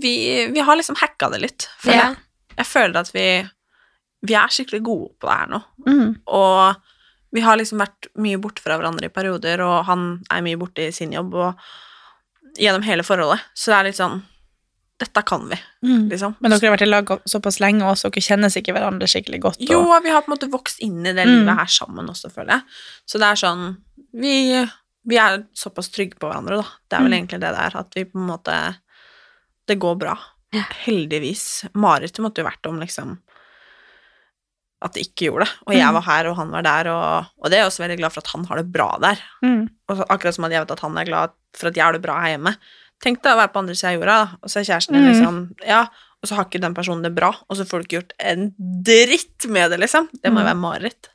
vi, 0.02 0.14
vi 0.54 0.62
har 0.66 0.78
liksom 0.80 0.96
hacka 1.02 1.28
det 1.34 1.42
litt. 1.44 1.68
føler 1.82 1.98
yeah. 2.00 2.16
jeg, 2.16 2.56
jeg 2.62 2.66
føler 2.70 2.98
at 3.04 3.12
vi, 3.14 3.26
vi 4.26 4.34
er 4.40 4.50
skikkelig 4.56 4.82
gode 4.86 5.12
på 5.22 5.28
det 5.30 5.36
her 5.38 5.52
nå. 5.52 5.60
Mm. 5.86 6.08
Og 6.26 6.82
vi 7.34 7.42
har 7.42 7.58
liksom 7.58 7.78
vært 7.82 8.08
mye 8.22 8.38
borte 8.42 8.62
fra 8.62 8.76
hverandre 8.78 9.06
i 9.10 9.14
perioder, 9.14 9.62
og 9.66 9.84
han 9.88 10.04
er 10.30 10.42
mye 10.46 10.58
borte 10.58 10.88
i 10.88 10.92
sin 10.94 11.14
jobb, 11.14 11.32
og 11.34 12.58
gjennom 12.62 12.84
hele 12.86 13.02
forholdet. 13.06 13.42
Så 13.58 13.72
det 13.72 13.78
er 13.80 13.88
litt 13.90 13.98
sånn 14.02 14.20
Dette 15.02 15.24
kan 15.26 15.42
vi, 15.50 15.56
Mm. 15.82 16.04
liksom. 16.08 16.36
Men 16.38 16.52
dere 16.54 16.68
har 16.68 16.76
vært 16.76 16.84
i 16.86 16.86
lag 16.86 17.08
såpass 17.26 17.56
lenge 17.58 17.82
også, 17.82 18.06
og 18.06 18.14
dere 18.14 18.22
kjenner 18.22 18.52
sikkert 18.54 18.76
hverandre 18.76 19.08
skikkelig 19.10 19.40
godt. 19.42 19.58
og- 19.64 19.70
Jo, 19.72 19.80
vi 20.04 20.10
har 20.14 20.22
på 20.22 20.30
en 20.30 20.36
måte 20.36 20.48
vokst 20.52 20.78
inn 20.86 21.00
i 21.04 21.12
det 21.12 21.26
Mm. 21.26 21.32
livet 21.40 21.58
her 21.58 21.66
sammen 21.66 22.06
også, 22.08 22.30
føler 22.30 22.52
jeg. 22.54 22.62
Så 23.10 23.18
det 23.18 23.26
er 23.26 23.34
sånn 23.42 23.76
Vi, 24.14 24.62
vi 25.06 25.16
er 25.20 25.44
såpass 25.54 25.90
trygge 25.92 26.18
på 26.18 26.28
hverandre, 26.30 26.56
da. 26.62 26.66
Det 26.88 26.96
er 26.98 27.02
vel 27.04 27.12
Mm. 27.12 27.18
egentlig 27.18 27.40
det 27.40 27.52
det 27.54 27.60
er, 27.66 27.76
at 27.80 27.94
vi 27.94 28.04
på 28.04 28.18
en 28.20 28.26
måte 28.28 28.76
Det 29.66 29.78
går 29.80 29.98
bra. 29.98 30.18
Heldigvis. 30.84 31.64
Marerittet 31.74 32.20
måtte 32.20 32.42
jo 32.42 32.44
vært 32.48 32.66
om 32.68 32.78
liksom 32.80 33.18
at 34.84 34.92
det 34.92 35.06
ikke 35.06 35.30
gjorde 35.30 35.46
det. 35.46 35.52
Og 35.66 35.72
jeg 35.74 35.86
Mm. 35.88 35.94
var 35.94 36.02
her, 36.02 36.26
og 36.28 36.36
han 36.36 36.50
var 36.50 36.62
der, 36.62 36.88
og, 36.92 37.26
og 37.40 37.50
det 37.50 37.56
er 37.56 37.62
jeg 37.62 37.70
også 37.70 37.82
veldig 37.88 37.96
glad 37.98 38.12
for 38.12 38.20
at 38.20 38.32
han 38.34 38.44
har 38.44 38.56
det 38.60 38.72
bra 38.72 38.98
der. 39.00 39.18
Mm. 39.42 39.70
Og 39.88 39.96
så, 39.96 40.04
akkurat 40.10 40.34
som 40.34 40.44
at 40.44 40.52
jeg 40.52 40.60
vet 40.60 40.70
at 40.72 40.80
han 40.80 40.98
er 40.98 41.04
glad 41.08 41.30
for 41.54 41.68
at 41.68 41.74
jeg 41.74 41.84
har 41.84 41.92
det 41.96 42.02
bra 42.02 42.20
her 42.20 42.36
hjemme. 42.36 42.56
Tenk 43.02 43.22
deg 43.22 43.32
å 43.32 43.40
være 43.40 43.52
på 43.54 43.58
andre 43.62 43.74
sida 43.74 43.88
av 43.94 43.96
jorda, 43.98 44.18
da, 44.18 44.36
og 44.42 44.48
så 44.52 44.60
er 44.60 44.68
kjæresten 44.68 44.92
din 44.92 45.04
Mm. 45.04 45.12
liksom 45.14 45.66
Ja, 45.66 45.80
og 46.22 46.28
så 46.28 46.34
har 46.36 46.44
ikke 46.44 46.60
den 46.60 46.74
personen 46.74 47.02
det 47.02 47.14
bra, 47.14 47.30
og 47.48 47.56
så 47.56 47.64
får 47.64 47.78
du 47.80 47.84
ikke 47.86 48.02
gjort 48.02 48.12
en 48.20 48.54
dritt 48.84 49.46
med 49.48 49.70
det, 49.70 49.80
liksom. 49.80 50.08
Det 50.22 50.30
må 50.32 50.40
jo 50.40 50.44
Mm. 50.44 50.52
være 50.52 50.60
mareritt. 50.60 51.08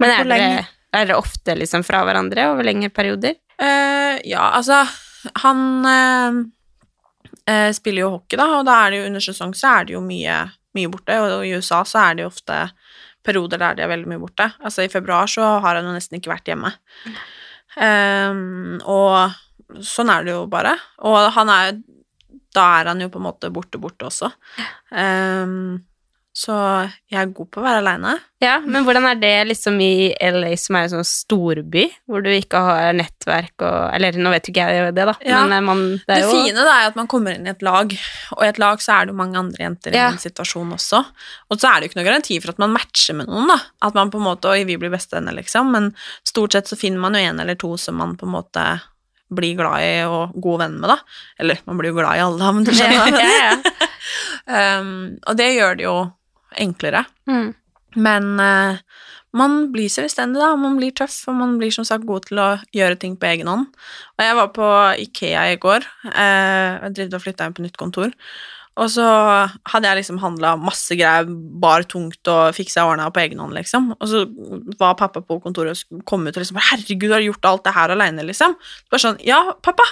Men 0.00 0.10
er 0.10 0.24
dere, 0.24 0.68
er 0.94 1.08
dere 1.08 1.20
ofte 1.20 1.56
liksom 1.58 1.84
fra 1.86 2.02
hverandre 2.06 2.48
over 2.52 2.66
lengre 2.66 2.90
perioder? 2.94 3.36
Uh, 3.60 4.18
ja, 4.26 4.48
altså 4.56 4.80
Han 5.44 5.60
uh, 5.86 7.70
spiller 7.74 8.04
jo 8.04 8.12
hockey, 8.16 8.38
da, 8.40 8.48
og 8.58 8.66
da 8.68 8.80
er 8.82 8.92
det 8.92 9.00
jo 9.00 9.08
under 9.10 9.24
sesong 9.24 9.54
så 9.58 9.78
er 9.78 9.88
det 9.88 9.96
jo 9.96 10.02
mye, 10.04 10.40
mye 10.76 10.90
borte. 10.92 11.16
Og, 11.20 11.46
i 11.46 11.54
USA 11.56 11.82
så 11.88 12.02
er 12.06 12.18
det 12.18 12.26
jo 12.26 12.32
ofte 12.32 12.58
perioder 13.24 13.60
der 13.60 13.78
de 13.78 13.86
er 13.86 13.92
veldig 13.92 14.10
mye 14.10 14.22
borte. 14.22 14.50
Altså 14.60 14.84
i 14.84 14.92
februar 14.92 15.30
så 15.30 15.56
har 15.64 15.78
han 15.78 15.88
jo 15.88 15.94
nesten 15.96 16.18
ikke 16.18 16.32
vært 16.34 16.50
hjemme. 16.52 16.74
Um, 17.74 18.78
og 18.86 19.34
sånn 19.82 20.12
er 20.12 20.26
det 20.26 20.34
jo 20.34 20.44
bare. 20.50 20.76
Og 21.08 21.18
han 21.34 21.50
er 21.50 21.74
Da 22.54 22.64
er 22.78 22.86
han 22.92 23.00
jo 23.02 23.08
på 23.10 23.18
en 23.18 23.26
måte 23.26 23.50
borte, 23.50 23.80
borte 23.82 24.06
også. 24.06 24.28
Eh, 24.94 25.54
så 26.34 26.54
jeg 27.12 27.14
er 27.20 27.28
god 27.30 27.46
på 27.54 27.60
å 27.60 27.62
være 27.62 27.78
aleine. 27.78 28.12
Ja, 28.42 28.56
men 28.58 28.82
hvordan 28.84 29.04
er 29.06 29.18
det 29.22 29.30
liksom 29.52 29.76
i 29.80 30.10
LA, 30.18 30.50
som 30.58 30.74
er 30.74 30.88
en 30.88 30.90
sånn 30.96 31.06
storby, 31.06 31.84
hvor 32.10 32.24
du 32.24 32.28
ikke 32.34 32.58
har 32.60 32.88
nettverk 32.98 33.62
og 33.62 33.76
Eller 33.94 34.18
nå 34.18 34.32
vet 34.34 34.48
jo 34.48 34.52
ikke 34.52 34.64
jeg 34.66 34.88
det, 34.96 35.04
da, 35.06 35.14
Ja. 35.22 35.44
men 35.44 35.54
eh, 35.54 35.62
man, 35.64 35.84
det 35.94 36.08
Det, 36.10 36.16
er 36.16 36.24
jo 36.26 36.32
fine 36.34 36.64
da 36.66 36.72
er 36.80 36.88
at 36.90 36.98
man 36.98 37.06
kommer 37.06 37.36
inn 37.38 37.46
i 37.46 37.52
et 37.54 37.62
lag, 37.62 37.94
og 38.34 38.42
i 38.42 38.48
et 38.50 38.58
lag 38.58 38.82
så 38.82 38.96
er 38.96 39.06
det 39.06 39.14
jo 39.14 39.20
mange 39.22 39.38
andre 39.38 39.62
jenter 39.62 39.94
Ja. 39.94 40.08
i 40.08 40.16
den 40.16 40.24
situasjonen 40.24 40.74
også. 40.74 41.04
Og 41.50 41.60
så 41.62 41.70
er 41.70 41.78
det 41.78 41.86
jo 41.86 41.92
ikke 41.92 42.00
noe 42.02 42.08
garanti 42.10 42.40
for 42.42 42.50
at 42.50 42.58
man 42.64 42.74
matcher 42.74 43.14
med 43.14 43.30
noen, 43.30 43.46
da. 43.54 43.60
At 43.86 43.94
man 43.94 44.10
på 44.10 44.18
en 44.18 44.26
måte 44.26 44.50
Oi, 44.50 44.64
vi 44.66 44.76
blir 44.76 44.90
bestevenner, 44.92 45.38
liksom. 45.38 45.70
Men 45.70 45.94
stort 46.26 46.52
sett 46.58 46.66
så 46.66 46.76
finner 46.76 46.98
man 46.98 47.14
jo 47.14 47.22
en 47.22 47.40
eller 47.40 47.54
to 47.54 47.76
som 47.78 47.94
man 48.02 48.16
på 48.18 48.26
en 48.26 48.34
måte 48.34 48.66
blir 49.34 49.54
glad 49.56 49.80
i 49.82 49.94
og 50.04 50.34
god 50.42 50.58
venn 50.66 50.76
med, 50.82 50.90
da. 50.90 50.98
Eller 51.38 51.62
man 51.64 51.78
blir 51.78 51.94
jo 51.94 51.96
glad 52.02 52.18
i 52.18 52.26
alle, 52.26 52.52
men 52.58 52.66
du 52.66 52.74
skjønner. 52.74 52.98
hva 52.98 53.22
jeg 53.22 53.62
mener. 53.62 53.88
um, 54.82 54.92
og 55.30 55.38
det 55.38 55.48
gjør 55.54 55.78
det 55.78 55.86
jo 55.86 55.96
enklere. 56.60 57.04
Mm. 57.30 57.52
Men 57.94 58.30
uh, 58.40 58.80
man 59.34 59.56
blir 59.74 59.90
selvstendig, 59.90 60.40
da. 60.42 60.54
Man 60.58 60.78
blir 60.78 60.94
tøff, 60.96 61.20
og 61.30 61.38
man 61.38 61.56
blir 61.60 61.74
som 61.74 61.86
sagt 61.86 62.06
god 62.06 62.28
til 62.28 62.42
å 62.42 62.48
gjøre 62.74 62.98
ting 63.02 63.16
på 63.18 63.30
egen 63.32 63.50
hånd. 63.50 63.70
Og 64.16 64.26
jeg 64.26 64.40
var 64.40 64.50
på 64.56 64.72
Ikea 65.06 65.46
i 65.52 65.60
går. 65.62 65.86
Uh, 66.10 66.84
jeg 66.86 66.98
drev 66.98 67.18
og 67.18 67.24
flytta 67.26 67.48
inn 67.48 67.56
på 67.56 67.66
nytt 67.66 67.80
kontor. 67.80 68.14
Og 68.74 68.88
så 68.90 69.04
hadde 69.70 69.86
jeg 69.86 70.00
liksom 70.00 70.16
handla 70.18 70.56
masse 70.58 70.96
greier, 70.98 71.28
bar 71.62 71.84
tungt 71.86 72.26
og 72.30 72.56
fiksa 72.56 72.82
og 72.82 72.94
ordna 72.94 73.06
på 73.14 73.22
egen 73.22 73.38
hånd, 73.38 73.54
liksom. 73.54 73.92
Og 73.94 74.10
så 74.10 74.24
var 74.80 74.96
pappa 74.98 75.22
på 75.22 75.38
kontoret 75.44 75.78
og 75.78 76.02
kom 76.10 76.26
ut 76.26 76.34
og 76.34 76.42
liksom 76.42 76.58
'Herregud, 76.58 77.12
har 77.12 77.22
du 77.22 77.30
gjort 77.30 77.50
alt 77.50 77.64
det 77.64 77.74
her 77.76 77.94
aleine', 77.94 78.26
liksom? 78.26 78.56
Bare 78.90 79.04
sånn 79.04 79.22
'Ja, 79.22 79.54
pappa, 79.62 79.86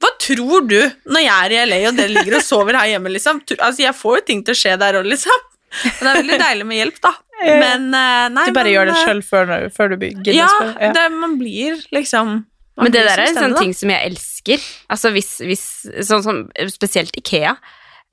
hva 0.00 0.10
tror 0.20 0.68
du 0.68 0.80
når 1.08 1.22
jeg 1.24 1.32
er 1.32 1.50
i 1.52 1.64
LA 1.64 1.80
og 1.88 1.96
dere 1.96 2.12
ligger 2.12 2.36
og 2.36 2.44
sover 2.44 2.76
her 2.76 2.92
hjemme', 2.92 3.12
liksom? 3.16 3.40
Altså, 3.58 3.80
jeg 3.88 3.94
får 3.94 4.16
jo 4.20 4.26
ting 4.26 4.44
til 4.44 4.52
å 4.52 4.60
skje 4.60 4.78
der 4.78 5.00
òg, 5.00 5.08
liksom. 5.08 5.45
Det 5.84 6.08
er 6.10 6.18
veldig 6.22 6.38
deilig 6.42 6.66
med 6.66 6.80
hjelp, 6.80 7.00
da. 7.04 7.12
Men 7.62 7.88
eh, 7.92 8.26
nei 8.32 8.44
Du 8.48 8.54
bare 8.56 8.64
men, 8.70 8.72
gjør 8.74 8.86
det 8.90 8.94
eh, 8.96 9.00
sjøl 9.04 9.22
før, 9.28 9.50
før 9.76 9.90
du 9.92 9.96
begynner 10.00 10.32
Ja, 10.38 10.46
Ja. 10.80 10.92
Det, 10.96 11.02
man 11.12 11.34
blir 11.40 11.82
liksom 11.92 12.30
man 12.76 12.84
Men 12.86 12.92
det 12.94 13.02
blir 13.02 13.10
der 13.10 13.22
er 13.24 13.30
en 13.30 13.36
sånn 13.40 13.54
ting 13.60 13.74
som 13.76 13.88
jeg 13.92 14.10
elsker. 14.10 14.64
Altså 14.92 15.10
hvis, 15.14 15.30
hvis 15.44 15.62
Sånn 16.08 16.24
som 16.24 16.40
spesielt 16.72 17.16
Ikea. 17.16 17.54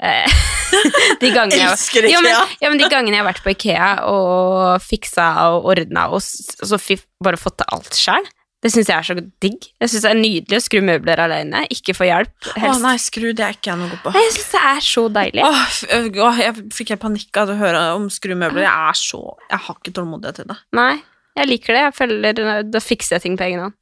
Eh, 0.04 0.38
de 1.22 1.30
gangene 1.36 1.60
jeg, 1.62 1.70
Elsker 1.72 2.08
ja, 2.10 2.20
men, 2.24 2.32
IKEA. 2.34 2.46
ja, 2.64 2.70
men 2.74 2.80
de 2.82 2.88
gangene 2.92 3.16
jeg 3.16 3.24
har 3.24 3.28
vært 3.32 3.44
på 3.46 3.52
Ikea 3.54 3.90
og 4.12 4.82
fiksa 4.84 5.28
og 5.54 5.68
ordna 5.74 6.08
og, 6.16 6.24
så 6.24 6.80
fi- 6.82 7.00
bare 7.24 7.40
fått 7.40 7.60
til 7.62 7.70
alt 7.76 8.00
sjøl, 8.00 8.26
det 8.64 8.72
syns 8.72 8.88
jeg 8.90 8.96
er 8.96 9.08
så 9.10 9.16
digg. 9.44 9.66
Jeg 9.84 9.92
syns 9.92 10.06
det 10.06 10.10
er 10.14 10.20
nydelig 10.22 10.58
å 10.60 10.64
skru 10.64 10.80
møbler 10.88 11.20
alene, 11.20 11.66
ikke 11.74 11.96
få 11.98 12.08
hjelp. 12.08 12.50
Å 12.56 12.74
nei, 12.82 12.96
skru, 13.04 13.30
det 13.36 13.44
er 13.46 13.58
ikke 13.58 13.74
jeg 13.74 13.82
noe 13.82 13.92
god 13.92 14.04
på. 14.06 14.14
Nei, 14.16 14.22
jeg 14.30 14.36
syns 14.38 14.52
det 14.56 14.62
er 14.72 14.84
så 14.88 15.06
deilig. 15.20 15.44
Åh, 15.44 16.42
jeg 16.42 16.68
fikk 16.80 16.94
helt 16.96 17.04
panikk 17.04 17.42
av 17.44 17.52
å 17.52 17.58
høre 17.60 17.82
om 17.98 18.10
skrumøbler. 18.14 18.64
Jeg 18.66 18.90
er 18.94 19.00
så 19.00 19.22
Jeg 19.50 19.64
har 19.68 19.80
ikke 19.82 19.96
tålmodighet 20.00 20.40
til 20.42 20.48
det. 20.54 20.60
Nei, 20.80 20.94
jeg 21.40 21.50
liker 21.52 21.76
det. 21.78 21.82
Jeg 21.90 21.98
føler 22.00 22.44
Da 22.72 22.82
fikser 22.84 23.18
jeg 23.20 23.26
ting 23.28 23.38
på 23.40 23.48
egen 23.50 23.66
hånd. 23.68 23.80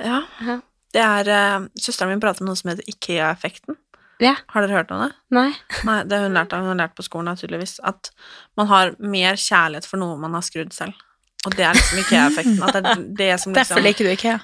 Ja. 0.00 0.22
Ja. 0.46 0.58
Det 0.90 1.02
er 1.06 1.28
uh, 1.30 1.68
Søsteren 1.78 2.10
min 2.10 2.20
prater 2.22 2.42
om 2.44 2.50
noe 2.50 2.58
som 2.58 2.72
heter 2.72 2.86
Ikea-effekten. 2.90 3.76
Ja. 4.20 4.34
Har 4.52 4.66
dere 4.66 4.80
hørt 4.82 4.90
om 4.92 5.00
det? 5.06 5.12
Nei. 5.32 5.48
Nei, 5.88 6.00
det 6.04 6.18
har 6.18 6.26
hun 6.28 6.34
lært, 6.36 6.52
av- 6.52 6.64
hun 6.66 6.74
har 6.74 6.80
lært 6.82 6.96
på 6.98 7.04
skolen, 7.06 7.30
naturligvis. 7.32 7.78
At 7.88 8.10
man 8.58 8.68
har 8.68 8.92
mer 9.00 9.38
kjærlighet 9.40 9.86
for 9.88 10.02
noe 10.02 10.18
man 10.20 10.34
har 10.36 10.44
skrudd 10.44 10.74
selv. 10.76 10.98
Og 11.46 11.54
det 11.56 11.64
er 11.64 11.74
liksom 11.78 12.00
Ikea-effekten. 12.04 12.62
At 12.66 12.72
det 12.76 12.86
er 12.90 13.04
det 13.16 13.40
som 13.40 13.52
liksom 13.52 13.58
Derfor 13.60 13.84
liker 13.86 14.04
du 14.04 14.10
IKEA. 14.12 14.38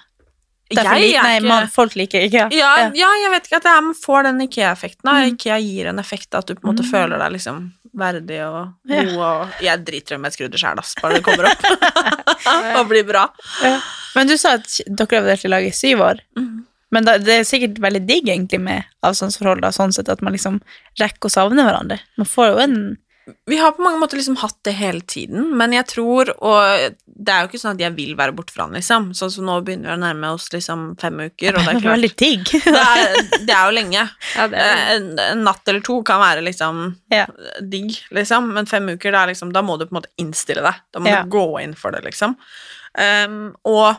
Derfor 0.67 0.97
Jeg 0.97 1.03
liker, 1.05 1.19
er 1.19 1.23
nei, 1.23 1.35
ikke- 1.39 1.49
man, 1.49 1.67
folk 1.69 1.95
liker 1.95 2.21
IKEA. 2.27 2.49
ja, 2.57 2.71
ja, 2.95 3.11
jeg 3.23 3.31
vet 3.31 3.45
ikke 3.47 3.57
at 3.61 3.67
er, 3.71 3.91
får 4.03 4.23
den 4.25 4.41
Ikea-effekten. 4.49 5.11
Mm. 5.11 5.35
Ikea 5.35 5.59
gir 5.63 5.87
en 5.93 5.99
effekt 6.03 6.35
at 6.35 6.47
du 6.47 6.55
på 6.55 6.65
en 6.69 6.75
måte 6.75 6.87
føler 6.91 7.19
deg 7.23 7.33
liksom 7.37 7.73
verdig 7.97 8.41
og 8.45 8.73
Ja. 8.91 9.03
og 9.17 9.49
Jeg 9.63 9.85
driter 9.85 10.13
i 10.13 10.17
om 10.17 10.25
jeg 10.25 10.33
skrur 10.33 10.51
det 10.51 10.59
sjæl, 10.61 10.79
ass, 10.79 10.95
bare 11.01 11.15
det 11.15 11.23
kommer 11.25 11.47
opp. 11.53 11.63
og 12.81 12.89
blir 12.89 13.05
bra. 13.07 13.29
Men 14.17 14.27
du 14.27 14.37
sa 14.37 14.55
at 14.59 14.81
dere 14.89 15.21
har 15.21 15.29
vært 15.29 15.45
i 15.45 15.49
lag 15.49 15.65
i 15.65 15.71
syv 15.71 16.01
år. 16.01 16.21
Mm. 16.37 16.65
Men 16.93 17.05
da, 17.05 17.17
det 17.19 17.41
er 17.41 17.45
sikkert 17.45 17.79
veldig 17.83 18.07
digg 18.07 18.29
egentlig 18.29 18.61
med 18.63 18.85
avstandsforhold, 19.03 19.61
da, 19.63 19.69
sånn 19.75 19.93
sett 19.93 20.09
at 20.09 20.21
man 20.23 20.33
liksom 20.33 20.61
rekker 21.01 21.29
å 21.29 21.33
savne 21.33 21.65
hverandre. 21.67 21.99
Man 22.17 22.27
får 22.27 22.53
jo 22.53 22.59
en 22.63 22.77
Vi 23.51 23.57
har 23.59 23.73
på 23.75 23.83
mange 23.83 23.99
måter 23.99 24.17
liksom 24.21 24.37
hatt 24.39 24.59
det 24.63 24.77
hele 24.79 25.01
tiden, 25.03 25.49
men 25.59 25.73
jeg 25.75 25.87
tror 25.91 26.29
Og 26.47 26.93
det 27.17 27.33
er 27.33 27.41
jo 27.43 27.49
ikke 27.49 27.59
sånn 27.59 27.75
at 27.75 27.81
jeg 27.83 27.95
vil 27.97 28.13
være 28.19 28.35
borte 28.37 28.53
fra 28.55 28.67
han, 28.69 28.77
liksom. 28.77 29.09
Sånn 29.19 29.33
som 29.35 29.47
nå 29.49 29.57
begynner 29.67 29.89
vi 29.91 29.97
å 29.97 30.01
nærme 30.03 30.29
oss 30.37 30.47
liksom 30.53 30.85
fem 31.01 31.17
uker, 31.25 31.57
og 31.57 31.65
det 31.65 31.73
er 31.73 31.81
klart 31.83 31.97
veldig 31.97 32.11
digg. 32.21 32.53
det 32.67 32.83
er, 32.83 33.17
det 33.49 33.55
er 33.57 33.65
jo 33.71 33.75
lenge. 33.75 34.05
Ja, 34.37 34.47
det 34.53 34.61
er, 34.63 34.83
En, 34.95 35.09
en 35.25 35.43
natt 35.49 35.67
eller 35.73 35.83
to 35.87 35.97
kan 36.07 36.21
være 36.23 36.45
liksom 36.47 36.85
Ja. 37.11 37.25
digg, 37.65 37.97
liksom, 38.15 38.53
men 38.55 38.69
fem 38.71 38.87
uker, 38.95 39.11
er 39.17 39.33
liksom, 39.33 39.51
da 39.57 39.65
må 39.65 39.79
du 39.81 39.87
på 39.89 39.95
en 39.97 40.01
måte 40.03 40.13
innstille 40.23 40.63
deg. 40.67 40.79
Da 40.95 41.03
må 41.03 41.11
Ja. 41.11 41.25
du 41.27 41.33
gå 41.35 41.47
inn 41.65 41.75
for 41.75 41.97
det, 41.97 42.05
liksom. 42.07 42.37
Um, 42.97 43.57
og 43.67 43.97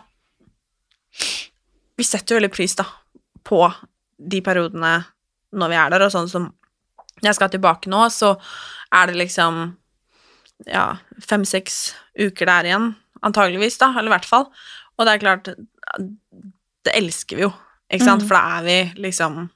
vi 1.98 2.06
setter 2.06 2.36
jo 2.36 2.40
veldig 2.40 2.54
pris 2.54 2.78
da, 2.78 2.86
på 3.44 3.64
de 4.18 4.40
periodene 4.46 4.96
når 5.58 5.72
vi 5.74 5.78
er 5.82 5.94
der, 5.94 6.06
og 6.06 6.14
sånn 6.14 6.30
som 6.30 6.48
jeg 7.24 7.34
skal 7.34 7.50
tilbake 7.50 7.90
nå, 7.90 8.04
så 8.14 8.36
er 8.94 9.08
det 9.12 9.18
liksom 9.20 9.78
ja, 10.66 10.98
fem-seks 11.22 11.96
uker 12.18 12.50
der 12.50 12.70
igjen, 12.72 12.96
antageligvis, 13.26 13.78
da, 13.82 13.92
eller 13.98 14.12
i 14.12 14.16
hvert 14.16 14.30
fall. 14.30 14.48
Og 14.98 15.06
det 15.06 15.14
er 15.14 15.22
klart, 15.22 15.50
det 16.88 16.96
elsker 16.98 17.38
vi 17.38 17.46
jo, 17.48 17.52
ikke 17.92 18.06
sant, 18.08 18.24
Mm. 18.24 18.28
for 18.28 18.36
da 18.38 18.58
er 18.58 18.64
vi 18.66 19.02
liksom 19.08 19.50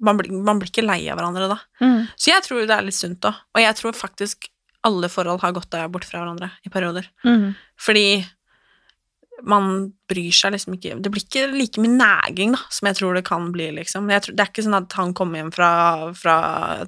man 0.00 0.16
blir, 0.16 0.30
man 0.32 0.58
blir 0.58 0.70
ikke 0.70 0.86
lei 0.86 1.02
av 1.10 1.18
hverandre 1.18 1.48
da. 1.50 1.58
Mm. 1.82 2.06
Så 2.16 2.30
jeg 2.30 2.44
tror 2.46 2.62
det 2.64 2.72
er 2.76 2.86
litt 2.86 2.96
sunt 2.96 3.20
da, 3.20 3.34
og 3.52 3.60
jeg 3.60 3.76
tror 3.76 3.92
faktisk 3.92 4.48
alle 4.86 5.08
forhold 5.10 5.42
har 5.42 5.52
godt 5.52 5.74
av 5.74 5.90
å 5.90 5.92
være 5.92 6.06
fra 6.08 6.22
hverandre 6.22 6.50
i 6.64 6.70
perioder. 6.72 7.08
Mm. 7.26 7.50
Fordi 7.76 8.24
man 9.44 9.92
bryr 10.08 10.32
seg 10.32 10.54
liksom 10.54 10.78
ikke 10.78 10.94
Det 11.02 11.10
blir 11.12 11.24
ikke 11.26 11.42
like 11.52 11.82
mye 11.82 11.92
næging 11.92 12.54
da, 12.54 12.62
som 12.72 12.88
jeg 12.88 12.96
tror 12.96 13.18
det 13.18 13.24
kan 13.26 13.50
bli, 13.52 13.66
liksom. 13.76 14.08
Tror, 14.08 14.32
det 14.36 14.40
er 14.46 14.52
ikke 14.52 14.64
sånn 14.64 14.78
at 14.78 14.96
han 14.96 15.12
kommer 15.12 15.42
hjem 15.42 15.52
fra, 15.52 15.70
fra 16.16 16.36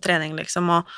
trening, 0.01 0.33
liksom, 0.39 0.71
og, 0.73 0.89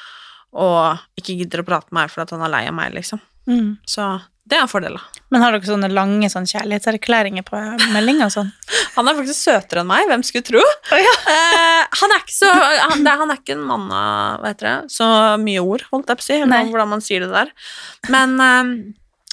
og 0.52 1.20
ikke 1.20 1.38
gidder 1.42 1.62
å 1.62 1.68
prate 1.68 1.90
med 1.90 2.02
meg 2.02 2.12
fordi 2.12 2.36
han 2.36 2.46
er 2.46 2.54
lei 2.54 2.66
av 2.70 2.76
meg, 2.76 2.94
liksom. 2.96 3.22
Mm. 3.50 3.78
Så 3.88 4.06
det 4.50 4.58
er 4.58 4.64
en 4.64 4.70
fordel, 4.70 4.96
da. 4.98 5.22
Men 5.30 5.44
har 5.44 5.54
dere 5.54 5.68
sånne 5.68 5.90
lange 5.92 6.26
sånn 6.32 6.48
kjærlighetserklæringer 6.50 7.44
på 7.46 7.58
melding 7.94 8.22
og 8.24 8.32
sånn? 8.34 8.50
Han 8.96 9.06
er 9.06 9.18
faktisk 9.20 9.38
søtere 9.38 9.84
enn 9.84 9.90
meg, 9.90 10.08
hvem 10.10 10.24
skulle 10.26 10.48
tro? 10.48 10.64
Eh, 11.30 11.84
han 11.96 12.12
er 12.12 12.20
ikke 12.20 12.34
så 12.34 12.48
han, 12.50 13.06
han 13.06 13.30
er 13.32 13.38
ikke 13.38 13.54
en 13.54 13.62
mann 13.64 13.86
av? 13.94 14.42
Så 14.92 15.06
mye 15.40 15.62
ord, 15.62 15.84
holdt 15.92 16.10
jeg 16.10 16.18
på 16.18 16.24
å 16.24 16.26
si. 16.26 16.38
Hvordan 16.42 16.90
man 16.90 17.02
sier 17.04 17.22
det 17.24 17.30
der. 17.32 17.52
Men 18.12 18.34
eh, 18.44 18.72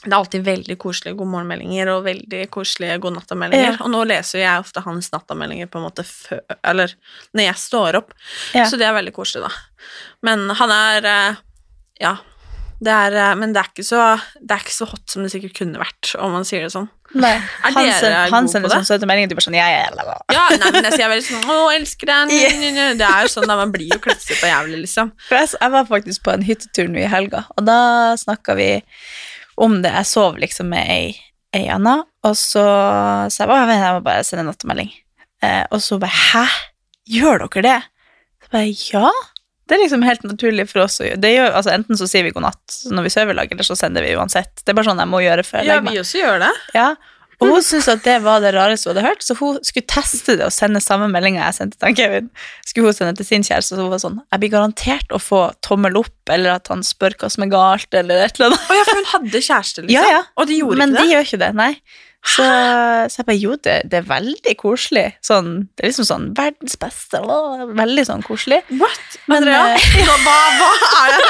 det 0.08 0.16
er 0.16 0.22
alltid 0.22 0.46
veldig 0.48 0.78
koselige 0.80 1.18
god 1.20 1.30
morgen-meldinger 1.34 1.92
og 1.92 2.06
veldig 2.08 2.46
koselige 2.54 2.98
god 3.04 3.18
natta-meldinger. 3.18 3.76
Ja. 3.76 3.84
Og 3.84 3.92
nå 3.94 4.06
leser 4.08 4.42
jeg 4.42 4.64
ofte 4.64 4.84
hans 4.86 5.12
natta-meldinger 5.14 5.70
på 5.72 5.82
en 5.82 5.88
måte 5.90 6.06
før 6.08 6.42
Eller 6.64 6.96
når 7.36 7.50
jeg 7.50 7.62
står 7.68 8.00
opp. 8.02 8.16
Ja. 8.56 8.66
Så 8.70 8.80
det 8.80 8.88
er 8.88 8.96
veldig 8.96 9.14
koselig, 9.16 9.48
da. 9.48 9.92
Men 10.26 10.48
han 10.58 10.74
er 10.80 11.12
eh, 11.12 11.46
Ja. 12.08 12.18
Det 12.78 12.94
er, 12.94 13.16
eh, 13.18 13.36
men 13.40 13.56
det 13.56 13.62
er, 13.64 13.70
ikke 13.74 13.84
så, 13.86 14.02
det 14.38 14.54
er 14.54 14.62
ikke 14.62 14.76
så 14.76 14.86
hot 14.86 15.10
som 15.10 15.24
det 15.26 15.32
sikkert 15.34 15.56
kunne 15.58 15.80
vært, 15.82 16.12
om 16.22 16.36
man 16.36 16.46
sier 16.46 16.62
det 16.62 16.70
sånn. 16.76 16.86
Nei. 17.18 17.32
Er 17.66 17.74
Han, 17.74 17.88
dere 17.88 18.20
han 18.30 18.50
sender 18.52 18.70
sånn 18.70 18.86
søte 18.86 19.08
meldinger, 19.10 19.34
bare 19.34 19.48
sånn 19.48 19.58
ja, 19.58 19.66
ja, 19.72 19.88
ja, 19.88 20.18
ja. 20.36 20.44
Nei, 20.60 20.72
men 20.76 20.86
jeg 20.90 21.00
sier 21.00 21.10
veldig 21.10 21.26
sånn 21.26 21.48
'Å, 21.48 21.56
elsker 21.74 22.12
deg', 22.12 22.34
nye. 22.36 22.86
Det 23.00 23.08
er 23.08 23.26
jo 23.26 23.32
sånn, 23.34 23.48
da 23.50 23.56
man 23.58 23.74
blir 23.74 23.90
jo 23.96 24.00
kløtsete 24.04 24.44
og 24.44 24.52
jævlig, 24.52 24.84
liksom. 24.84 25.10
Jeg 25.32 25.72
var 25.74 25.88
faktisk 25.90 26.28
på 26.28 26.36
en 26.36 26.46
hyttetur 26.46 26.92
nå 26.92 27.02
i 27.02 27.10
helga, 27.10 27.48
og 27.58 27.66
da 27.66 27.80
snakka 28.20 28.58
vi 28.60 28.70
om 29.58 29.80
det. 29.84 29.94
Jeg 29.96 30.10
sov 30.10 30.38
liksom 30.42 30.70
med 30.74 30.90
ei, 30.94 31.16
ei 31.56 31.68
anna, 31.74 32.00
og 32.26 32.36
så 32.38 32.66
sa 33.32 33.44
jeg 33.44 33.50
bare, 33.50 33.78
jeg 33.78 33.98
må 33.98 34.04
bare 34.06 34.26
sende 34.28 34.46
en 34.46 34.52
nattemelding. 34.52 34.92
Eh, 35.46 35.64
og 35.72 35.82
så 35.84 36.00
bare 36.02 36.14
Hæ? 36.32 36.46
Gjør 37.08 37.46
dere 37.46 37.64
det? 37.64 37.80
Så 38.44 38.54
bare 38.54 38.72
ja. 38.92 39.12
Det 39.68 39.76
er 39.76 39.84
liksom 39.84 40.04
helt 40.08 40.24
naturlig 40.24 40.66
for 40.70 40.86
oss 40.86 41.02
å 41.02 41.08
gjøre. 41.08 41.20
Det 41.24 41.34
gjør, 41.34 41.52
altså, 41.60 41.74
enten 41.76 42.00
så 42.00 42.08
sier 42.08 42.24
vi 42.24 42.32
god 42.36 42.46
natt 42.48 42.78
når 42.88 43.08
vi 43.08 43.12
sover 43.12 43.36
i 43.36 43.38
lag, 43.42 43.52
eller 43.52 43.68
så 43.68 43.76
sender 43.76 44.06
vi 44.06 44.16
uansett. 44.16 44.62
Det 44.64 44.72
er 44.72 44.78
bare 44.80 44.88
sånn 44.88 45.02
jeg 45.04 45.12
må 45.12 45.20
gjøre 45.26 45.44
før 45.44 45.60
jeg 45.60 45.68
legger 45.68 45.84
meg. 45.84 45.92
Ja, 45.92 45.96
vi 45.98 46.04
også 46.06 46.22
gjør 46.22 46.44
det. 46.46 46.52
Ja, 46.78 46.88
og 47.38 47.52
hun 47.52 47.62
syntes 47.62 47.88
at 47.92 48.02
det 48.06 48.16
var 48.26 48.42
det 48.42 48.54
rareste 48.56 48.90
hun 48.90 48.96
hadde 48.96 49.06
hørt, 49.06 49.26
så 49.26 49.36
hun 49.38 49.60
skulle 49.66 49.86
teste 49.90 50.38
det 50.40 50.46
og 50.48 50.54
sende 50.56 50.82
samme 50.82 51.10
meldinga 51.14 51.44
jeg 51.44 51.58
sendte 51.60 51.78
til 51.84 51.98
Kevin. 52.00 52.32
Skulle 52.66 52.90
hun 52.90 52.98
sende 52.98 53.14
til 53.20 53.28
sin 53.30 53.46
kjæreste, 53.46 53.76
så 53.76 53.86
hun 53.86 53.94
var 53.94 54.02
sånn 54.02 54.18
Jeg 54.34 54.42
blir 54.42 54.54
garantert 54.56 55.14
å 55.14 55.22
få 55.22 55.44
tommel 55.66 56.00
opp, 56.02 56.16
eller 56.34 56.58
at 56.58 56.72
han 56.74 56.82
spør 56.86 57.18
hva 57.22 57.30
som 57.34 57.46
er 57.46 57.54
galt, 57.54 57.90
eller 57.94 58.26
et 58.26 58.40
eller 58.40 58.50
annet. 58.56 58.66
Å 58.66 58.80
ja, 58.80 58.88
for 58.90 59.02
hun 59.02 59.10
hadde 59.14 59.44
kjæreste, 59.50 59.86
liksom. 59.86 59.94
Ja, 59.94 60.18
ja. 60.18 60.24
Og 60.38 60.50
de 60.50 60.60
gjorde 60.64 60.82
Men 60.82 60.96
ikke 60.96 61.06
de 61.06 61.14
gjør 61.14 61.30
ikke 61.30 61.42
det, 61.46 61.52
nei. 61.62 61.72
Så, 62.28 62.44
så 63.08 63.22
jeg 63.22 63.28
bare 63.28 63.40
jo, 63.40 63.56
det, 63.64 63.76
det 63.92 64.02
er 64.02 64.08
veldig 64.08 64.54
koselig. 64.60 65.06
Sånn, 65.26 65.70
det 65.78 65.86
er 65.86 65.92
liksom 65.94 66.08
sånn 66.10 66.26
verdens 66.38 66.76
beste. 66.80 67.22
Å, 67.24 67.68
veldig 67.78 68.04
sånn 68.10 68.24
koselig. 68.26 68.60
What? 68.82 69.18
Men, 69.32 69.46
Andrea? 69.46 69.78
ja. 70.02 70.18
Hva, 70.26 70.38
hva, 70.60 70.72
er 71.06 71.16
det? 71.16 71.30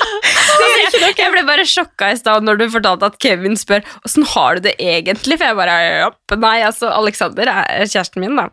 det 0.60 0.68
jeg, 1.00 1.14
jeg 1.18 1.34
ble 1.34 1.44
bare 1.48 1.66
sjokka 1.68 2.12
i 2.14 2.18
stad 2.20 2.46
når 2.46 2.60
du 2.62 2.66
fortalte 2.76 3.10
at 3.10 3.18
Kevin 3.22 3.58
spør 3.58 3.82
åssen 4.06 4.28
har 4.34 4.58
du 4.58 4.68
det 4.68 4.76
egentlig. 4.78 5.40
For 5.40 5.50
jeg 5.50 5.58
bare. 5.58 6.12
Nei, 6.36 6.58
altså, 6.66 6.92
Alexander 6.94 7.50
er 7.50 7.88
kjæresten 7.88 8.22
min, 8.22 8.38
da. 8.38 8.50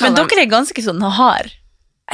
Men 0.00 0.16
dere 0.16 0.46
er 0.46 0.50
ganske 0.50 0.86
sånn 0.86 1.04
hard. 1.18 1.52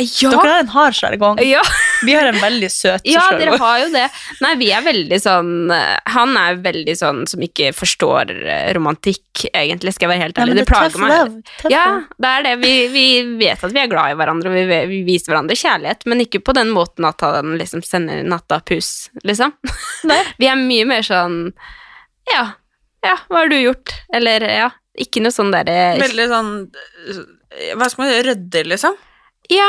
ja. 0.03 0.33
Dere 0.35 0.57
har 0.57 0.67
en 0.67 0.75
hard 0.75 0.99
sjargong. 0.99 1.43
ja. 1.47 1.63
Vi 2.07 2.15
har 2.15 2.29
en 2.31 2.39
veldig 2.41 2.69
søt 2.71 3.07
Ja, 3.09 3.25
dere 3.39 3.57
har 3.59 3.79
jo 3.83 3.89
det. 3.93 4.05
Nei, 4.45 4.53
vi 4.61 4.69
er 4.75 4.85
veldig 4.87 5.19
sånn 5.23 5.73
eh, 5.75 5.97
Han 6.15 6.37
er 6.39 6.61
veldig 6.63 6.95
sånn 6.99 7.25
som 7.31 7.43
ikke 7.45 7.73
forstår 7.77 8.33
eh, 8.39 8.69
romantikk, 8.77 9.47
egentlig, 9.51 9.95
skal 9.97 10.09
jeg 10.09 10.13
være 10.15 10.27
helt 10.27 10.43
ærlig. 10.43 10.55
Nei, 10.55 10.61
det 10.61 10.65
det 10.65 10.67
er 10.67 10.73
plager 10.73 11.03
meg. 11.05 11.53
Ja, 11.73 11.85
det 12.19 12.33
er 12.35 12.47
det. 12.47 12.55
Vi, 12.63 12.75
vi 12.95 13.07
vet 13.41 13.65
at 13.65 13.75
vi 13.75 13.83
er 13.83 13.91
glad 13.91 14.15
i 14.15 14.19
hverandre, 14.21 14.53
og 14.53 14.59
vi, 14.71 14.81
vi 14.93 15.03
viser 15.07 15.35
hverandre 15.35 15.59
kjærlighet, 15.59 16.07
men 16.11 16.25
ikke 16.25 16.43
på 16.45 16.55
den 16.59 16.73
måten 16.75 17.07
at 17.09 17.23
han 17.27 17.57
liksom 17.61 17.83
sender 17.87 18.23
natta 18.27 18.61
pus, 18.67 19.09
liksom. 19.27 19.55
Nei. 20.09 20.23
Vi 20.41 20.47
er 20.51 20.59
mye 20.59 20.85
mer 20.89 21.05
sånn 21.07 21.39
Ja, 22.31 22.45
ja, 23.05 23.15
hva 23.31 23.43
har 23.43 23.51
du 23.51 23.57
gjort? 23.59 23.93
Eller 24.15 24.45
ja, 24.47 24.69
ikke 24.99 25.23
noe 25.23 25.35
sånn 25.35 25.53
derre 25.55 25.97
Veldig 26.01 26.27
sånn 26.31 26.53
eh, 26.69 27.75
Hva 27.79 27.89
skal 27.91 28.05
man 28.05 28.13
si? 28.13 28.23
Rydde, 28.27 28.65
liksom? 28.73 28.99
Ja, 29.53 29.69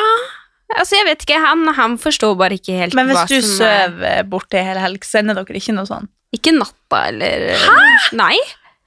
altså 0.78 1.00
jeg 1.00 1.08
vet 1.10 1.26
ikke, 1.26 1.40
han, 1.42 1.66
han 1.78 1.98
forstår 2.02 2.36
bare 2.40 2.58
ikke 2.60 2.78
helt 2.78 2.98
Men 2.98 3.10
hva 3.10 3.26
hvis 3.26 3.42
du 3.42 3.48
som 3.56 3.66
er 3.68 3.90
sover 3.90 4.24
borte 4.30 4.60
i 4.60 4.66
hele 4.68 4.84
helg, 4.84 5.06
sender 5.08 5.38
dere 5.40 5.58
ikke 5.62 5.76
noe 5.78 5.90
sånn? 5.90 6.10
Ikke 6.36 6.54
natta, 6.54 7.08
eller 7.10 7.56
Hæ? 7.58 7.78
Nei. 8.20 8.36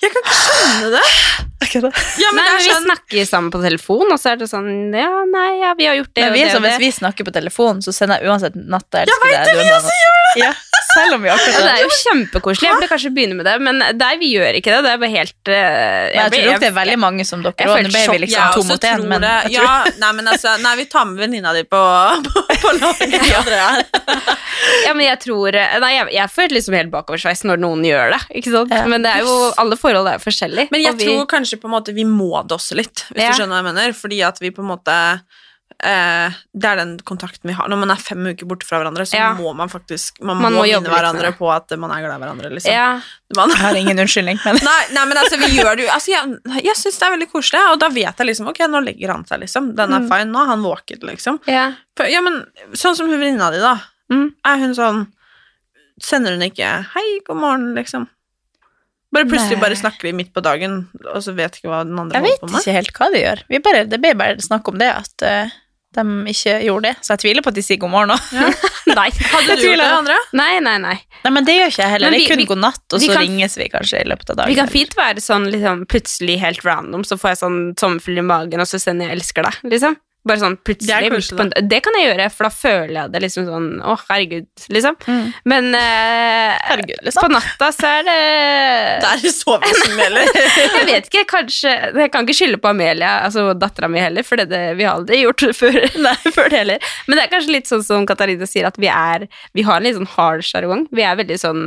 Jeg 0.02 0.10
kan 0.10 0.24
ikke 0.24 0.34
skjønne 0.34 0.88
det. 0.96 1.02
Ja, 2.18 2.30
men 2.34 2.42
nei, 2.42 2.44
det 2.44 2.52
men 2.52 2.56
vi 2.58 2.70
sånn 2.72 2.86
snakker 2.88 3.26
sammen 3.28 3.52
på 3.54 3.60
telefon, 3.62 4.08
og 4.10 4.18
så 4.18 4.32
er 4.32 4.40
det 4.40 4.48
sånn 4.50 4.70
Ja, 4.98 5.10
nei, 5.30 5.50
ja, 5.60 5.70
vi 5.78 5.86
har 5.86 5.94
gjort 5.94 6.10
det 6.10 6.24
Men 6.24 6.32
og 6.32 6.34
det 6.34 6.42
er 6.42 6.48
og 6.48 6.56
sånn, 6.56 6.64
det. 6.66 6.72
hvis 6.74 6.82
vi 6.82 6.96
snakker 6.98 7.28
på 7.28 7.34
telefon, 7.36 7.82
så 7.86 7.94
sender 7.94 8.18
jeg 8.18 8.32
uansett 8.32 8.56
natta 8.58 9.04
Jeg 9.06 9.20
vet 9.22 9.46
det, 9.46 9.54
vi 9.60 9.70
også 9.76 9.94
gjør 10.00 10.16
det! 10.18 10.32
Ja, 10.42 10.50
selv 10.96 11.16
om 11.16 11.22
vi 11.24 11.28
Ja, 11.30 11.36
det 11.36 11.70
er 11.72 11.82
jo 11.82 11.90
kjempekoselig. 11.98 12.68
Jeg 12.68 12.76
burde 12.78 12.88
kanskje 12.92 13.12
begynne 13.16 13.36
med 13.38 13.46
det, 13.48 13.54
men 13.64 13.82
nei, 13.98 14.10
vi 14.20 14.32
gjør 14.34 14.58
ikke 14.58 14.74
det. 14.74 14.80
Det 14.86 14.92
er 14.92 15.00
bare 15.02 15.12
helt 15.14 15.50
uh, 15.50 15.54
jeg, 15.54 16.14
jeg 16.16 16.32
tror 16.34 16.48
nok 16.52 16.62
det 16.64 16.68
er 16.70 16.76
veldig 16.78 16.98
mange 17.02 17.26
som 17.28 17.42
dere 17.44 17.68
ble 17.72 18.04
vi 18.12 18.18
liksom 18.26 18.56
to 18.56 18.64
mot 18.68 18.86
én, 18.92 19.06
men 19.08 19.26
jeg 19.28 19.56
tror 19.56 19.66
Ja, 19.66 19.74
nei, 20.02 20.12
men 20.18 20.32
altså 20.34 20.54
Nei, 20.62 20.74
vi 20.82 20.86
tar 20.92 21.06
med 21.10 21.22
venninna 21.24 21.52
di 21.56 21.64
på, 21.64 21.82
på, 22.28 22.44
på 22.62 22.74
laget. 22.78 23.90
Ja, 24.86 24.92
men 24.94 25.04
jeg 25.06 25.18
tror 25.24 25.56
Nei, 25.82 25.92
jeg, 25.96 26.08
jeg 26.14 26.30
føler 26.30 26.54
liksom 26.58 26.76
helt 26.78 26.92
bakoversveis 26.92 27.42
når 27.48 27.60
noen 27.62 27.82
gjør 27.86 28.12
det, 28.14 28.20
ikke 28.38 28.52
sant? 28.54 28.72
Ja. 28.74 28.84
Men 28.90 29.02
det 29.04 29.10
er 29.16 29.24
jo 29.26 29.36
Alle 29.60 29.78
forhold 29.80 30.08
er 30.12 30.22
forskjellige. 30.22 30.68
Men 30.74 30.84
jeg 30.84 30.94
og 30.94 31.00
vi- 31.00 31.08
tror 31.08 31.26
kanskje 31.30 31.58
på 31.62 31.68
en 31.70 31.74
måte 31.76 31.94
vi 31.96 32.04
må 32.08 32.30
det 32.46 32.54
også 32.56 32.76
litt, 32.78 33.06
hvis 33.10 33.22
Ja. 33.24 33.32
du 33.32 33.40
skjønner 33.40 33.56
hva 33.58 33.62
jeg 33.62 33.68
mener. 33.72 33.96
Fordi 33.98 34.20
at 34.26 34.38
vi 34.42 34.50
på 34.54 34.62
en 34.62 34.70
måte 34.70 34.96
eh, 35.80 36.30
Det 36.52 36.64
er 36.68 36.76
den 36.76 36.98
kontakten 37.06 37.48
vi 37.48 37.52
har. 37.52 37.68
Når 37.68 37.78
man 37.78 37.90
er 37.90 37.96
fem 37.96 38.18
uker 38.26 38.46
borte 38.46 38.64
fra 38.66 38.78
hverandre, 38.80 39.06
så 39.08 39.14
Ja. 39.16 39.34
må 39.34 39.54
man 39.56 39.68
faktisk 39.68 40.20
Man, 40.22 40.36
Man 40.42 40.52
må, 40.52 40.58
må 40.58 40.66
jobbe 40.68 40.82
minne 40.82 40.82
litt 40.82 40.90
med 40.90 40.98
hverandre 40.98 41.30
det. 41.30 41.38
på 41.38 41.50
at 41.54 41.70
man 41.78 41.90
er 41.90 42.00
glad 42.04 42.16
i 42.16 42.24
hverandre, 42.24 42.50
liksom. 42.52 42.72
Ja. 42.72 43.00
Man, 43.36 43.48
Jeg 43.50 43.58
har 43.58 43.74
ingen 43.74 43.98
unnskyldning, 43.98 44.38
men 44.44 44.54
Nei, 44.62 44.82
nei, 44.92 45.04
men 45.06 45.16
altså, 45.16 45.38
vi 45.38 45.56
gjør 45.56 45.76
det 45.76 45.86
jo 45.86 45.90
altså, 45.92 46.08
Jeg, 46.12 46.64
jeg 46.64 46.76
syns 46.76 46.98
det 46.98 47.06
er 47.08 47.16
veldig 47.18 47.30
koselig, 47.32 47.62
og 47.72 47.78
da 47.80 47.88
vet 47.88 48.16
jeg 48.18 48.26
liksom 48.26 48.48
Ok, 48.48 48.58
nå 48.68 48.84
legger 48.84 49.08
han 49.14 49.24
seg, 49.24 49.40
liksom. 49.40 49.74
Den 49.76 49.92
er 49.92 50.00
Mm. 50.00 50.08
fine. 50.08 50.30
Nå 50.32 50.42
er 50.42 50.46
han 50.46 50.62
våken, 50.62 51.00
liksom. 51.08 51.40
ja. 51.46 51.72
For, 51.96 52.06
ja, 52.06 52.20
men 52.20 52.44
sånn 52.72 52.96
som 52.96 53.08
hun 53.08 53.20
venninna 53.20 53.50
di, 53.52 53.58
da. 53.60 53.76
Mm. 54.10 54.34
Er 54.44 54.56
hun 54.58 54.74
sånn 54.74 55.06
Sender 56.02 56.32
hun 56.32 56.40
ikke 56.42 56.66
'hei, 56.94 57.20
god 57.26 57.36
morgen', 57.36 57.74
liksom? 57.76 58.08
Bare 59.12 59.26
plutselig 59.28 59.58
Nei. 59.58 59.60
bare 59.60 59.76
snakker 59.76 60.08
de 60.08 60.12
midt 60.16 60.32
på 60.32 60.40
dagen, 60.42 60.88
og 61.04 61.20
så 61.22 61.34
vet 61.36 61.58
ikke 61.60 61.68
hva 61.68 61.82
den 61.84 61.98
andre 62.00 62.16
jeg 62.16 62.22
holder 62.24 62.32
vet 62.32 62.40
på 62.40 62.48
med. 62.50 62.60
ikke 62.62 62.72
helt 62.78 62.92
hva 62.96 63.08
de 63.12 63.18
gjør. 63.20 63.42
Vi 63.50 63.58
bare, 63.58 63.84
det 63.86 64.00
blir 64.00 64.14
bare 64.16 64.36
snakk 64.40 64.68
om 64.72 64.78
det, 64.78 64.88
at 64.88 65.22
eh, 65.22 65.50
de 65.94 66.04
ikke 66.32 66.54
gjorde 66.66 66.82
det. 66.88 66.94
Så 67.04 67.12
jeg 67.14 67.22
tviler 67.24 67.44
på 67.44 67.52
at 67.52 67.54
de 67.58 67.62
sier 67.66 67.80
god 67.82 67.90
morgen 67.92 68.12
nå. 68.14 68.18
Nei. 68.98 69.08
Hadde 69.10 69.56
du 69.56 69.64
gjort 69.66 69.78
det, 69.82 69.88
Andrea? 69.98 70.20
Nei, 70.32 70.52
nei, 70.64 70.76
nei. 70.82 70.94
Nei, 71.24 71.30
men 71.36 71.44
det 71.48 71.54
gjør 71.58 71.70
ikke 71.72 71.82
jeg 71.84 71.92
heller. 71.94 72.10
Det 72.16 72.20
er 72.22 72.30
kun 72.32 72.42
vi- 72.42 72.46
god 72.52 72.62
natt, 72.64 72.82
og 72.92 73.00
så 73.00 73.12
kan- 73.12 73.22
ringes 73.26 73.56
vi 73.60 73.68
kanskje 73.72 74.00
i 74.04 74.08
løpet 74.10 74.30
av 74.30 74.36
dagen. 74.42 74.52
Vi 74.54 74.58
kan 74.58 74.68
fint 74.72 74.96
være 74.98 75.20
sånn 75.22 75.50
liksom, 75.52 75.84
plutselig 75.86 76.38
helt 76.40 76.64
random, 76.64 77.04
så 77.04 77.18
får 77.20 77.34
jeg 77.34 77.42
sånn 77.44 77.60
sommerfugl 77.78 78.18
i 78.18 78.26
magen, 78.26 78.60
og 78.60 78.66
så 78.66 78.80
sender 78.82 79.08
jeg 79.08 79.18
'elsker 79.20 79.42
deg', 79.48 79.60
liksom. 79.70 79.96
Bare 80.22 80.38
sånn 80.38 80.54
plutselig. 80.62 81.08
Det 81.10 81.10
kult, 81.10 81.40
en- 81.42 81.68
det 81.68 81.78
kan 81.82 81.96
jeg 81.98 82.04
gjøre, 82.12 82.26
for 82.30 82.46
da 82.46 82.50
føler 82.54 82.92
jeg 83.00 83.10
det 83.10 83.22
liksom 83.24 83.46
sånn 83.48 83.64
Å, 83.82 83.96
herregud, 84.06 84.46
liksom. 84.70 84.94
Mm. 85.08 85.24
Men 85.50 85.70
eh, 85.74 86.52
Herregud, 86.68 87.00
liksom. 87.08 87.24
på 87.26 87.30
natta 87.34 87.70
så 87.74 87.88
er 87.98 88.04
det 88.06 88.18
Der 89.02 89.08
er 89.16 89.24
det 89.24 89.32
soving 89.34 89.74
som 89.80 89.98
gjelder. 89.98 90.30
Jeg 90.36 90.86
vet 90.92 91.08
ikke, 91.10 91.24
kanskje 91.32 91.72
Jeg 92.04 92.12
kan 92.14 92.22
ikke 92.28 92.38
skylde 92.38 92.60
på 92.62 92.70
Amelia, 92.70 93.16
altså 93.26 93.48
dattera 93.58 93.90
mi 93.90 93.98
heller, 93.98 94.22
for 94.22 94.38
det, 94.38 94.46
det, 94.54 94.62
vi 94.78 94.86
har 94.86 95.00
aldri 95.00 95.24
gjort 95.24 95.42
før, 95.58 95.80
nei, 96.06 96.14
før 96.30 96.52
det 96.54 96.60
heller. 96.62 96.88
Men 97.08 97.18
det 97.18 97.24
er 97.26 97.32
kanskje 97.34 97.56
litt 97.56 97.70
sånn 97.72 97.82
som 97.86 98.06
Katarina 98.06 98.46
sier, 98.46 98.68
at 98.70 98.78
vi 98.78 98.86
er 98.92 99.26
Vi 99.58 99.66
har 99.66 99.80
en 99.80 99.88
litt 99.88 99.98
sånn 99.98 100.10
hard 100.14 100.46
sjargong. 100.46 100.86
Vi 100.94 101.02
er 101.02 101.18
veldig 101.18 101.38
sånn 101.42 101.64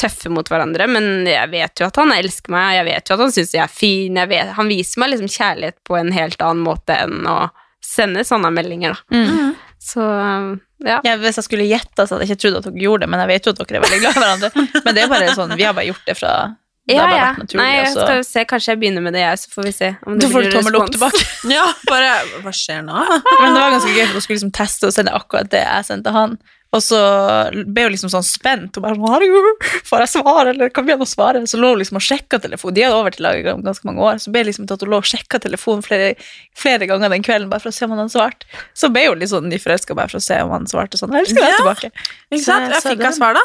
tøffe 0.00 0.32
mot 0.32 0.48
hverandre, 0.50 0.88
men 0.90 1.26
jeg 1.28 1.50
vet 1.52 1.78
jo 1.80 1.86
at 1.86 2.00
han 2.00 2.10
elsker 2.16 2.50
meg, 2.50 2.64
og 2.72 2.78
jeg 2.80 2.86
vet 2.88 3.08
jo 3.12 3.14
at 3.14 3.20
han 3.22 3.34
syns 3.36 3.52
jeg 3.54 3.62
er 3.62 3.70
fin. 3.70 4.16
Jeg 4.18 4.28
vet, 4.32 4.50
han 4.56 4.72
viser 4.72 5.00
meg 5.04 5.12
liksom 5.12 5.30
kjærlighet 5.30 5.76
på 5.86 6.00
en 6.00 6.10
helt 6.16 6.40
annen 6.42 6.64
måte 6.66 6.96
enn 7.04 7.28
å 7.30 7.36
sende 7.84 8.24
sånne 8.26 8.50
meldinger, 8.54 8.96
da. 8.96 9.20
Mm. 9.20 9.54
Så 9.84 10.04
ja. 10.84 10.98
Ja, 11.04 11.14
hvis 11.20 11.38
jeg 11.40 11.46
skulle 11.46 11.64
gjette, 11.68 12.04
så 12.06 12.14
hadde 12.16 12.26
jeg 12.26 12.34
ikke 12.34 12.42
trodd 12.44 12.58
at 12.60 12.66
dere 12.68 12.84
gjorde 12.84 13.04
det, 13.04 13.10
men 13.12 13.22
jeg 13.24 13.30
vet 13.34 13.46
jo 13.48 13.52
at 13.54 13.60
dere 13.62 13.80
er 13.80 13.84
veldig 13.84 14.00
glad 14.02 14.16
i 14.16 14.22
hverandre. 14.22 14.66
Men 14.84 14.96
det 14.96 15.02
er 15.04 15.10
bare 15.12 15.34
sånn, 15.36 15.54
vi 15.58 15.66
har 15.66 15.76
bare 15.76 15.88
gjort 15.88 16.08
det 16.08 16.16
fra 16.18 16.32
Det 16.84 16.96
Ja, 16.96 17.04
har 17.04 17.12
bare 17.12 17.18
ja. 17.20 17.28
vært 17.30 17.42
naturlig. 17.44 17.60
Nei, 17.62 17.76
jeg 17.78 17.92
skal 17.94 18.18
jo 18.18 18.24
se, 18.28 18.44
kanskje 18.50 18.72
jeg 18.72 18.80
begynner 18.82 19.04
med 19.04 19.16
det, 19.16 19.22
jeg, 19.24 19.40
så 19.44 19.52
får 19.54 19.68
vi 19.68 19.72
se. 19.76 19.90
Om 20.04 20.18
det 20.20 20.28
får 20.32 20.44
blir 20.44 20.50
du 20.50 20.56
tommel 20.58 20.80
opp 20.80 20.90
tilbake. 20.96 21.22
Ja, 21.56 21.64
bare 21.88 22.10
Hva 22.44 22.52
skjer 22.56 22.82
nå? 22.84 23.04
Men 23.04 23.56
det 23.56 23.62
var 23.62 23.76
ganske 23.76 23.94
gøy, 23.94 24.02
for 24.04 24.18
hun 24.18 24.26
skulle 24.26 24.38
liksom 24.40 24.54
teste 24.60 24.90
og 24.90 24.96
sende 24.96 25.16
akkurat 25.16 25.52
det 25.54 25.62
jeg 25.64 25.88
sendte 25.88 26.12
han. 26.16 26.36
Og 26.74 26.82
så 26.82 26.98
ble 27.70 27.84
hun 27.86 27.92
liksom 27.94 28.10
sånn 28.10 28.24
spent. 28.26 28.74
Og 28.76 28.82
bare 28.82 28.96
sånn, 28.98 29.60
får 29.86 30.02
jeg 30.02 30.10
svar, 30.10 30.48
eller 30.50 30.72
kan 30.74 30.86
vi 30.88 30.96
noe 30.98 31.06
svare? 31.06 31.42
Så 31.46 31.60
lå 31.60 31.70
hun 31.74 31.78
liksom 31.82 32.00
og 32.00 32.04
sjekka 32.04 32.40
telefonen. 32.42 32.74
De 32.74 32.82
hadde 32.86 32.96
over 32.98 33.14
til 33.14 33.22
laget 33.28 33.52
om 33.54 33.62
ganske 33.62 33.86
mange 33.86 34.02
år. 34.02 34.18
Så 34.24 34.32
ble 34.34 34.42
liksom 34.48 34.66
til 34.66 34.74
at 34.74 34.82
hun 34.82 34.90
lå 34.90 34.98
og 34.98 35.06
sjekka 35.06 35.38
telefonen 35.44 35.84
flere, 35.86 36.14
flere 36.58 36.88
ganger 36.90 37.14
den 37.14 37.22
kvelden 37.26 37.52
bare 37.52 37.62
for 37.62 37.70
å 37.70 37.76
se 37.76 37.86
om 37.86 37.94
han 37.94 38.02
hadde 38.04 38.14
svart. 38.16 38.42
Så 38.74 38.90
ble 38.90 39.06
hun 39.06 39.22
litt 39.22 39.30
sånn 39.30 39.46
nyforelska 39.52 39.94
bare 39.94 40.10
for 40.10 40.18
å 40.18 40.26
se 40.26 40.40
om 40.42 40.50
han 40.56 40.66
svarte 40.70 40.98
sånn. 40.98 41.14
Jeg 41.14 41.28
elsker 41.28 41.40
deg 41.44 41.52
Ja. 41.54 41.62
tilbake. 41.62 41.92
Ikke 42.34 42.44
sant? 42.48 42.72
Jeg 42.74 42.82
så 42.82 42.90
fikk 42.96 43.06
hun 43.06 43.18
svar, 43.20 43.38
da. 43.38 43.44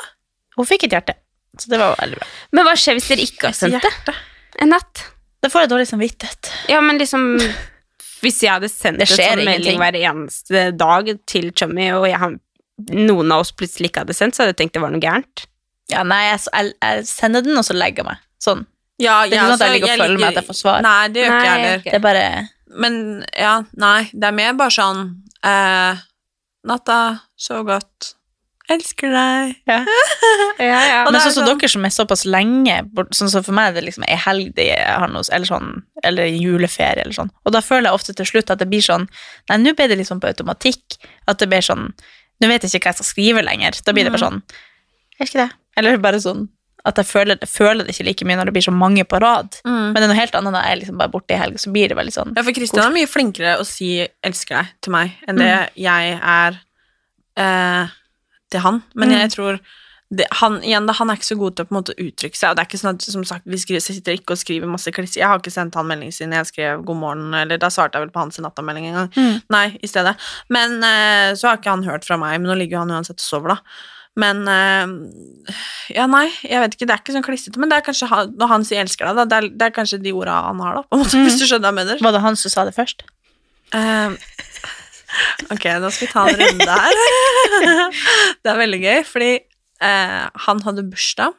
Hun 0.57 0.65
fikk 0.73 0.83
et 0.89 0.97
hjerte. 0.97 1.13
Så 1.59 1.69
det 1.69 1.79
var 1.79 1.95
veldig 2.01 2.17
bra. 2.19 2.27
Men 2.55 2.65
hva 2.65 2.73
skjer 2.79 2.97
hvis 2.97 3.07
dere 3.13 3.25
ikke 3.29 3.49
har 3.51 3.57
sendt 3.57 3.81
det 4.09 4.15
en 4.63 4.69
natt? 4.73 5.05
Da 5.43 5.47
får 5.53 5.61
jeg 5.67 5.69
dårlig 5.71 5.87
samvittighet. 5.87 6.49
Ja, 6.73 6.81
men 6.81 6.97
liksom 6.99 7.37
Hvis 8.19 8.41
jeg 8.43 8.51
hadde 8.51 8.67
sendt 8.67 8.99
Det 8.99 9.05
en 9.07 9.15
sånn 9.15 9.45
melding 9.47 9.77
hver 9.79 9.95
eneste 9.95 10.63
dag 10.75 11.07
til 11.29 11.53
Chummy, 11.55 11.85
og 11.95 12.03
jeg, 12.09 12.17
har- 12.19 12.35
noen 12.89 13.31
av 13.35 13.43
oss 13.43 13.51
plutselig 13.55 13.91
ikke 13.91 14.05
hadde 14.05 14.15
sendt, 14.17 14.35
så 14.35 14.43
hadde 14.43 14.55
jeg 14.55 14.61
tenkt 14.63 14.77
det 14.77 14.83
var 14.83 14.93
noe 14.93 15.03
gærent. 15.03 15.45
Ja, 15.89 16.03
nei, 16.05 16.21
jeg, 16.29 16.43
jeg, 16.53 16.73
jeg 16.83 17.07
sender 17.09 17.45
den, 17.45 17.57
og 17.57 17.65
så 17.65 17.75
legger 17.77 18.03
jeg 18.03 18.09
meg. 18.11 18.21
Sånn. 18.39 18.67
Ja, 18.99 19.23
Det 19.25 19.37
er 19.37 19.39
ikke 19.39 19.47
sånn 19.47 19.55
at 19.55 19.65
jeg 19.65 19.75
ligger 19.77 19.93
og 19.93 20.03
følger 20.03 20.19
med 20.19 20.29
at 20.29 20.39
jeg 20.41 20.47
får 20.49 20.59
svar. 20.59 20.85
Nei, 20.85 21.01
det 21.09 21.23
gjør 21.23 21.33
ikke 21.33 21.49
jeg 21.49 21.63
heller. 21.63 21.83
Det 21.87 21.97
er 21.97 22.05
bare 22.05 22.23
Men 22.83 22.95
ja, 23.33 23.55
nei, 23.79 23.99
det 24.13 24.29
er 24.29 24.35
mer 24.37 24.55
bare 24.59 24.75
sånn 24.75 25.03
eh, 25.47 26.01
Natta, 26.69 26.97
så 27.39 27.61
godt. 27.63 28.13
Elsker 28.69 29.09
deg. 29.09 29.53
Ja, 29.65 29.79
ja. 30.61 30.81
ja. 30.91 30.97
Men 31.07 31.15
er 31.17 31.23
sånn 31.23 31.33
som 31.39 31.47
sånn- 31.47 31.47
dere 31.55 31.71
som 31.71 31.87
er 31.87 31.93
såpass 31.95 32.25
lenge 32.29 32.75
sånn 33.17 33.31
som 33.31 33.45
For 33.47 33.55
meg 33.55 33.71
er 33.71 33.79
det 33.79 33.85
liksom 33.87 34.05
ei 34.05 34.17
helg 34.27 34.51
det 34.59 34.67
har 34.77 35.09
noe, 35.09 35.23
eller 35.33 35.49
sånn, 35.49 35.71
eller 36.05 36.29
juleferie 36.29 37.01
eller 37.01 37.15
sånn. 37.15 37.31
Og 37.47 37.55
da 37.55 37.63
føler 37.65 37.89
jeg 37.89 37.97
ofte 37.97 38.13
til 38.19 38.29
slutt 38.29 38.51
at 38.53 38.61
det 38.61 38.69
blir 38.69 38.83
sånn 38.85 39.07
Nei, 39.49 39.57
nå 39.63 39.73
ble 39.73 39.87
det 39.89 39.97
liksom 40.03 40.21
på 40.21 40.29
automatikk. 40.29 40.99
At 41.25 41.41
det 41.41 41.49
blir 41.49 41.65
sånn 41.65 41.87
Nå 42.39 42.47
vet 42.47 42.63
jeg 42.63 42.71
ikke 42.79 42.87
hva 42.87 42.93
jeg 42.93 43.01
skal 43.01 43.09
skrive 43.09 43.43
lenger. 43.43 43.81
Da 43.83 43.95
blir 43.95 44.07
det 44.07 44.13
bare 44.15 44.25
sånn 44.27 44.39
Jeg 45.17 45.25
elsker 45.25 45.43
det. 45.43 45.49
Eller 45.79 45.99
bare 46.01 46.21
sånn 46.23 46.47
at 46.87 46.95
jeg 46.95 47.09
føler, 47.09 47.39
føler 47.43 47.83
det 47.83 47.91
ikke 47.91 48.05
like 48.07 48.25
mye 48.27 48.37
når 48.39 48.49
det 48.49 48.53
blir 48.55 48.63
så 48.63 48.71
mange 48.71 49.03
på 49.03 49.19
rad. 49.19 49.57
Men 49.67 49.97
det 49.97 50.05
er 50.05 50.11
noe 50.13 50.19
helt 50.19 50.37
annet 50.39 50.55
når 50.55 50.63
jeg 50.63 50.75
er 50.75 50.79
liksom 50.79 51.01
bare 51.01 51.11
borte 51.11 51.35
i 51.35 51.39
helg, 51.41 51.59
så 51.59 51.73
blir 51.75 51.91
det 51.91 51.97
veldig 51.99 52.13
sånn 52.15 52.31
Ja, 52.37 52.43
for 52.47 52.55
Kristian 52.55 52.85
er 52.85 52.95
mye 52.95 53.09
flinkere 53.09 53.57
å 53.59 53.65
si 53.67 53.89
'elsker 54.07 54.55
deg' 54.55 54.71
til 54.87 54.95
meg 54.95 55.17
enn 55.27 55.41
det 55.41 55.51
jeg 55.75 56.15
er 56.15 56.59
eh, 57.35 57.91
til 58.49 58.63
han. 58.63 58.81
Men 58.95 59.11
jeg 59.11 59.33
tror 59.35 59.59
det, 60.09 60.25
han, 60.39 60.55
igjen, 60.65 60.87
da, 60.89 60.93
han 60.97 61.11
er 61.11 61.19
ikke 61.19 61.27
så 61.27 61.35
god 61.37 61.55
til 61.55 61.65
å 61.65 61.69
på 61.69 61.73
en 61.75 61.77
måte 61.77 61.93
uttrykke 61.93 62.37
seg. 62.37 62.49
Og 62.49 62.57
det 62.57 62.63
er 62.63 62.69
ikke 62.71 62.79
sånn 62.81 62.97
at 62.97 63.05
som 63.05 63.25
sagt, 63.29 63.45
vi 63.45 63.59
skriver, 63.61 63.83
sitter 63.85 64.17
ikke 64.17 64.33
og 64.33 64.41
skriver 64.41 64.71
masse 64.71 64.93
kliss. 64.95 65.17
Jeg 65.19 65.29
har 65.29 65.37
ikke 65.37 65.53
sendt 65.53 65.77
han 65.77 65.85
melding 65.89 66.09
siden 66.15 66.33
jeg 66.33 66.49
skrev 66.49 66.81
god 66.87 66.97
morgen, 66.97 67.27
eller 67.37 67.61
da 67.61 67.69
svarte 67.73 67.99
jeg 67.99 68.07
vel 68.07 68.15
på 68.15 68.23
hans 68.23 68.41
nattamelding 68.41 68.89
en 68.89 68.97
gang. 69.03 69.37
Nei, 69.53 69.67
i 69.85 69.89
stedet. 69.89 70.15
Men 70.49 70.79
eh, 70.81 71.35
så 71.37 71.51
har 71.51 71.61
ikke 71.61 71.75
han 71.75 71.85
hørt 71.85 72.07
fra 72.09 72.17
meg, 72.21 72.39
men 72.39 72.49
nå 72.49 72.57
ligger 72.57 72.79
jo 72.79 72.83
han 72.87 72.95
uansett 72.97 73.21
og 73.21 73.27
sover, 73.27 73.53
da. 73.53 73.85
Men 74.19 74.41
eh, 74.49 75.53
Ja, 75.93 76.07
nei, 76.09 76.25
jeg 76.41 76.63
vet 76.63 76.75
ikke, 76.75 76.87
det 76.89 76.95
er 76.95 77.03
ikke 77.03 77.15
sånn 77.15 77.25
klissete, 77.25 77.61
men 77.61 77.69
det 77.69 77.77
er 77.77 77.85
kanskje 77.85 78.09
han, 78.09 78.33
når 78.39 78.51
han 78.51 78.65
sier 78.65 78.81
'elsker 78.81 79.11
deg', 79.11 79.21
da, 79.21 79.27
det 79.29 79.37
er, 79.37 79.51
det 79.61 79.67
er 79.67 79.75
kanskje 79.77 80.01
de 80.01 80.13
orda 80.17 80.41
han 80.47 80.65
har, 80.65 80.79
da, 80.79 80.83
på 80.89 80.97
en 80.97 81.03
måte, 81.03 81.21
hvis 81.21 81.37
du 81.37 81.45
skjønner 81.45 81.69
hva 81.69 81.71
jeg 81.73 81.79
mener. 81.83 82.03
Var 82.05 82.17
det 82.17 82.25
han 82.25 82.39
som 82.39 82.53
sa 82.53 82.65
det 82.65 82.73
først? 82.77 83.05
Uh, 83.73 84.17
ok, 85.53 85.69
nå 85.81 85.93
skal 85.93 86.07
vi 86.07 86.11
ta 86.11 86.25
en 86.25 86.41
runde 86.41 86.79
her. 86.81 86.99
det 88.41 88.53
er 88.53 88.61
veldig 88.65 88.81
gøy, 88.85 88.99
fordi 89.05 89.31
eh, 89.83 90.25
han 90.47 90.65
hadde 90.65 90.87
bursdag, 90.89 91.35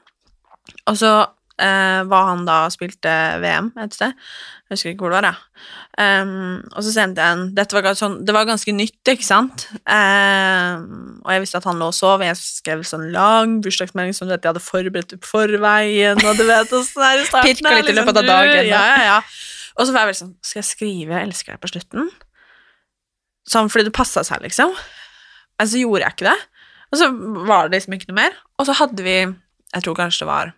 og 0.86 0.96
så 0.98 1.12
eh, 1.60 2.00
var 2.08 2.30
han 2.30 2.46
da 2.48 2.64
og 2.66 2.74
spilte 2.74 3.12
VM 3.42 3.70
et 3.80 3.96
sted. 3.96 4.16
Jeg 4.70 4.76
husker 4.76 4.92
ikke 4.92 5.04
hvor 5.04 5.14
det 5.14 5.20
var, 5.20 5.32
ja. 5.32 5.62
Um, 6.00 6.60
og 6.78 6.84
så 6.86 6.92
sendte 6.94 7.20
jeg 7.20 7.34
en 7.36 7.40
Dette 7.56 7.74
var, 7.74 7.88
sånn, 7.98 8.20
det 8.24 8.32
var 8.32 8.46
ganske 8.48 8.72
nytt, 8.72 9.00
ikke 9.10 9.26
sant? 9.26 9.66
Um, 9.82 11.18
og 11.24 11.32
jeg 11.34 11.42
visste 11.42 11.58
at 11.58 11.66
han 11.66 11.82
lå 11.82 11.90
og 11.90 11.96
sov. 11.96 12.22
Jeg 12.24 12.38
skrev 12.38 12.84
sånn 12.86 13.08
lang 13.12 13.58
bursdagsmelding 13.64 14.16
som 14.16 14.30
vet, 14.30 14.38
jeg 14.40 14.54
hadde 14.54 14.62
forberedt 14.62 15.16
på 15.18 15.32
forveien, 15.32 16.22
og 16.22 16.38
du 16.38 16.46
vet 16.46 16.72
åssen 16.78 17.02
det 17.02 17.08
er 17.10 17.24
i 17.24 17.26
starten. 17.26 17.50
Pirka 17.50 17.74
litt 17.74 17.82
i 17.82 17.90
liksom, 17.90 18.00
løpet 18.00 18.22
av 18.22 18.30
dagen. 18.30 18.70
Ja, 18.70 18.84
ja, 18.94 19.02
ja. 19.10 19.18
Og 19.76 19.86
så 19.86 19.94
var 19.94 20.04
jeg 20.04 20.10
veldig 20.10 20.20
sånn 20.20 20.32
Skal 20.44 20.60
jeg 20.60 20.68
skrive 20.68 21.14
'jeg 21.14 21.26
elsker 21.28 21.52
deg' 21.54 21.62
på 21.62 21.70
slutten? 21.70 22.08
Sånn 23.48 23.70
fordi 23.72 23.88
det 23.88 23.96
passa 23.96 24.22
seg, 24.26 24.42
liksom. 24.44 24.74
Men 25.58 25.68
så 25.68 25.82
gjorde 25.82 26.06
jeg 26.06 26.14
ikke 26.14 26.30
det. 26.30 26.38
Og 26.90 26.98
så 26.98 27.10
var 27.46 27.68
det 27.68 27.78
liksom 27.78 27.96
ikke 27.96 28.10
noe 28.10 28.20
mer. 28.22 28.38
Og 28.58 28.68
så 28.68 28.76
hadde 28.80 29.04
vi 29.06 29.18
Jeg 29.20 29.84
tror 29.84 29.98
kanskje 29.98 30.24
det 30.24 30.30
var 30.32 30.54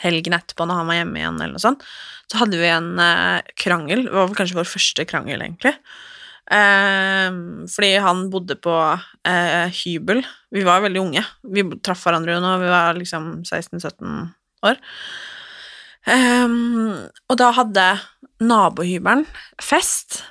helgen 0.00 0.32
etterpå, 0.32 0.64
når 0.64 0.78
han 0.80 0.88
var 0.88 0.96
hjemme 0.96 1.18
igjen, 1.20 1.40
eller 1.42 1.58
noe 1.58 1.60
sånt, 1.60 1.82
så 2.30 2.38
hadde 2.40 2.56
vi 2.56 2.68
en 2.72 2.94
eh, 3.04 3.50
krangel. 3.60 4.06
Det 4.06 4.14
var 4.14 4.32
kanskje 4.38 4.56
vår 4.56 4.70
første 4.70 5.04
krangel, 5.04 5.42
egentlig. 5.44 5.74
Eh, 6.48 7.36
fordi 7.68 7.90
han 8.00 8.22
bodde 8.32 8.56
på 8.64 8.76
eh, 9.28 9.68
hybel. 9.82 10.22
Vi 10.56 10.64
var 10.64 10.80
veldig 10.86 11.02
unge. 11.02 11.24
Vi 11.52 11.66
traff 11.84 12.06
hverandre 12.06 12.38
jo 12.38 12.44
når 12.46 12.64
vi 12.64 12.72
var 12.72 12.96
liksom 12.96 13.28
16-17 13.44 14.30
år. 14.70 14.80
Ehm, 16.08 16.96
og 17.28 17.38
da 17.40 17.50
hadde 17.54 17.86
nabohybelen 18.40 19.26
fest, 19.60 20.22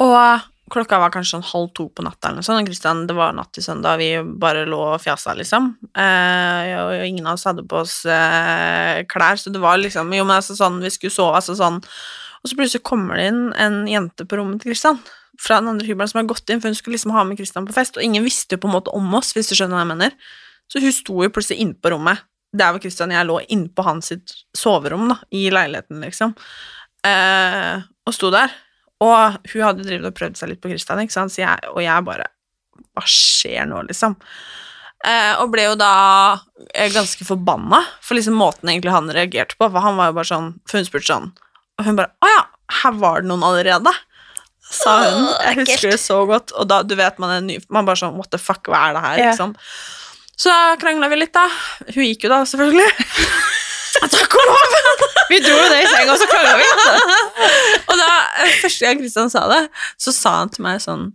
og 0.00 0.46
klokka 0.72 0.98
var 0.98 1.12
kanskje 1.14 1.36
sånn 1.36 1.46
halv 1.46 1.68
to 1.76 1.86
på 1.94 2.02
natta 2.02 2.28
eller 2.28 2.40
noe 2.40 2.46
sånt, 2.46 2.62
og 2.62 2.70
Christian, 2.70 3.04
det 3.06 3.14
var 3.16 3.34
natt 3.36 3.52
til 3.54 3.64
søndag, 3.64 4.00
vi 4.00 4.08
bare 4.42 4.64
lå 4.66 4.80
og 4.96 5.02
fjasa, 5.02 5.34
liksom. 5.38 5.68
Eh, 5.94 6.72
og 6.80 7.04
ingen 7.06 7.26
av 7.26 7.36
oss 7.36 7.46
hadde 7.46 7.66
på 7.68 7.82
oss 7.84 8.00
eh, 8.10 9.04
klær, 9.10 9.38
så 9.38 9.52
det 9.54 9.62
var 9.62 9.78
liksom 9.78 10.10
Jo, 10.16 10.24
men 10.26 10.38
altså 10.40 10.56
sånn, 10.58 10.80
vi 10.82 10.90
skulle 10.94 11.14
sove, 11.14 11.38
altså 11.38 11.54
sånn 11.58 11.78
Og 11.78 12.50
så 12.50 12.58
plutselig 12.58 12.84
kommer 12.86 13.20
det 13.20 13.28
inn 13.30 13.40
en 13.62 13.78
jente 13.90 14.26
på 14.26 14.40
rommet 14.40 14.62
til 14.62 14.74
Kristian 14.74 15.00
fra 15.40 15.58
den 15.60 15.68
andre 15.68 15.86
hybelen 15.86 16.08
som 16.08 16.22
har 16.22 16.30
gått 16.30 16.48
inn, 16.48 16.62
for 16.62 16.72
hun 16.72 16.78
skulle 16.78 16.96
liksom 16.96 17.12
ha 17.12 17.22
med 17.28 17.36
Kristian 17.36 17.66
på 17.68 17.74
fest, 17.76 17.98
og 17.98 18.04
ingen 18.06 18.24
visste 18.24 18.56
jo 18.56 18.62
på 18.62 18.70
en 18.70 18.76
måte 18.78 18.94
om 18.96 19.18
oss, 19.18 19.34
hvis 19.36 19.50
du 19.50 19.56
skjønner 19.58 19.76
hva 19.76 19.82
jeg 19.82 19.90
mener. 19.90 20.14
Så 20.72 20.80
hun 20.80 20.94
sto 20.96 21.18
jo 21.20 21.32
plutselig 21.32 21.60
inne 21.60 21.76
på 21.76 21.92
rommet 21.92 22.24
der 22.56 22.72
hvor 22.72 22.80
Kristian 22.80 23.12
og 23.12 23.18
jeg 23.18 23.28
lå 23.28 23.36
inne 23.52 23.68
på 23.74 23.84
hans 23.84 24.14
soverom, 24.56 25.10
da, 25.12 25.18
i 25.34 25.48
leiligheten, 25.52 26.00
liksom, 26.06 26.32
eh, 27.04 27.84
og 28.06 28.16
sto 28.16 28.30
der. 28.32 28.54
Og 29.04 29.36
hun 29.52 29.64
hadde 29.64 29.84
drevet 29.84 30.08
og 30.08 30.16
prøvd 30.16 30.38
seg 30.40 30.52
litt 30.52 30.62
på 30.62 30.70
Kristian, 30.72 31.02
ikke 31.02 31.16
sant, 31.16 31.34
så 31.34 31.42
jeg, 31.42 31.72
og 31.72 31.82
jeg 31.84 32.06
bare 32.06 32.30
Hva 32.96 33.04
skjer 33.08 33.68
nå, 33.68 33.82
liksom? 33.90 34.16
Eh, 35.04 35.34
og 35.42 35.50
ble 35.52 35.66
jo 35.66 35.74
da 35.78 35.92
eh, 36.72 36.88
ganske 36.92 37.26
forbanna 37.28 37.82
for 38.00 38.16
liksom 38.16 38.38
måten 38.40 38.72
egentlig 38.72 38.94
han 38.94 39.12
reagerte 39.12 39.58
på, 39.60 39.68
for 39.68 39.84
han 39.84 39.98
var 40.00 40.10
jo 40.10 40.16
bare 40.16 40.30
sånn 40.32 40.50
For 40.64 40.80
hun 40.80 40.88
spurte 40.88 41.10
sånn, 41.10 41.30
og 41.76 41.88
hun 41.88 41.98
bare 42.00 42.14
Å 42.24 42.32
ja, 42.32 42.42
her 42.80 42.96
var 43.02 43.22
det 43.22 43.30
noen 43.30 43.44
allerede? 43.46 43.92
sa 44.70 44.96
hun. 45.04 45.26
Jeg 45.44 45.58
husker 45.60 45.92
det 45.94 46.00
så 46.02 46.22
godt. 46.28 46.52
Og 46.58 46.68
da, 46.70 46.80
du 46.82 46.96
vet, 46.98 47.20
man 47.22 47.36
er 47.36 47.44
ny 47.44 47.60
Man 47.72 47.86
bare 47.86 48.00
sånn 48.00 48.16
What 48.18 48.32
the 48.34 48.40
fuck, 48.42 48.66
hva 48.70 48.88
er 48.88 48.96
det 48.96 49.04
her? 49.04 49.22
Ikke 49.22 49.38
sant? 49.38 49.60
Så 50.36 50.52
krangla 50.82 51.08
vi 51.08 51.20
litt, 51.22 51.32
da. 51.32 51.46
Hun 51.94 52.04
gikk 52.04 52.26
jo 52.26 52.32
da, 52.34 52.42
selvfølgelig. 52.44 52.90
Takk 54.16 54.36
og 54.36 54.50
lov! 54.50 55.06
Vi 55.30 55.40
dro 55.42 55.54
jo 55.56 55.66
det 55.72 55.80
i 55.82 55.88
senga, 55.90 56.12
og 56.14 56.20
så 56.20 56.28
krangla 56.30 56.54
vi. 56.60 56.66
Og 57.90 57.98
da, 57.98 58.10
eh, 58.44 58.54
første 58.62 58.86
gang 58.86 59.00
Kristian 59.00 59.32
sa 59.32 59.46
det, 59.50 59.62
så 60.02 60.14
sa 60.14 60.36
han 60.42 60.52
til 60.54 60.66
meg 60.66 60.78
sånn 60.84 61.08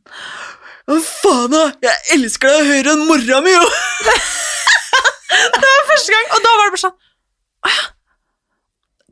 Hva 0.89 0.97
faen, 1.05 1.53
da? 1.53 1.64
Jeg 1.86 2.18
elsker 2.18 2.51
deg 2.51 2.72
høyere 2.72 2.95
enn 2.97 3.05
mora 3.07 3.39
mi, 3.45 3.53
jo! 3.55 3.64
det 5.62 5.70
var 5.70 5.89
første 5.93 6.16
gang, 6.16 6.30
og 6.36 6.43
da 6.43 6.57
var 6.57 6.68
det 6.68 6.76
bare 6.76 6.84
sånn 6.88 6.97
Å 7.62 7.74
ja. 7.74 7.89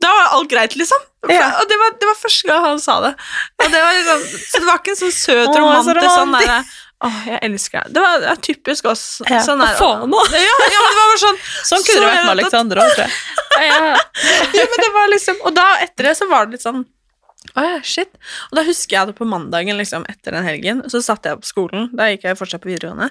Da 0.00 0.10
var 0.16 0.36
alt 0.38 0.48
greit, 0.48 0.74
liksom. 0.80 1.00
Ja. 1.28 1.50
Og 1.60 1.66
det 1.68 1.76
var, 1.76 1.90
det 2.00 2.06
var 2.08 2.14
første 2.16 2.48
gang 2.48 2.62
han 2.64 2.78
sa 2.80 2.94
det. 3.04 3.10
Og 3.60 3.66
det 3.68 3.82
var 3.84 3.98
liksom, 3.98 4.22
så 4.48 4.60
det 4.62 4.68
var 4.70 4.78
ikke 4.80 4.94
en 4.94 5.00
sånn 5.02 5.12
søt, 5.12 5.50
romantisk 5.52 6.14
sånn 6.14 6.32
derre 6.38 6.62
Åh, 7.00 7.20
jeg 7.24 7.38
elsker 7.46 7.84
deg. 7.86 7.92
Det 7.96 8.00
var, 8.04 8.40
typisk 8.44 8.88
oss. 8.90 9.04
Ja. 9.24 9.38
Sånn 9.44 9.60
der, 9.62 9.76
Hva 9.78 9.92
faen, 10.00 10.12
da? 10.12 10.24
Ja, 10.36 10.56
ja, 10.68 10.80
det 10.84 10.98
var 10.98 11.06
bare 11.06 11.20
sånn 11.22 11.38
Sånn 11.70 11.84
kunne 11.86 12.02
det 12.02 12.10
vært 12.10 12.26
med 12.26 12.32
Alexandra 12.34 12.84
òg, 12.84 12.96
tror 12.96 13.06
jeg. 13.06 13.39
Ja, 13.58 13.96
men 14.54 14.78
det 14.78 14.90
var 14.94 15.08
liksom 15.10 15.40
Og 15.42 15.54
da 15.56 15.66
etter 15.82 16.06
det 16.06 16.14
så 16.20 16.28
var 16.30 16.46
det 16.46 16.54
litt 16.54 16.64
sånn 16.64 16.84
Å 17.58 17.64
ja, 17.64 17.80
shit. 17.82 18.12
Og 18.50 18.60
da 18.60 18.64
husker 18.66 18.96
jeg 18.96 19.10
det 19.10 19.16
på 19.18 19.26
mandagen 19.26 19.80
liksom, 19.80 20.04
etter 20.12 20.36
den 20.36 20.46
helgen. 20.46 20.82
Så 20.92 21.00
satt 21.02 21.24
jeg 21.26 21.40
på 21.40 21.48
skolen. 21.48 21.88
Da 21.96 22.10
gikk 22.10 22.28
jeg 22.28 22.38
fortsatt 22.38 22.62
på 22.62 22.70
videregående. 22.70 23.08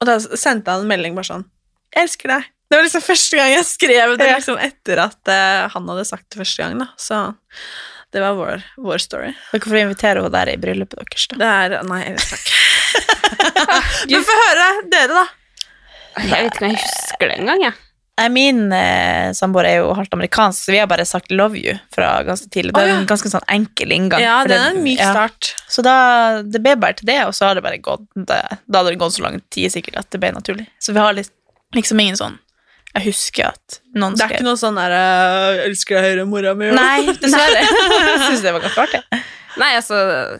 Og 0.00 0.08
da 0.08 0.16
sendte 0.22 0.72
han 0.72 0.86
en 0.86 0.90
melding 0.90 1.18
bare 1.18 1.28
sånn 1.28 1.46
Jeg 1.92 2.06
elsker 2.06 2.32
deg. 2.36 2.50
Det 2.72 2.78
var 2.78 2.86
liksom 2.86 3.04
første 3.04 3.36
gang 3.36 3.50
jeg 3.52 3.64
skrev 3.68 4.14
det 4.16 4.28
liksom 4.30 4.60
etter 4.62 5.02
at 5.02 5.28
uh, 5.28 5.66
han 5.74 5.90
hadde 5.90 6.06
sagt 6.08 6.30
det 6.32 6.40
første 6.40 6.62
gang. 6.62 6.78
da 6.80 6.86
Så 6.96 7.18
det 8.12 8.22
var 8.22 8.38
vår, 8.38 8.64
vår 8.80 9.02
story. 9.04 9.34
Dere 9.52 9.68
får 9.68 9.80
invitere 9.82 10.22
henne 10.22 10.32
der 10.32 10.50
i 10.54 10.56
bryllupet 10.60 11.02
deres, 11.02 11.28
da. 11.28 11.38
Det 11.42 11.50
er 11.52 11.86
Nei, 11.88 12.00
jeg 12.06 12.16
vet 12.16 12.34
ikke. 12.38 12.58
Men 14.14 14.26
få 14.28 14.36
høre 14.40 14.66
dere, 14.92 15.20
da. 15.20 15.24
Jeg 16.16 16.30
vet 16.32 16.48
ikke 16.48 16.64
om 16.64 16.70
jeg 16.70 16.80
husker 16.80 17.30
det 17.30 17.36
engang, 17.40 17.62
jeg. 17.66 17.78
Min 18.30 18.72
eh, 18.76 19.32
samboer 19.32 19.64
er 19.64 19.78
jo 19.80 19.94
halvt 19.96 20.12
amerikansk, 20.12 20.66
så 20.66 20.72
vi 20.74 20.78
har 20.82 20.86
bare 20.86 21.04
sagt 21.08 21.30
'love 21.32 21.56
you' 21.56 21.78
fra 21.94 22.22
ganske 22.22 22.50
tidlig. 22.52 22.74
Det 22.76 22.82
er 22.84 22.92
en 22.98 23.06
ganske 23.08 23.30
sånn 23.32 23.46
enkel 23.48 23.92
inngang. 23.92 24.20
Ja, 24.20 24.44
det 24.44 24.58
er 24.58 24.74
en 24.74 24.82
myk 24.84 25.00
ja. 25.00 25.10
start. 25.14 25.54
Så 25.66 25.82
da, 25.82 26.42
det 26.44 26.60
ble 26.60 26.76
bare 26.76 26.98
til 26.98 27.08
det, 27.08 27.22
og 27.24 27.32
så 27.34 27.48
har 27.48 27.56
det 27.56 27.64
bare 27.64 27.80
gått 27.80 28.04
det, 28.14 28.42
Da 28.68 28.78
hadde 28.78 28.92
det 28.92 29.00
gått 29.00 29.16
så 29.16 29.24
lang 29.24 29.40
tid 29.50 29.72
sikkert 29.72 29.96
at 30.04 30.10
det 30.12 30.20
ble 30.20 30.32
naturlig. 30.36 30.68
Så 30.78 30.92
vi 30.92 31.00
har 31.00 31.16
litt, 31.16 31.32
liksom 31.72 32.00
ingen 32.04 32.20
sånn 32.20 32.36
Jeg 32.92 33.06
husker 33.08 33.48
at 33.48 33.80
noen 33.96 34.12
Det 34.12 34.26
er 34.26 34.36
ikke 34.36 34.44
noe 34.44 34.60
sånn 34.60 34.76
der 34.76 34.92
'Jeg 34.92 35.66
elsker 35.70 35.96
deg 35.96 36.04
høyere 36.04 36.22
enn 36.26 36.32
mora 36.36 36.54
mi'. 36.54 36.72
Nei, 36.76 37.06
dessverre. 37.24 37.64
Jeg 38.12 38.24
syns 38.28 38.44
det 38.44 38.52
var 38.52 38.60
ganske 38.60 38.88
artig. 38.88 39.02
Nei, 39.56 39.72
altså 39.80 40.38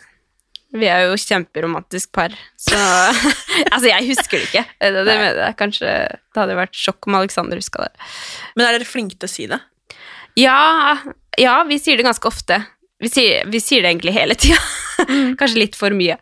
Vi 0.73 0.89
er 0.89 1.03
jo 1.05 1.17
kjemperomantisk 1.21 2.13
par, 2.17 2.33
så 2.57 2.77
Altså, 3.73 3.89
jeg 3.91 4.07
husker 4.09 4.39
det 4.39 4.47
ikke. 4.49 4.63
Det, 4.81 5.03
det, 5.05 5.17
jeg. 5.19 5.57
Kanskje 5.59 5.91
det 5.91 6.41
hadde 6.41 6.57
vært 6.57 6.79
sjokk 6.79 7.09
om 7.11 7.19
Alexander 7.19 7.61
huska 7.61 7.85
det. 7.85 8.09
Men 8.57 8.67
er 8.67 8.79
dere 8.79 8.89
flinke 8.89 9.19
til 9.19 9.29
å 9.29 9.33
si 9.33 9.49
det? 9.51 9.61
Ja, 10.41 10.97
ja, 11.41 11.59
vi 11.69 11.77
sier 11.81 12.01
det 12.01 12.07
ganske 12.07 12.29
ofte. 12.29 12.63
Vi 13.03 13.11
sier, 13.13 13.45
vi 13.53 13.61
sier 13.61 13.85
det 13.85 13.93
egentlig 13.93 14.15
hele 14.17 14.37
tida. 14.39 14.61
Kanskje 15.41 15.61
litt 15.61 15.77
for 15.77 15.93
mye. 15.97 16.17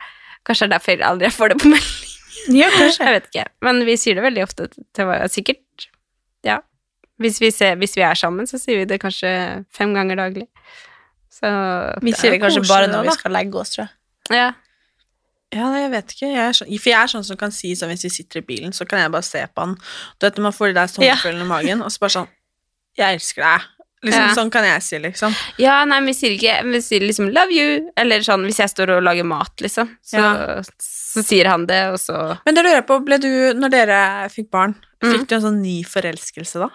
Kanskje 0.47 0.67
det 0.67 0.71
er 0.71 0.77
derfor 0.79 0.97
jeg 0.97 1.07
aldri 1.07 1.31
får 1.35 1.53
det 1.53 1.61
på 1.61 1.71
melding. 1.71 2.17
Ja, 2.57 2.71
kanskje. 2.73 3.05
Jeg 3.07 3.17
vet 3.19 3.27
ikke. 3.29 3.47
Men 3.67 3.83
vi 3.85 3.97
sier 4.01 4.17
det 4.17 4.25
veldig 4.25 4.45
ofte 4.47 4.71
til 4.73 5.07
hva 5.07 5.19
Sikkert. 5.31 5.91
Ja. 6.47 6.63
Hvis 7.21 7.37
vi, 7.43 7.51
ser, 7.53 7.75
hvis 7.77 7.99
vi 7.99 8.05
er 8.07 8.17
sammen, 8.17 8.49
så 8.49 8.57
sier 8.59 8.81
vi 8.81 8.87
det 8.89 8.97
kanskje 9.03 9.31
fem 9.77 9.93
ganger 9.93 10.17
daglig. 10.23 10.47
Så 11.29 11.51
Vi 12.01 12.15
er 12.15 12.17
sier 12.17 12.33
det 12.33 12.41
kanskje 12.41 12.65
bare 12.65 12.89
når 12.89 13.11
vi 13.11 13.17
skal 13.19 13.37
legge 13.37 13.61
oss, 13.61 13.75
tror 13.75 13.85
jeg. 13.85 13.93
Ja. 14.31 14.53
Ja, 15.53 15.67
jeg 15.75 15.91
vet 15.91 16.13
ikke. 16.15 16.29
Jeg 16.31 16.55
sånn, 16.55 16.69
for 16.79 16.91
jeg 16.93 17.01
er 17.03 17.09
sånn 17.11 17.25
som 17.27 17.37
kan 17.37 17.51
si 17.51 17.73
sånn 17.75 17.91
hvis 17.91 18.05
vi 18.07 18.11
sitter 18.15 18.39
i 18.39 18.47
bilen, 18.47 18.71
så 18.71 18.87
kan 18.87 19.01
jeg 19.03 19.11
bare 19.11 19.27
se 19.27 19.41
på 19.51 19.65
han. 19.65 19.73
Du 20.21 20.27
vet 20.29 20.37
når 20.39 20.43
man 20.47 20.53
får 20.55 20.69
de 20.71 20.75
der 20.79 20.87
sommerkveldene 20.93 21.43
i 21.43 21.49
magen, 21.51 21.83
og 21.83 21.91
så 21.91 21.99
bare 22.05 22.15
sånn 22.21 22.29
Jeg 22.99 23.17
elsker 23.19 23.43
deg. 23.43 23.61
Liksom, 24.05 24.23
Ja. 24.29 24.35
Sånn 24.35 24.51
kan 24.51 24.65
jeg 24.65 24.83
si, 24.83 24.99
liksom. 24.99 25.35
Ja, 25.59 25.85
nei, 25.85 25.99
vi 26.07 26.13
sier 26.17 26.33
ikke 26.39 26.55
Vi 26.73 26.81
sier 26.81 27.01
liksom 27.01 27.29
'love 27.35 27.51
you', 27.53 27.91
eller 27.97 28.21
sånn 28.21 28.45
hvis 28.47 28.59
jeg 28.59 28.69
står 28.71 28.97
og 28.97 29.03
lager 29.03 29.25
mat, 29.25 29.53
liksom. 29.61 29.91
Så, 30.03 30.17
Ja. 30.19 30.63
så 30.81 31.23
sier 31.25 31.47
han 31.49 31.67
det, 31.67 31.83
og 31.93 31.99
så 31.99 32.39
Men 32.47 32.55
det 32.55 32.65
lurer 32.65 32.77
jeg 32.81 32.87
på, 32.87 33.05
ble 33.05 33.19
du, 33.19 33.53
når 33.55 33.71
dere 33.71 34.29
fikk 34.31 34.51
barn, 34.51 34.75
Mm. 35.03 35.13
fikk 35.19 35.27
du 35.29 35.35
en 35.35 35.43
sånn 35.43 35.61
ny 35.63 35.83
forelskelse 35.83 36.61
da? 36.61 36.69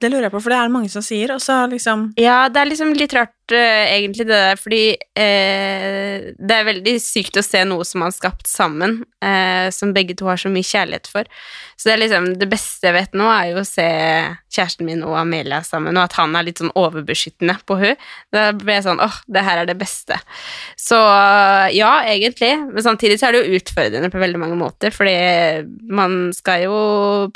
Det 0.00 0.10
lurer 0.12 0.22
jeg 0.22 0.32
på, 0.32 0.40
for 0.42 0.50
det 0.50 0.58
er 0.58 0.62
det 0.68 0.72
mange 0.72 0.90
som 0.90 1.02
sier, 1.02 1.30
og 1.34 1.40
så 1.40 1.68
liksom 1.68 2.12
Ja, 2.16 2.48
det 2.48 2.56
er 2.62 2.70
liksom 2.70 2.94
litt 2.96 3.12
rart, 3.12 3.32
egentlig, 3.56 4.26
det 4.28 4.36
der, 4.36 4.58
fordi 4.60 4.82
eh, 5.16 6.28
det 6.36 6.56
er 6.56 6.66
veldig 6.68 6.94
sykt 7.02 7.38
å 7.40 7.44
se 7.44 7.62
noe 7.68 7.86
som 7.86 8.02
man 8.02 8.12
har 8.12 8.16
skapt 8.16 8.50
sammen, 8.50 9.00
eh, 9.24 9.68
som 9.74 9.94
begge 9.96 10.16
to 10.18 10.28
har 10.28 10.40
så 10.40 10.52
mye 10.52 10.66
kjærlighet 10.66 11.08
for. 11.10 11.28
Så 11.78 11.88
det 11.88 11.94
er 11.94 12.00
liksom 12.02 12.26
Det 12.40 12.48
beste 12.50 12.88
jeg 12.88 12.96
vet 12.96 13.12
nå, 13.14 13.28
er 13.30 13.52
jo 13.52 13.60
å 13.62 13.66
se 13.66 13.86
kjæresten 14.50 14.86
min 14.88 15.04
og 15.06 15.14
Amelia 15.20 15.60
sammen, 15.66 15.96
og 15.96 16.08
at 16.08 16.16
han 16.18 16.34
er 16.36 16.48
litt 16.48 16.58
sånn 16.58 16.72
overbeskyttende 16.78 17.54
på 17.68 17.76
hun 17.78 17.94
Da 18.34 18.48
ble 18.56 18.78
jeg 18.78 18.86
sånn 18.88 19.02
åh, 19.02 19.20
det 19.30 19.44
her 19.46 19.62
er 19.62 19.68
det 19.68 19.76
beste. 19.78 20.18
Så 20.78 20.98
ja, 21.74 21.92
egentlig, 22.08 22.50
men 22.72 22.84
samtidig 22.84 23.18
så 23.20 23.28
er 23.28 23.36
det 23.36 23.44
jo 23.44 23.60
utfordrende 23.60 24.10
på 24.10 24.20
veldig 24.20 24.40
mange 24.42 24.58
måter, 24.58 24.94
fordi 24.94 25.14
man 25.94 26.32
skal 26.36 26.66
jo 26.66 26.78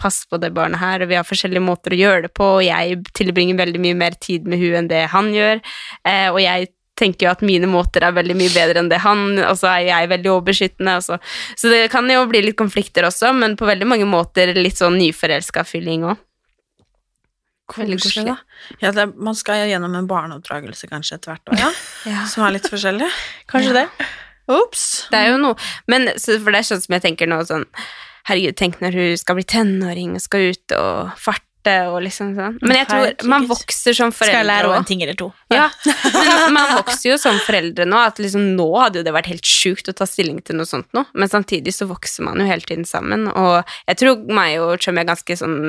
passe 0.01 0.27
på 0.31 0.41
det 0.43 0.53
barnet 0.57 0.81
her, 0.83 1.05
og 1.05 1.13
vi 1.13 1.19
har 1.19 1.27
forskjellige 1.27 1.65
måter 1.65 1.95
å 1.95 2.01
gjøre 2.01 2.27
det 2.27 2.33
på, 2.37 2.49
og 2.59 2.67
jeg 2.67 2.99
tilbringer 3.17 3.61
veldig 3.61 3.83
mye 3.83 3.99
mer 3.99 4.19
tid 4.23 4.49
med 4.49 4.63
hun 4.63 4.81
enn 4.83 4.91
det 4.91 5.05
han 5.13 5.31
gjør, 5.35 5.63
eh, 6.09 6.29
og 6.33 6.41
jeg 6.43 6.73
tenker 6.99 7.27
jo 7.27 7.33
at 7.33 7.45
mine 7.47 7.69
måter 7.71 8.05
er 8.05 8.15
veldig 8.15 8.35
mye 8.37 8.53
bedre 8.53 8.83
enn 8.83 8.91
det 8.91 9.01
han, 9.03 9.39
og 9.47 9.57
så 9.59 9.71
er 9.73 9.87
jeg 9.89 10.11
veldig 10.13 10.31
overbeskyttende, 10.35 10.99
så, 11.05 11.19
så 11.59 11.73
det 11.73 11.87
kan 11.93 12.11
jo 12.11 12.27
bli 12.31 12.45
litt 12.45 12.59
konflikter 12.59 13.09
også, 13.09 13.33
men 13.37 13.57
på 13.59 13.69
veldig 13.69 13.89
mange 13.89 14.09
måter 14.09 14.53
litt 14.59 14.81
sånn 14.81 14.99
nyforelska 15.01 15.65
feeling 15.69 16.07
òg. 16.13 16.21
Koselig, 17.73 18.27
da. 18.27 18.37
Ja, 18.83 18.91
det, 18.93 19.07
man 19.17 19.37
skal 19.39 19.65
gjennom 19.71 19.95
en 19.97 20.09
barneoppdragelse 20.11 20.91
kanskje 20.91 21.17
etter 21.17 21.33
hvert 21.33 21.55
år, 21.55 21.63
ja. 22.11 22.27
Som 22.29 22.45
er 22.45 22.59
litt 22.59 22.69
forskjellig. 22.69 23.09
Kanskje 23.53 23.79
det. 23.79 23.87
Ops. 24.53 25.07
Det 25.13 25.21
er 25.21 25.29
jo 25.31 25.37
noe 25.39 25.55
Men 25.87 26.09
for 26.19 26.51
det 26.51 26.59
er 26.59 26.67
sånn 26.67 26.81
som 26.83 26.97
jeg 26.97 27.05
tenker 27.05 27.29
nå 27.31 27.37
sånn 27.47 27.63
Herregud, 28.27 28.57
tenk 28.59 28.81
når 28.83 28.97
hun 28.99 29.21
skal 29.21 29.39
bli 29.39 29.45
tenåring 29.47 30.17
og 30.19 30.25
skal 30.25 30.51
ut 30.51 30.75
og 30.75 31.15
farte 31.19 31.47
og 31.71 32.01
liksom 32.05 32.33
sånn. 32.37 32.59
Men 32.63 32.77
jeg 32.81 32.89
tror 32.91 33.29
man 33.31 33.47
vokser 33.51 33.97
som 33.97 34.13
foreldre 34.15 34.33
Skal 34.33 34.41
jeg 34.43 34.49
lære 34.49 34.69
henne 34.69 34.81
en 34.83 34.89
ting 34.89 35.03
eller 35.05 35.19
to? 35.19 35.29
Ja, 35.53 35.69
men 36.17 36.57
man 36.57 36.73
vokser 36.81 37.13
jo 37.13 37.19
som 37.23 37.39
foreldre 37.47 37.87
nå, 37.89 37.99
at 38.03 38.21
liksom 38.23 38.53
nå 38.59 38.69
hadde 38.77 39.01
jo 39.01 39.07
det 39.07 39.15
vært 39.15 39.31
helt 39.31 39.49
sjukt 39.49 39.91
å 39.93 39.97
ta 39.97 40.09
stilling 40.09 40.41
til 40.43 40.59
noe 40.59 40.69
sånt 40.69 40.89
nå, 40.97 41.05
men 41.15 41.31
samtidig 41.31 41.75
så 41.77 41.89
vokser 41.91 42.27
man 42.27 42.43
jo 42.43 42.49
hele 42.49 42.67
tiden 42.67 42.89
sammen, 42.89 43.29
og 43.31 43.63
jeg 43.87 44.01
tror 44.03 44.25
meg 44.35 44.59
og 44.63 44.75
Chum 44.83 44.99
er 44.99 45.07
ganske 45.09 45.37
sånn 45.39 45.61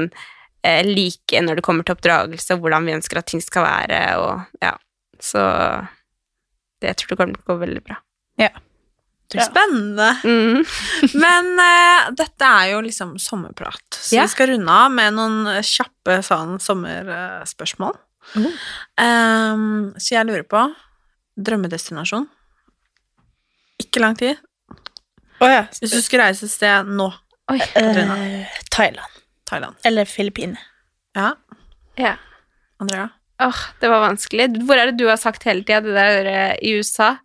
eh, 0.65 0.81
like 0.87 1.43
når 1.43 1.59
det 1.59 1.65
kommer 1.65 1.85
til 1.85 1.97
oppdragelse, 1.97 2.55
og 2.55 2.65
hvordan 2.65 2.89
vi 2.89 2.97
ønsker 2.97 3.21
at 3.21 3.29
ting 3.29 3.43
skal 3.43 3.67
være, 3.67 4.01
og 4.23 4.63
ja, 4.63 4.73
så 5.21 5.45
det 6.81 6.93
jeg 6.93 6.99
tror 6.99 7.13
det 7.13 7.21
kommer 7.21 7.37
til 7.37 7.45
å 7.45 7.53
gå 7.53 7.61
veldig 7.67 7.85
bra. 7.85 7.99
Spennende. 9.41 10.09
Mhm. 10.23 10.63
Men 11.23 11.51
uh, 11.57 12.11
dette 12.17 12.49
er 12.61 12.71
jo 12.73 12.83
liksom 12.85 13.15
sommerprat, 13.21 13.83
så 13.97 14.17
yeah. 14.17 14.27
vi 14.27 14.33
skal 14.35 14.51
runde 14.53 14.77
av 14.85 14.93
med 14.93 15.17
noen 15.17 15.63
kjappe 15.65 16.19
sånn 16.25 16.59
sommerspørsmål. 16.61 17.97
Mm. 18.37 18.51
Um, 19.03 19.65
så 19.97 20.15
jeg 20.15 20.29
lurer 20.29 20.45
på 20.47 20.63
drømmedestinasjon. 21.43 22.27
Ikke 23.81 24.03
lang 24.03 24.15
tid. 24.19 24.37
Oh, 25.41 25.49
ja. 25.49 25.65
Hvis 25.81 25.91
du 25.91 25.99
skulle 26.03 26.29
reise 26.29 26.47
et 26.47 26.53
sted 26.53 26.87
nå, 26.87 27.09
Oi. 27.51 27.59
Eh, 27.75 28.45
Thailand. 28.71 29.17
Thailand. 29.49 29.75
Eller 29.83 30.05
Filippinene. 30.05 30.61
Ja, 31.17 31.33
Ja. 31.99 32.15
Andrea? 32.79 33.09
Åh, 33.39 33.59
det 33.79 33.89
var 33.89 33.99
vanskelig. 33.99 34.47
Hvor 34.65 34.77
er 34.79 34.91
det 34.91 34.97
du 34.97 35.07
har 35.09 35.17
sagt 35.17 35.43
hele 35.43 35.63
tida, 35.63 35.81
det 35.81 35.93
der 35.93 36.57
i 36.63 36.73
USA? 36.77 37.15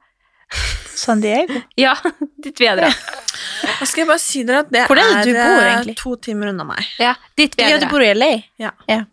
San 0.99 1.21
Diego. 1.23 1.61
Ja, 1.79 1.93
ditt 2.45 2.59
vedre. 2.63 2.89
Da 2.91 3.87
skal 3.87 4.03
jeg 4.03 4.09
bare 4.11 4.23
si 4.23 4.43
dere 4.49 4.65
at 4.65 4.73
det 4.75 4.87
Hvor 4.91 4.99
er 4.99 5.13
det 5.21 5.29
du 5.29 5.37
er 5.39 5.53
bor, 5.53 5.69
eh, 5.93 5.95
to 6.01 6.17
timer 6.25 6.51
unna 6.51 6.67
meg. 6.67 6.89
Ja, 6.99 7.13
ditt 7.39 7.55
vedre. 7.59 7.71
Ja, 7.77 7.79
du 7.85 7.87
bor 7.93 8.03
i 8.03 8.11
LA? 8.17 8.33
Ja. 8.59 8.73
Ja. 8.91 9.05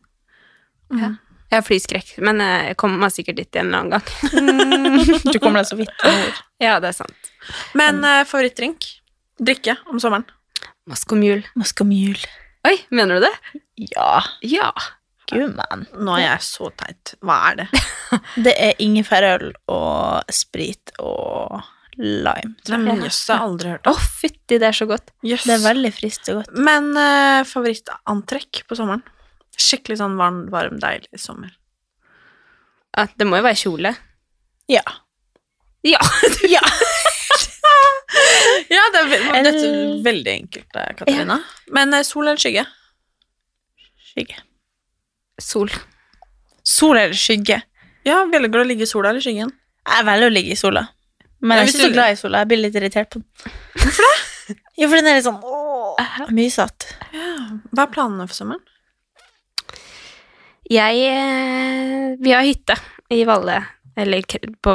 Jeg 0.95 1.59
har 1.61 1.63
flyskrekk, 1.65 2.15
men 2.25 2.41
eh, 2.41 2.71
jeg 2.71 2.77
kommer 2.81 2.97
meg 3.05 3.13
sikkert 3.13 3.38
dit 3.39 3.59
en 3.61 3.69
eller 3.69 3.83
annen 3.83 3.93
gang. 3.95 5.23
Du 5.33 5.38
kommer 5.39 5.61
deg 5.61 5.69
så 5.69 5.77
vidt. 5.79 5.93
Ja, 6.63 6.77
det 6.79 6.89
er 6.93 6.95
sant. 6.95 7.29
Men 7.77 7.99
uh, 8.05 8.23
favorittdrink? 8.25 8.86
Drikke 9.43 9.75
om 9.91 9.99
sommeren? 10.01 10.23
Maskomjul. 10.89 11.43
Maskamjul. 11.59 12.21
Oi, 12.65 12.75
mener 12.95 13.19
du 13.19 13.25
det? 13.27 13.33
Ja, 13.91 14.21
Ja. 14.41 14.71
gud 15.29 15.55
man. 15.57 15.83
Nå 15.99 16.15
er 16.15 16.23
jeg 16.29 16.45
så 16.47 16.69
teit. 16.79 17.15
Hva 17.25 17.38
er 17.51 17.59
det? 17.63 17.67
Det 18.45 18.53
er 18.61 18.81
ingefærøl 18.86 19.51
og 19.73 20.31
sprit 20.33 20.93
og 21.01 21.59
lime. 21.97 22.53
Det 22.65 22.75
har 22.75 23.01
jeg 23.05 23.35
aldri 23.35 23.71
hørt 23.75 23.87
Å, 23.89 23.93
om. 23.95 24.07
fytti, 24.21 24.57
det 24.61 24.67
er 24.69 24.75
så 24.77 24.87
godt. 24.89 25.11
Yes. 25.25 25.45
Det 25.47 25.55
er 25.57 25.63
veldig 25.63 25.91
friskt 25.95 26.29
og 26.33 26.41
godt. 26.41 26.55
Men 26.67 26.91
uh, 26.97 27.41
favorittantrekk 27.47 28.63
på 28.69 28.77
sommeren? 28.79 29.03
Skikkelig 29.55 29.99
sånn 30.01 30.17
varm, 30.19 30.43
varm 30.51 30.79
deilig 30.81 31.21
sommer. 31.21 31.53
At 32.95 33.13
det 33.19 33.27
må 33.27 33.39
jo 33.39 33.45
være 33.47 33.59
kjole. 33.63 33.95
Ja. 34.71 34.83
Ja. 35.85 36.01
Ja. 36.55 36.61
Ja, 38.69 38.81
det 38.93 38.99
er, 39.01 39.23
dette 39.43 39.61
er 39.67 40.03
veldig 40.05 40.31
enkelt, 40.31 40.67
Katarina. 40.71 40.93
Katarina. 40.99 41.37
Men 41.75 41.93
eh, 41.97 42.03
sol 42.05 42.27
eller 42.27 42.39
skygge? 42.39 42.63
Skygge. 44.11 44.37
Sol. 45.41 45.71
Sol 46.65 46.97
eller 47.01 47.17
skygge? 47.17 47.57
Ja, 48.07 48.21
velger 48.31 48.53
du 48.53 48.59
å 48.61 48.67
ligge 48.67 48.85
i 48.85 48.89
sola 48.89 49.11
eller 49.11 49.25
skyggen? 49.25 49.51
Jeg 49.85 50.07
velger 50.07 50.29
å 50.29 50.33
ligge 50.33 50.53
i 50.55 50.59
sola. 50.59 50.85
Men 51.45 51.59
jeg 51.61 51.67
er 51.67 51.71
ikke 51.71 51.83
så 51.85 51.93
glad 51.93 52.11
i 52.15 52.19
sola. 52.19 52.41
Jeg 52.43 52.49
blir 52.51 52.61
litt 52.63 52.77
irritert 52.79 53.11
på 53.13 53.21
den. 53.21 53.53
Hvorfor 53.81 54.09
det? 54.11 54.21
Jo, 54.77 54.85
for 54.91 54.99
den 54.99 55.07
er 55.09 55.15
litt 55.17 55.25
sånn 55.25 55.39
åh, 55.41 56.17
mysete. 56.35 56.89
Hva 57.71 57.85
er 57.87 57.91
planene 57.95 58.25
for 58.29 58.35
sommeren? 58.37 58.61
Jeg 60.69 60.99
eh, 61.05 62.15
Vi 62.21 62.33
har 62.33 62.45
hytte 62.45 62.75
i 63.13 63.23
Valle. 63.27 63.59
Eller 63.95 64.25
på 64.65 64.73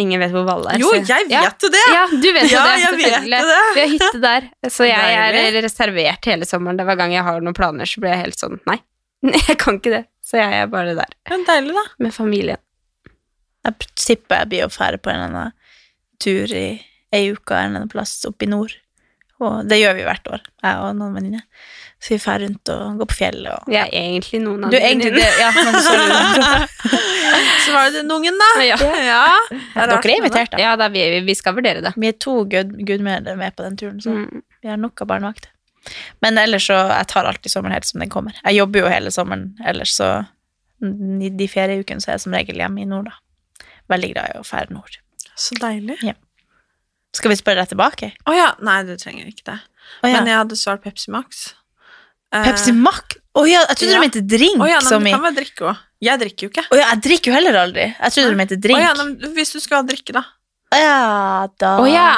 Ingen 0.00 0.18
vet 0.24 0.32
hvor 0.34 0.46
Valle 0.48 0.72
er. 0.74 0.82
Jo, 0.82 0.90
jeg 0.98 1.28
Ja. 1.30 1.44
vet 1.46 1.62
jo 1.62 1.70
det! 1.70 1.82
Ja, 1.92 2.02
du 2.10 2.28
vet 2.34 2.48
jo 2.50 2.56
Ja, 2.56 2.64
det, 2.66 2.80
selvfølgelig. 2.88 3.40
det. 3.46 3.60
Vi 3.76 3.80
har 3.84 3.92
hytte 3.94 4.20
der, 4.24 4.48
så 4.74 4.88
jeg 4.88 5.18
er 5.22 5.60
reservert 5.62 6.26
hele 6.32 6.48
sommeren. 6.48 6.80
Hver 6.88 6.98
gang 6.98 7.14
jeg 7.14 7.22
har 7.28 7.40
noen 7.40 7.54
planer, 7.56 7.86
så 7.86 8.02
blir 8.02 8.16
jeg 8.16 8.24
helt 8.24 8.42
sånn 8.42 8.58
Nei, 8.66 8.80
jeg 9.48 9.56
kan 9.62 9.78
ikke 9.78 9.92
det. 9.94 10.04
Så 10.26 10.40
jeg 10.42 10.60
er 10.64 10.66
bare 10.72 10.96
der 10.98 11.14
Ja, 11.30 11.38
deilig, 11.46 11.76
da. 11.78 11.84
med 12.02 12.12
familien. 12.16 12.58
Jeg 13.66 13.88
tipper 13.94 14.42
jeg 14.42 14.50
blir 14.50 14.66
å 14.66 14.72
fære 14.74 14.98
på 15.02 15.10
en 15.14 15.22
eller 15.22 15.30
annen 15.30 15.55
tur 16.18 16.52
i 16.52 16.66
ei 17.12 17.30
uke 17.32 17.54
en 17.54 17.70
eller 17.70 17.80
annen 17.84 17.92
plass 17.92 18.18
oppe 18.28 18.44
i 18.46 18.50
nord. 18.50 18.72
Og 19.38 19.66
det 19.68 19.76
gjør 19.82 19.94
vi 19.98 20.04
hvert 20.06 20.28
år, 20.32 20.40
jeg 20.64 20.76
og 20.80 20.94
noen 20.96 21.12
venninner. 21.18 21.42
Så 22.00 22.14
vi 22.14 22.16
drar 22.22 22.40
rundt 22.40 22.70
og 22.72 22.98
går 23.02 23.08
på 23.10 23.16
fjellet 23.18 23.52
og 23.52 23.68
Vi 23.68 23.76
er 23.76 23.90
egentlig 23.92 24.38
noen 24.44 24.64
av 24.64 24.70
det, 24.72 24.80
ja, 25.40 25.50
men 25.56 25.76
sorry. 25.84 27.00
Så 27.66 27.72
var 27.74 27.90
det 27.90 27.98
den 28.02 28.10
ungen, 28.14 28.38
da. 28.40 28.48
Ja. 28.64 28.76
Ja, 28.80 29.24
er 29.74 29.90
Dere 29.90 29.98
er 29.98 30.14
invitert, 30.20 30.52
da. 30.54 30.60
Ja, 30.62 30.72
da, 30.80 30.88
vi, 30.92 31.02
vi 31.26 31.34
skal 31.36 31.56
vurdere 31.56 31.82
det. 31.84 31.92
Vi 32.00 32.08
er 32.08 32.16
to 32.22 32.36
gud- 32.48 32.76
gudmødre 32.88 33.36
med 33.36 33.56
på 33.56 33.64
den 33.66 33.76
turen, 33.80 34.00
så 34.00 34.10
Mm. 34.14 34.42
vi 34.62 34.68
har 34.68 34.76
nok 34.80 35.00
av 35.02 35.08
barnevakt. 35.12 35.48
Men 36.22 36.38
ellers 36.38 36.66
så 36.70 36.78
jeg 36.90 37.06
tar 37.12 37.24
alltid 37.28 37.50
sommeren 37.52 37.72
helt 37.76 37.84
som 37.86 38.00
den 38.00 38.08
kommer. 38.10 38.32
Jeg 38.44 38.56
jobber 38.56 38.80
jo 38.80 38.88
hele 38.90 39.10
sommeren 39.14 39.50
ellers, 39.66 39.92
så 40.00 40.26
i 40.82 41.28
de 41.30 41.48
ferieukene 41.48 42.00
så 42.00 42.10
er 42.10 42.16
jeg 42.16 42.24
som 42.24 42.32
regel 42.36 42.56
hjemme 42.56 42.80
i 42.82 42.88
nord, 42.88 43.10
da. 43.10 43.66
Veldig 43.92 44.12
glad 44.14 44.32
i 44.34 44.38
å 44.40 44.46
fære 44.46 44.70
nord. 44.74 44.96
Så 45.36 45.56
deilig. 45.60 45.98
Skal 47.16 47.32
vi 47.32 47.38
spørre 47.38 47.62
deg 47.62 47.72
tilbake? 47.72 48.10
Å 48.28 48.34
ja. 48.36 48.50
Nei, 48.64 48.80
du 48.88 48.94
trenger 49.00 49.28
ikke 49.28 49.46
det. 49.52 49.60
Oh, 50.02 50.08
ja. 50.08 50.18
Men 50.18 50.30
jeg 50.32 50.40
hadde 50.42 50.58
svart 50.58 50.82
Pepsi 50.84 51.12
Max. 51.14 51.48
Eh, 52.34 52.44
Pepsi 52.44 52.74
Max? 52.76 53.18
Å 53.36 53.44
ja, 53.48 53.62
jeg 53.68 53.80
trodde 53.80 53.92
ja. 53.92 54.00
du 54.00 54.04
mente 54.06 54.22
drink. 54.24 54.60
Oh, 54.60 54.68
ja, 54.68 54.80
nei, 54.80 54.88
som 54.88 55.04
men 55.04 55.12
det 55.12 55.18
kan 55.18 55.26
være 55.26 55.38
drikke 55.40 55.68
òg. 55.70 55.84
Jeg 56.06 56.20
drikker 56.20 56.46
jo 56.46 56.52
ikke. 56.52 56.64
Oh, 56.68 56.78
ja, 56.78 56.88
jeg 56.92 57.02
drikker 57.06 57.30
jo 57.30 57.36
heller 57.36 57.58
aldri. 57.60 57.86
Jeg 57.92 58.14
trodde 58.14 58.32
du 58.32 58.40
mente 58.40 58.58
drink. 58.60 58.80
Oh, 58.80 58.84
ja, 58.84 58.92
nei, 58.96 59.30
hvis 59.36 59.52
du 59.56 59.60
skal 59.64 59.84
drikke, 59.88 60.16
da. 60.16 60.24
Ja, 60.76 61.48
da 61.60 61.70
Å 61.80 61.86
ja! 61.88 62.08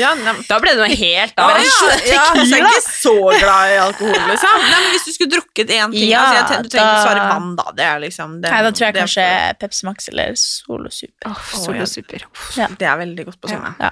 Ja, 0.00 0.10
nei, 0.18 0.32
Da 0.48 0.58
ble 0.62 0.72
det 0.74 0.80
noe 0.82 0.96
helt 0.98 1.36
annet. 1.38 1.66
ja, 1.66 1.88
ja, 2.10 2.24
jeg 2.42 2.60
er 2.60 2.68
ikke 2.68 2.82
så 2.96 3.14
glad 3.38 3.72
i 3.72 3.76
alkohol, 3.82 4.18
liksom. 4.30 4.56
Nei, 4.66 4.80
men 4.82 4.90
Hvis 4.96 5.04
du 5.08 5.12
skulle 5.16 5.32
drukket 5.36 5.70
én 5.76 5.92
ting 5.94 6.08
Ja, 6.10 6.22
altså, 6.24 6.54
jeg, 6.56 6.64
Du 6.64 6.68
trenger 6.72 6.88
ikke 6.88 6.96
da- 6.96 7.04
svare 7.06 7.26
vann, 7.32 7.50
da. 7.60 7.66
Det 7.78 7.86
er 7.90 8.00
liksom 8.06 8.34
det, 8.42 8.50
Nei, 8.50 8.62
da 8.66 8.70
tror 8.72 8.86
jeg 8.88 8.94
det 8.98 9.02
kanskje 9.04 9.26
for- 9.28 9.60
Pepsi 9.64 9.84
Max 9.90 10.08
eller 10.12 10.34
Solo 10.42 10.90
Super. 10.90 11.30
Oh, 11.30 11.42
Solo 11.64 11.78
ja. 11.78 11.86
super. 11.86 12.26
Oh, 12.28 12.50
Ja. 12.58 12.66
Det 12.78 12.88
er 12.88 12.96
veldig 13.04 13.24
godt 13.30 13.40
på 13.40 13.48
sommeren. 13.52 13.76
Ja. 13.80 13.90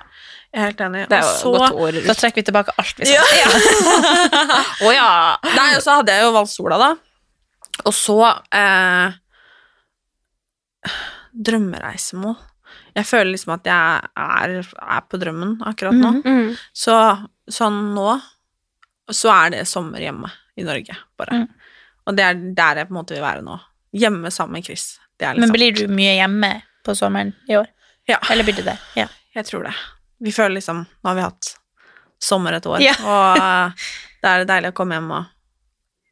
Jeg 0.50 0.58
er 0.60 0.66
helt 0.66 0.80
enig. 0.82 1.04
Det 1.08 1.18
er 1.18 1.22
jo 1.22 1.34
så- 1.38 1.54
godt 1.58 1.72
år 1.86 1.92
Da 2.08 2.14
trekker 2.18 2.40
vi 2.42 2.46
tilbake 2.50 2.72
alt 2.76 2.94
vi 2.98 3.06
sa. 3.06 3.12
Ja. 3.12 3.48
oh, 4.82 4.90
ja! 4.98 5.36
Nei, 5.54 5.68
og 5.76 5.82
så 5.84 5.94
hadde 6.00 6.12
jeg 6.16 6.24
jo 6.26 6.32
valgt 6.34 6.50
sola, 6.56 6.78
da. 6.82 6.90
Og 7.86 7.94
så 7.94 8.16
eh, 8.52 9.12
Drømmereisemål. 11.46 12.36
Jeg 13.00 13.06
føler 13.08 13.30
liksom 13.32 13.54
at 13.56 13.68
jeg 13.70 14.10
er, 14.16 14.54
er 14.96 15.04
på 15.10 15.20
drømmen 15.22 15.56
akkurat 15.70 15.96
nå. 15.96 16.10
Mm, 16.20 16.22
Mm. 16.30 16.56
Så 16.76 16.96
sånn 17.50 17.80
nå 17.96 18.12
så 19.10 19.30
er 19.34 19.50
det 19.56 19.64
sommer 19.66 19.98
hjemme 20.04 20.28
i 20.60 20.62
Norge, 20.66 20.94
bare. 21.18 21.40
Mm. 21.42 21.46
Og 22.06 22.16
det 22.16 22.24
er 22.26 22.34
der 22.56 22.80
jeg 22.82 22.88
på 22.90 22.94
en 22.94 22.98
måte 23.00 23.16
vil 23.16 23.24
være 23.24 23.42
nå. 23.46 23.56
Hjemme 23.96 24.30
sammen 24.30 24.58
med 24.58 24.64
Chris. 24.68 24.98
Det 25.18 25.26
er 25.26 25.34
Men 25.34 25.48
liksom 25.48 25.56
blir 25.56 25.74
du 25.80 25.94
mye 25.94 26.12
hjemme 26.20 26.50
på 26.86 26.94
sommeren 26.96 27.32
i 27.50 27.56
år? 27.58 27.66
Ja. 28.08 28.18
Eller 28.30 28.46
blir 28.46 28.56
du 28.56 28.62
det? 28.66 28.76
Ja. 28.96 29.08
Jeg 29.34 29.46
tror 29.46 29.64
det. 29.66 29.74
Vi 30.20 30.32
føler 30.34 30.56
liksom 30.58 30.84
Nå 30.86 31.08
har 31.10 31.14
vi 31.18 31.22
hatt 31.26 31.50
sommer 32.20 32.52
et 32.58 32.66
år, 32.66 32.80
Ja. 32.84 32.94
og 33.00 33.38
eh, 33.40 33.84
det 34.22 34.30
er 34.30 34.44
deilig 34.48 34.72
å 34.72 34.76
komme 34.76 34.98
hjem 34.98 35.10
og 35.16 35.24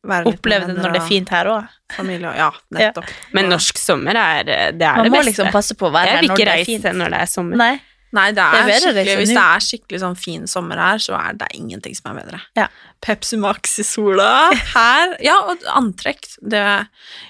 Oppleve 0.09 0.67
det 0.69 0.77
når 0.79 0.93
det 0.97 1.01
er 1.03 1.07
fint 1.09 1.29
her 1.35 1.51
òg. 1.53 1.69
Ja, 1.99 2.51
nettopp. 2.75 3.09
Ja. 3.09 3.29
Men 3.37 3.49
norsk 3.53 3.79
sommer 3.81 4.17
er 4.21 4.43
det, 4.49 4.57
er 4.57 4.73
det 4.77 4.91
Man 4.99 5.11
må 5.15 5.23
liksom 5.25 5.51
passe 5.55 5.75
på 5.79 5.89
å 5.89 5.93
være 5.95 6.19
her 6.19 6.27
når 6.29 6.37
det 6.37 6.47
er 6.49 6.51
reise 6.57 6.71
fint. 6.73 6.89
når 6.99 7.15
det 7.15 7.21
er 7.25 7.31
sommer. 7.33 7.57
Nei. 7.61 7.75
Nei, 8.17 8.27
det 8.33 8.37
Det 8.41 8.45
er, 8.45 8.57
er 8.57 8.69
bedre 8.73 8.93
liksom 9.05 9.19
hvis 9.21 9.33
det 9.37 9.43
er 9.45 9.65
skikkelig 9.67 9.99
sånn 10.01 10.15
fin 10.17 10.47
sommer 10.49 10.79
her, 10.81 10.99
så 11.05 11.13
er 11.19 11.35
det 11.37 11.49
ingenting 11.59 11.95
som 11.99 12.11
er 12.15 12.23
bedre. 12.23 12.41
Ja. 12.57 12.67
Pepsi 13.05 13.37
Max 13.37 13.75
i 13.79 13.85
sola 13.85 14.29
her. 14.75 15.13
Ja, 15.21 15.35
og 15.53 15.61
antrekk. 15.77 16.25
Det, 16.41 16.63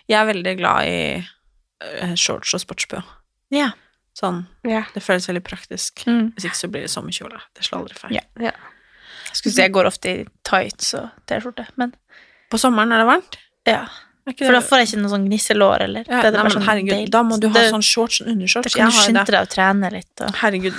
jeg 0.07 0.19
er 0.21 0.29
veldig 0.31 0.55
glad 0.61 0.87
i 0.87 1.01
eh, 1.19 2.15
shorts 2.15 2.55
og 2.55 2.63
sportsbø. 2.63 3.03
Ja. 3.55 3.73
Sånn, 4.19 4.45
Ja. 4.67 4.85
det 4.95 5.03
føles 5.03 5.27
veldig 5.31 5.43
praktisk. 5.47 6.05
Mm. 6.07 6.33
Hvis 6.37 6.47
ikke 6.47 6.59
så 6.63 6.71
blir 6.71 6.87
det 6.87 6.91
sommerkjole. 6.95 7.39
Det 7.55 7.67
slår 7.67 7.83
aldri 7.85 7.99
feil. 7.99 8.19
Ja. 8.19 8.53
Jeg 9.29 9.37
skulle 9.43 9.55
si 9.55 9.63
jeg 9.63 9.75
går 9.75 9.87
ofte 9.91 10.09
i 10.15 10.25
tights 10.47 10.95
og 10.99 11.11
T-skjorte, 11.29 11.67
men 11.77 11.93
På 12.51 12.61
sommeren 12.61 12.93
er 12.93 13.05
det 13.05 13.09
varmt. 13.13 13.41
ja. 13.69 13.87
Er 14.29 14.35
For 14.45 14.53
da 14.53 14.61
får 14.61 14.81
jeg 14.83 14.89
ikke 14.91 14.99
noe 15.01 15.09
sånn 15.09 15.23
gnisselår, 15.25 15.83
eller 15.87 16.03
ja, 16.05 16.19
det 16.21 16.29
er 16.29 16.35
nei, 16.35 16.43
men 16.45 16.53
sånn 16.53 16.65
herregud, 16.67 16.91
deilig. 16.93 17.11
da 17.15 17.21
må 17.25 17.37
du 17.41 17.47
ha 17.49 17.63
sånn 17.73 17.85
shorts 17.87 18.19
og 18.21 18.27
Da 18.29 18.73
kan 18.75 18.91
du 18.91 18.97
skynde 18.99 19.23
deg 19.25 19.39
å 19.41 19.49
trene 19.49 19.89
litt 19.95 20.21
og 20.21 20.35
Herregud, 20.43 20.75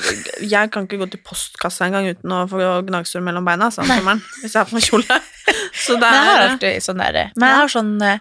jeg 0.45 0.69
kan 0.69 0.85
ikke 0.85 0.99
gå 1.01 1.07
til 1.15 1.21
postkassa 1.25 1.87
engang 1.87 2.11
uten 2.11 2.35
å 2.35 2.43
få 2.51 2.59
gnagsår 2.85 3.23
mellom 3.25 3.47
beina 3.49 3.71
sånn, 3.73 3.89
sommeren, 3.89 4.21
hvis 4.43 4.53
jeg 4.53 4.59
har 4.61 4.69
på 4.69 4.77
meg 4.77 4.85
kjole. 4.85 5.17
Så 5.85 5.97
det 5.97 6.03
Men 6.05 6.13
jeg 6.13 6.27
har 6.27 6.43
er 6.43 6.45
alltid 6.51 6.85
sånn 6.85 7.01
derre 7.01 7.23
Men 7.33 7.49
jeg 7.49 7.57
har 7.63 7.73
sånn 7.73 7.91
Ja, 8.05 8.13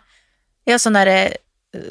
Jeg 0.65 0.73
har 0.79 0.81
sånn 0.87 0.97
derre 0.97 1.19
eh, 1.27 1.37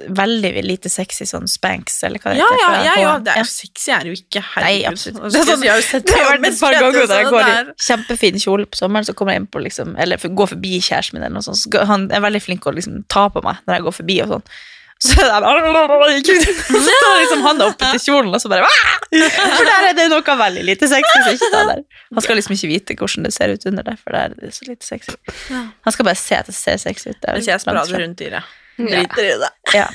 veldig 0.10 0.52
lite 0.66 0.90
sexy 0.90 1.26
sånn 1.30 1.48
spanks, 1.50 2.00
eller 2.04 2.20
hva 2.20 2.34
det 2.34 2.40
Ja, 2.42 2.48
heter. 2.52 2.64
ja, 2.64 2.84
ja, 2.84 2.94
ja, 3.02 3.12
H&M. 3.14 3.24
det 3.24 3.34
Ja. 3.36 3.42
er 3.42 3.50
sexy 3.52 3.92
er 3.92 4.06
jo 4.06 4.14
ikke. 4.18 4.44
Nei, 4.62 4.84
absolutt. 4.86 5.20
Det 5.32 5.42
er 5.42 5.46
sånn- 5.52 5.64
jeg 5.64 5.76
jo 5.76 5.88
sett 5.90 6.06
Det 6.08 6.16
har 6.18 6.38
vært 6.38 6.48
et 6.54 6.60
par 6.60 6.74
ganger 6.74 7.08
der 7.08 7.22
jeg 7.24 7.32
går 7.34 7.52
i 7.52 7.74
kjempefin 7.90 8.40
kjole 8.46 8.66
på 8.66 8.76
sommeren, 8.82 9.06
så 9.06 9.14
kommer 9.16 9.34
jeg 9.34 9.42
inn 9.42 9.48
på 9.48 9.64
liksom 9.64 9.96
Eller 10.00 10.18
går 10.18 10.48
forbi 10.56 10.80
kjæresten 10.80 11.14
min, 11.14 11.24
eller 11.24 11.34
noe 11.40 11.46
sånt. 11.48 11.58
Så 11.62 11.86
han 11.86 12.10
er 12.12 12.20
veldig 12.22 12.42
flink 12.42 12.64
til 12.64 12.74
å 12.74 12.76
liksom 12.76 13.04
ta 13.08 13.30
på 13.30 13.44
meg 13.44 13.58
når 13.68 13.76
jeg 13.76 13.84
går 13.84 13.96
forbi 14.02 14.22
og 14.24 14.28
sånn. 14.36 14.44
Så 15.00 15.14
er 15.22 15.42
det 15.46 16.26
Så 16.26 16.94
tar 17.04 17.20
liksom 17.22 17.42
han 17.46 17.62
opp 17.62 17.78
til 17.78 18.00
kjolen, 18.02 18.34
og 18.34 18.42
så 18.42 18.50
bare! 18.50 18.66
For 19.14 19.66
der 19.70 19.90
er 19.92 19.94
det 19.94 20.08
noe 20.10 20.22
veldig 20.24 20.64
lite 20.66 20.88
sexy. 20.90 21.38
Der. 21.54 21.84
Han 22.14 22.22
skal 22.26 22.36
liksom 22.40 22.56
ikke 22.58 22.68
vite 22.72 22.96
hvordan 22.98 23.24
det 23.28 23.34
ser 23.36 23.54
ut 23.54 23.66
under 23.70 23.84
der, 23.84 23.96
for 24.02 24.12
der 24.18 24.32
er 24.32 24.34
det 24.42 24.54
så 24.56 24.66
lite 24.68 24.84
sexy. 24.88 25.14
Han 25.52 25.94
skal 25.94 26.04
bare 26.10 26.16
se 26.18 26.36
at 26.40 26.48
det 26.50 26.56
ser 26.58 26.78
sexy 26.82 27.12
ut. 27.12 27.22
Det 27.22 27.30
er 27.30 27.38
Hvis 27.38 27.46
jeg 27.52 27.62
sprader 27.62 28.02
rundt 28.02 28.22
i 28.26 28.30
det. 28.34 28.42
Driter 28.78 29.24
i 29.26 29.36
det. 29.42 29.50
Ja. 29.74 29.88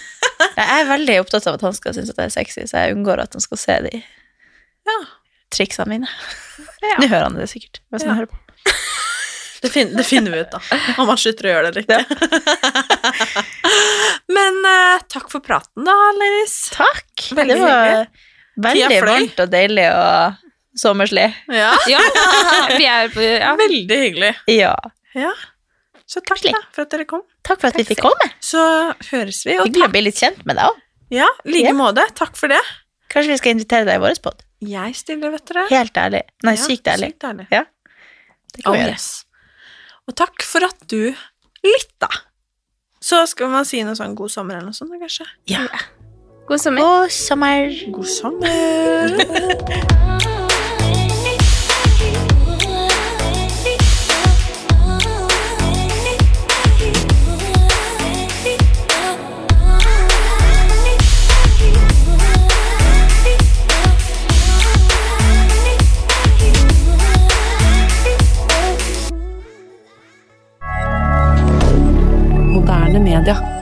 Jeg 0.43 0.66
er 0.80 0.89
veldig 0.89 1.18
opptatt 1.22 1.47
av 1.47 1.57
at 1.59 1.64
han 1.64 1.74
skal 1.76 1.95
synes 1.95 2.11
at 2.11 2.18
det 2.18 2.24
er 2.26 2.33
sexy, 2.35 2.64
så 2.66 2.83
jeg 2.83 2.97
unngår 2.97 3.22
at 3.22 3.37
han 3.37 3.45
skal 3.45 3.61
se 3.61 3.76
de 3.87 4.01
triksene 5.53 5.89
mine. 5.91 6.09
Nå 6.99 7.07
hører 7.07 7.28
han 7.28 7.37
det 7.39 7.49
sikkert. 7.53 7.83
Hvis 7.93 8.07
han 8.09 8.18
hører 8.18 8.33
på. 8.33 8.39
Det, 9.62 9.70
fin 9.70 9.93
det 9.95 10.03
finner 10.03 10.33
vi 10.35 10.41
ut, 10.43 10.51
da. 10.51 10.59
Om 10.99 11.12
han 11.12 11.18
slutter 11.22 11.47
å 11.47 11.53
gjøre 11.53 11.70
det 11.70 11.85
eller 11.85 11.85
ikke. 11.85 13.43
Men 14.37 14.59
uh, 14.66 15.05
takk 15.12 15.28
for 15.30 15.45
praten, 15.45 15.85
da, 15.87 15.95
ladies. 16.18 16.57
Takk! 16.74 17.28
Veldig 17.39 17.55
det 17.55 17.61
var 17.62 17.85
hyggelig. 17.87 18.09
veldig 18.66 18.99
varmt 19.07 19.43
og 19.45 19.53
deilig 19.53 19.85
og 19.93 20.49
sommerslig. 20.83 21.28
Ja, 21.55 21.76
Ja, 21.93 22.01
vi 22.74 22.89
er 22.91 23.12
på 23.14 23.22
ja. 23.22 23.55
Veldig 23.61 24.01
hyggelig. 24.03 24.33
Ja. 24.51 24.74
Så 26.11 26.24
takk 26.26 26.43
da, 26.49 26.59
for 26.74 26.89
at 26.89 26.97
dere 26.97 27.07
kom. 27.07 27.22
Takk 27.43 27.59
for 27.61 27.66
at 27.72 27.76
vi 27.80 27.84
fikk 27.88 28.01
komme. 28.05 28.28
Så 28.40 28.61
høres 29.11 29.43
vi. 29.47 29.57
Og 29.59 29.66
Hyggelig 29.66 29.88
å 29.88 29.93
bli 29.93 30.03
litt 30.07 30.16
kjent 30.20 30.45
med 30.47 30.57
deg 30.57 30.64
òg. 30.70 30.76
Ja, 31.11 31.26
i 31.45 31.51
like 31.57 31.68
Ja. 31.68 31.72
måte. 31.76 32.05
Takk 32.14 32.36
for 32.38 32.49
det. 32.49 32.61
Kanskje 33.12 33.32
vi 33.34 33.38
skal 33.43 33.53
invitere 33.57 33.84
deg 33.84 33.95
i 33.99 34.03
vår 34.05 34.20
pod? 34.22 34.43
Jeg 34.62 34.95
stiller, 34.95 35.30
vet 35.34 35.45
dere. 35.51 35.66
Helt 35.68 35.93
ærlig. 35.99 36.22
Nei, 36.47 36.55
Ja, 36.55 36.62
sykt 36.62 36.86
ærlig. 36.88 37.11
Sykt 37.12 37.24
ærlig. 37.28 37.47
Ja. 37.51 37.64
Det 38.55 38.62
kan 38.64 38.72
Oh, 38.72 38.76
vi 38.76 38.80
gjøre. 38.84 38.93
yes. 38.95 39.24
Og 40.09 40.14
takk 40.16 40.43
for 40.43 40.64
at 40.64 40.86
du 40.88 41.14
lytta. 41.64 42.09
Så 43.03 43.26
skal 43.28 43.49
man 43.49 43.64
si 43.64 43.82
noe 43.82 43.95
sånn 43.99 44.14
god 44.14 44.30
sommer 44.30 44.55
eller 44.57 44.66
noe 44.70 44.72
sånt, 44.72 44.90
kanskje. 45.01 45.26
Ja. 45.51 45.66
God 46.47 46.61
sommer. 46.61 46.80
God 46.80 47.11
sommer. 47.11 47.93
God 47.93 48.07
sommer. 48.07 49.09
moderne 72.93 72.99
media. 73.01 73.61